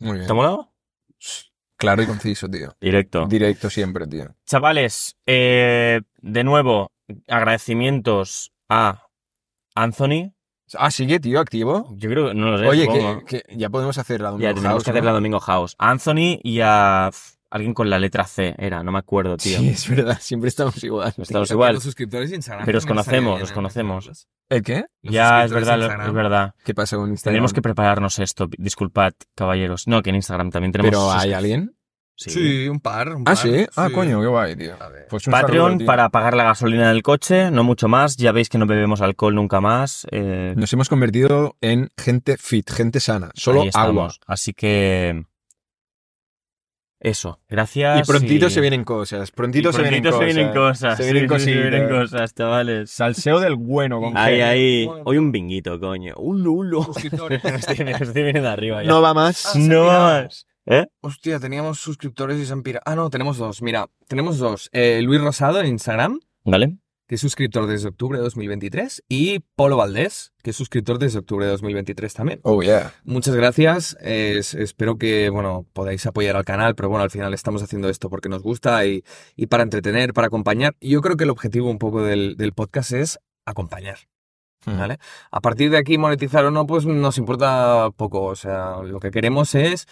Muy 0.00 0.14
bien. 0.14 0.26
¿Te 0.26 0.32
ha 0.32 0.34
molado? 0.34 0.72
Claro 1.76 2.02
y 2.02 2.06
conciso, 2.06 2.48
tío. 2.48 2.74
Directo. 2.80 3.26
Directo 3.26 3.70
siempre, 3.70 4.08
tío. 4.08 4.34
Chavales, 4.44 5.16
eh, 5.24 6.00
de 6.20 6.44
nuevo, 6.44 6.90
agradecimientos 7.28 8.52
a 8.68 9.06
Anthony. 9.74 10.32
Ah, 10.74 10.90
sigue, 10.90 11.18
tío, 11.18 11.40
activo. 11.40 11.88
Yo 11.96 12.08
creo 12.10 12.28
que 12.28 12.34
no 12.34 12.50
lo 12.52 12.58
sé. 12.58 12.66
Oye, 12.68 12.86
que, 13.26 13.42
que 13.44 13.56
ya 13.56 13.70
podemos 13.70 13.98
hacer 13.98 14.20
la 14.20 14.28
Ya, 14.28 14.30
Domingo 14.32 14.54
tenemos 14.54 14.72
House, 14.74 14.84
que 14.84 14.90
hacer 14.90 15.04
la 15.04 15.12
Domingo 15.12 15.40
House. 15.40 15.74
A 15.78 15.90
Anthony 15.90 16.38
y 16.44 16.60
a 16.60 17.10
alguien 17.50 17.74
con 17.74 17.90
la 17.90 17.98
letra 17.98 18.24
C, 18.24 18.54
era, 18.56 18.84
no 18.84 18.92
me 18.92 19.00
acuerdo, 19.00 19.36
tío. 19.36 19.58
Sí, 19.58 19.68
es 19.70 19.88
verdad, 19.88 20.18
siempre 20.20 20.48
estamos 20.48 20.82
igual. 20.84 21.12
Estamos 21.18 21.50
igual. 21.50 21.74
Los 21.74 21.82
suscriptores 21.82 22.30
Instagram. 22.32 22.64
Pero 22.64 22.78
os 22.78 22.86
conocemos, 22.86 23.42
os 23.42 23.50
conocemos. 23.50 24.28
¿El 24.48 24.62
qué? 24.62 24.84
Los 25.02 25.12
Ya, 25.14 25.44
es 25.44 25.52
verdad, 25.52 25.78
lo- 25.78 26.04
es 26.06 26.12
verdad. 26.12 26.54
¿Qué 26.64 26.74
pasa 26.74 26.96
con 26.96 27.10
Instagram? 27.10 27.34
Tenemos 27.34 27.52
que 27.52 27.62
prepararnos 27.62 28.20
esto. 28.20 28.48
Disculpad, 28.56 29.14
caballeros. 29.34 29.88
No, 29.88 30.02
que 30.02 30.10
en 30.10 30.16
Instagram 30.16 30.50
también 30.50 30.70
tenemos. 30.70 30.90
¿Pero 30.90 31.10
hay 31.10 31.32
alguien? 31.32 31.74
Sí. 32.20 32.28
Sí, 32.30 32.68
un 32.68 32.80
par. 32.80 33.08
un 33.16 33.22
Ah, 33.22 33.24
par, 33.32 33.36
sí. 33.38 33.66
Ah, 33.76 33.88
coño, 33.94 34.20
qué 34.20 34.26
guay, 34.26 34.54
tío. 34.54 34.74
Pues 35.08 35.26
un 35.26 35.32
saludo, 35.32 35.46
Patreon 35.46 35.78
tío. 35.78 35.86
para 35.86 36.10
pagar 36.10 36.34
la 36.34 36.44
gasolina 36.44 36.88
del 36.90 37.02
coche, 37.02 37.50
no 37.50 37.64
mucho 37.64 37.88
más. 37.88 38.18
Ya 38.18 38.30
veis 38.32 38.50
que 38.50 38.58
no 38.58 38.66
bebemos 38.66 39.00
alcohol 39.00 39.34
nunca 39.34 39.62
más. 39.62 40.06
eh, 40.10 40.52
Nos 40.54 40.70
hemos 40.74 40.90
convertido 40.90 41.56
en 41.62 41.88
gente 41.96 42.36
fit, 42.36 42.70
gente 42.70 43.00
sana. 43.00 43.30
Solo 43.34 43.64
agua. 43.72 44.12
Así 44.26 44.52
que. 44.52 45.24
Eso, 47.02 47.40
gracias. 47.48 47.98
Y 48.06 48.10
prontito 48.12 48.50
se 48.50 48.60
vienen 48.60 48.84
cosas. 48.84 49.30
Prontito, 49.30 49.70
y 49.70 49.72
se, 49.72 49.80
vienen 49.80 50.02
prontito 50.02 50.10
cosas. 50.12 50.18
se 50.28 50.34
vienen 50.34 50.54
cosas. 50.54 50.96
Se 50.98 51.02
vienen 51.04 51.30
sí, 51.30 51.38
sí, 51.38 51.44
se 51.54 51.58
vienen 51.70 51.88
cosas, 51.88 52.34
chavales. 52.34 52.90
Salseo 52.90 53.40
del 53.40 53.54
bueno 53.56 54.00
con 54.02 54.18
Ahí, 54.18 54.42
ahí. 54.42 54.86
Hoy 55.06 55.16
un 55.16 55.32
binguito, 55.32 55.80
coño. 55.80 56.12
Un 56.18 56.42
lulo. 56.42 56.86
Estoy, 57.02 57.40
estoy 57.86 58.22
viniendo 58.22 58.50
arriba 58.50 58.82
ya. 58.82 58.88
No 58.90 59.00
va 59.00 59.14
más. 59.14 59.46
Ah, 59.46 59.52
se 59.52 59.58
no 59.60 59.90
ha 59.90 60.22
más. 60.24 60.46
¿Eh? 60.72 60.86
Hostia, 61.00 61.40
teníamos 61.40 61.80
suscriptores 61.80 62.38
y 62.38 62.46
se 62.46 62.52
han 62.52 62.62
pirado. 62.62 62.82
Ah, 62.86 62.94
no, 62.94 63.10
tenemos 63.10 63.36
dos. 63.38 63.60
Mira, 63.60 63.88
tenemos 64.06 64.38
dos. 64.38 64.68
Eh, 64.72 65.00
Luis 65.02 65.20
Rosado 65.20 65.60
en 65.60 65.66
Instagram, 65.66 66.20
¿Vale? 66.44 66.76
que 67.08 67.16
es 67.16 67.20
suscriptor 67.20 67.66
desde 67.66 67.88
octubre 67.88 68.18
de 68.18 68.22
2023. 68.22 69.02
Y 69.08 69.40
Polo 69.56 69.76
Valdés, 69.76 70.32
que 70.44 70.50
es 70.50 70.56
suscriptor 70.56 71.00
desde 71.00 71.18
octubre 71.18 71.44
de 71.44 71.50
2023 71.50 72.14
también. 72.14 72.40
Oh, 72.44 72.62
yeah. 72.62 72.94
Muchas 73.02 73.34
gracias. 73.34 73.96
eh, 74.00 74.36
es- 74.38 74.54
espero 74.54 74.96
que, 74.96 75.28
bueno, 75.28 75.66
podáis 75.72 76.06
apoyar 76.06 76.36
al 76.36 76.44
canal, 76.44 76.76
pero 76.76 76.88
bueno, 76.88 77.02
al 77.02 77.10
final 77.10 77.34
estamos 77.34 77.64
haciendo 77.64 77.88
esto 77.88 78.08
porque 78.08 78.28
nos 78.28 78.42
gusta 78.44 78.86
y, 78.86 79.02
y 79.34 79.46
para 79.48 79.64
entretener, 79.64 80.12
para 80.14 80.28
acompañar. 80.28 80.76
Y 80.78 80.90
yo 80.90 81.00
creo 81.00 81.16
que 81.16 81.24
el 81.24 81.30
objetivo 81.30 81.68
un 81.68 81.78
poco 81.78 82.04
del, 82.04 82.36
del 82.36 82.52
podcast 82.52 82.92
es 82.92 83.18
acompañar. 83.44 83.98
¿Vale? 84.66 84.98
A 85.32 85.40
partir 85.40 85.70
de 85.70 85.78
aquí, 85.78 85.96
monetizar 85.98 86.44
o 86.44 86.50
no, 86.50 86.66
pues 86.66 86.84
nos 86.86 87.16
importa 87.18 87.88
poco. 87.96 88.24
O 88.24 88.36
sea, 88.36 88.82
lo 88.84 89.00
que 89.00 89.10
queremos 89.10 89.54
es 89.54 89.86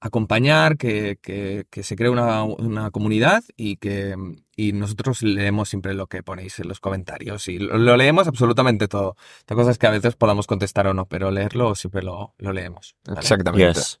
acompañar, 0.00 0.76
que, 0.76 1.18
que- 1.20 1.66
que 1.70 1.82
se 1.82 1.94
cree 1.96 2.08
una, 2.10 2.42
una 2.44 2.90
comunidad 2.90 3.42
y 3.56 3.76
que 3.76 4.14
y 4.56 4.72
nosotros 4.72 5.22
leemos 5.22 5.68
siempre 5.68 5.94
lo 5.94 6.06
que 6.06 6.22
ponéis 6.22 6.58
en 6.58 6.68
los 6.68 6.80
comentarios 6.80 7.48
y 7.48 7.58
lo, 7.58 7.78
lo 7.78 7.96
leemos 7.96 8.26
absolutamente 8.28 8.88
todo. 8.88 9.16
Otra 9.42 9.56
cosa 9.56 9.70
es 9.70 9.78
que 9.78 9.86
a 9.86 9.90
veces 9.90 10.16
podamos 10.16 10.46
contestar 10.46 10.86
o 10.86 10.94
no, 10.94 11.06
pero 11.06 11.30
leerlo 11.30 11.74
siempre 11.74 12.02
lo, 12.02 12.34
lo 12.38 12.52
leemos. 12.52 12.94
¿vale? 13.06 13.20
Exactamente. 13.20 13.78
Yes. 13.80 14.00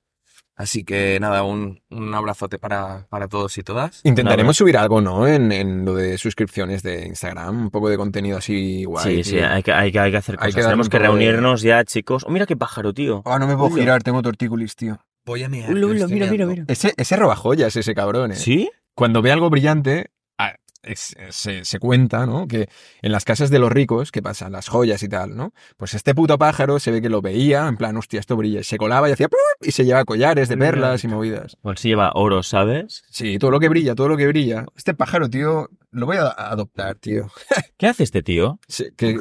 Así 0.56 0.84
que 0.84 1.18
nada, 1.20 1.42
un, 1.42 1.80
un 1.88 2.14
abrazote 2.14 2.58
para, 2.58 3.06
para 3.08 3.28
todos 3.28 3.56
y 3.56 3.62
todas. 3.62 4.02
Intentaremos 4.04 4.58
subir 4.58 4.76
algo, 4.76 5.00
¿no? 5.00 5.26
En, 5.26 5.50
en 5.52 5.86
lo 5.86 5.94
de 5.94 6.18
suscripciones 6.18 6.82
de 6.82 7.06
Instagram. 7.06 7.58
Un 7.62 7.70
poco 7.70 7.88
de 7.88 7.96
contenido 7.96 8.36
así 8.36 8.84
guay. 8.84 9.22
Sí, 9.24 9.30
sí, 9.30 9.38
hay 9.38 9.62
que, 9.62 9.72
hay, 9.72 9.90
que, 9.90 9.98
hay 9.98 10.10
que 10.10 10.16
hacer 10.18 10.34
Hay 10.34 10.48
cosas. 10.50 10.54
que 10.56 10.60
darle 10.60 10.72
Tenemos 10.72 10.88
que 10.90 10.98
de- 10.98 11.02
reunirnos 11.04 11.62
ya, 11.62 11.82
chicos. 11.84 12.24
Oh, 12.26 12.30
mira 12.30 12.44
qué 12.44 12.56
pájaro, 12.58 12.92
tío. 12.92 13.22
Ah, 13.24 13.38
no 13.38 13.46
me 13.46 13.56
puedo 13.56 13.70
girar, 13.74 14.02
tengo 14.02 14.20
tortícolis, 14.20 14.76
tío. 14.76 14.98
Voy 15.24 15.42
a 15.44 15.48
mirar. 15.48 15.70
Ulo, 15.70 15.88
que 15.88 15.92
ulo, 15.94 16.04
estoy 16.04 16.14
mira, 16.14 16.30
mira, 16.30 16.46
mira. 16.46 16.64
Ese, 16.68 16.94
ese 16.96 17.16
roba 17.16 17.36
joyas, 17.36 17.76
ese 17.76 17.94
cabrón, 17.94 18.32
¿eh? 18.32 18.36
¿Sí? 18.36 18.70
Cuando 18.94 19.22
ve 19.22 19.30
algo 19.32 19.50
brillante, 19.50 20.10
ah, 20.38 20.56
es- 20.82 21.14
se, 21.30 21.64
se 21.64 21.78
cuenta, 21.78 22.26
¿no? 22.26 22.48
Que 22.48 22.68
en 23.02 23.12
las 23.12 23.24
casas 23.24 23.50
de 23.50 23.58
los 23.58 23.70
ricos, 23.70 24.10
¿qué 24.12 24.22
pasa? 24.22 24.48
Las 24.50 24.68
joyas 24.68 25.02
y 25.02 25.08
tal, 25.08 25.36
¿no? 25.36 25.52
Pues 25.76 25.94
este 25.94 26.14
puto 26.14 26.38
pájaro 26.38 26.78
se 26.80 26.90
ve 26.90 27.02
que 27.02 27.08
lo 27.10 27.20
veía, 27.20 27.68
en 27.68 27.76
plan, 27.76 27.96
hostia, 27.96 28.18
esto 28.18 28.36
brilla. 28.36 28.60
Y 28.60 28.64
se 28.64 28.78
colaba 28.78 29.08
y 29.08 29.12
hacía... 29.12 29.28
Y 29.60 29.72
se 29.72 29.84
lleva 29.84 30.04
collares 30.06 30.48
de 30.48 30.56
perlas 30.56 31.04
y 31.04 31.08
movidas. 31.08 31.56
Pues 31.60 31.80
sí 31.80 31.88
lleva 31.88 32.12
oro, 32.14 32.42
¿sabes? 32.42 33.02
Sí, 33.10 33.38
todo 33.38 33.50
lo 33.50 33.60
que 33.60 33.68
brilla, 33.68 33.94
todo 33.94 34.08
lo 34.08 34.16
que 34.16 34.26
brilla. 34.26 34.64
Este 34.74 34.94
pájaro, 34.94 35.28
tío, 35.28 35.68
lo 35.90 36.06
voy 36.06 36.16
a 36.16 36.28
adoptar, 36.30 36.96
tío. 36.96 37.30
¿Qué 37.76 37.86
hace 37.86 38.04
este 38.04 38.22
tío? 38.22 38.58
Sí, 38.68 38.86
que 38.96 39.18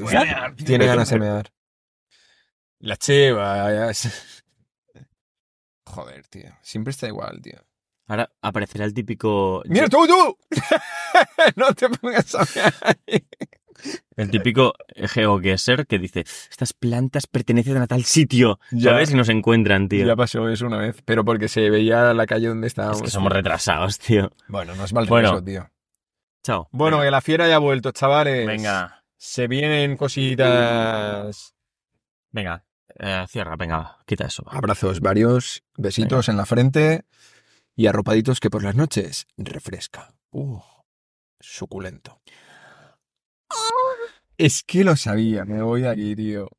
tiene 0.66 0.86
ganas 0.86 1.10
de 1.10 1.20
mear. 1.20 1.52
La 2.80 2.96
cheva, 2.96 3.72
ya 3.74 3.90
es- 3.90 4.39
Joder, 5.90 6.28
tío. 6.28 6.50
Siempre 6.62 6.92
está 6.92 7.08
igual, 7.08 7.42
tío. 7.42 7.60
Ahora 8.08 8.32
aparecerá 8.42 8.86
el 8.86 8.94
típico. 8.94 9.62
¡Mira 9.66 9.88
tú, 9.88 10.06
tú! 10.08 10.38
no 11.56 11.74
te 11.74 11.90
pongas 11.90 12.34
a 12.36 12.42
ahí. 12.82 13.24
El 14.18 14.30
típico 14.30 14.74
geoguesser 14.96 15.88
que 15.88 16.00
dice: 16.00 16.22
Estas 16.50 16.74
plantas 16.74 17.28
pertenecen 17.28 17.78
a 17.78 17.88
tal 17.88 18.04
sitio. 18.04 18.60
Ya. 18.72 18.92
¿Sabes? 18.92 19.12
Y 19.12 19.16
nos 19.16 19.30
encuentran, 19.30 19.88
tío. 19.88 20.06
Ya 20.06 20.16
pasó 20.16 20.50
eso 20.50 20.68
una 20.68 20.78
vez, 20.78 21.02
pero 21.06 21.24
porque 21.24 21.48
se 21.48 21.70
veía 21.70 22.14
la 22.14 22.26
calle 22.28 22.48
donde 22.50 22.68
estábamos. 22.68 22.98
es 22.98 23.04
que 23.04 23.10
somos 23.12 23.32
retrasados, 23.32 23.98
tío. 24.00 24.32
Bueno, 24.48 24.76
no 24.76 24.84
es 24.86 24.94
mal 24.94 25.06
Bueno. 25.08 25.30
retraso, 25.40 25.46
tío. 25.46 25.70
Chao. 26.44 26.68
Bueno, 26.72 26.98
Venga. 26.98 27.08
que 27.08 27.12
la 27.12 27.22
fiera 27.22 27.48
ya 27.48 27.56
ha 27.56 27.60
vuelto, 27.60 27.92
chavales. 27.92 28.46
Venga. 28.48 29.04
Se 29.18 29.48
vienen 29.48 29.98
cositas. 29.98 31.54
Venga. 32.32 32.66
Eh, 33.00 33.26
cierra, 33.30 33.56
venga. 33.56 33.98
Quita 34.06 34.26
eso. 34.26 34.44
Abrazos 34.48 35.00
varios, 35.00 35.64
besitos 35.78 36.28
en 36.28 36.38
la 36.38 36.46
frente 36.46 37.06
y 37.76 37.88
arropaditos 37.88 38.42
que 38.42 38.50
por 38.50 38.62
las 38.62 38.76
noches 38.76 39.26
refresca. 39.38 40.14
Uh, 40.32 40.60
suculento. 41.40 42.22
Es 44.38 44.64
que 44.64 44.84
lo 44.84 44.96
sabía, 44.96 45.46
me 45.46 45.62
voy 45.62 45.82
de 45.82 45.90
aquí, 45.90 46.16
tío. 46.16 46.50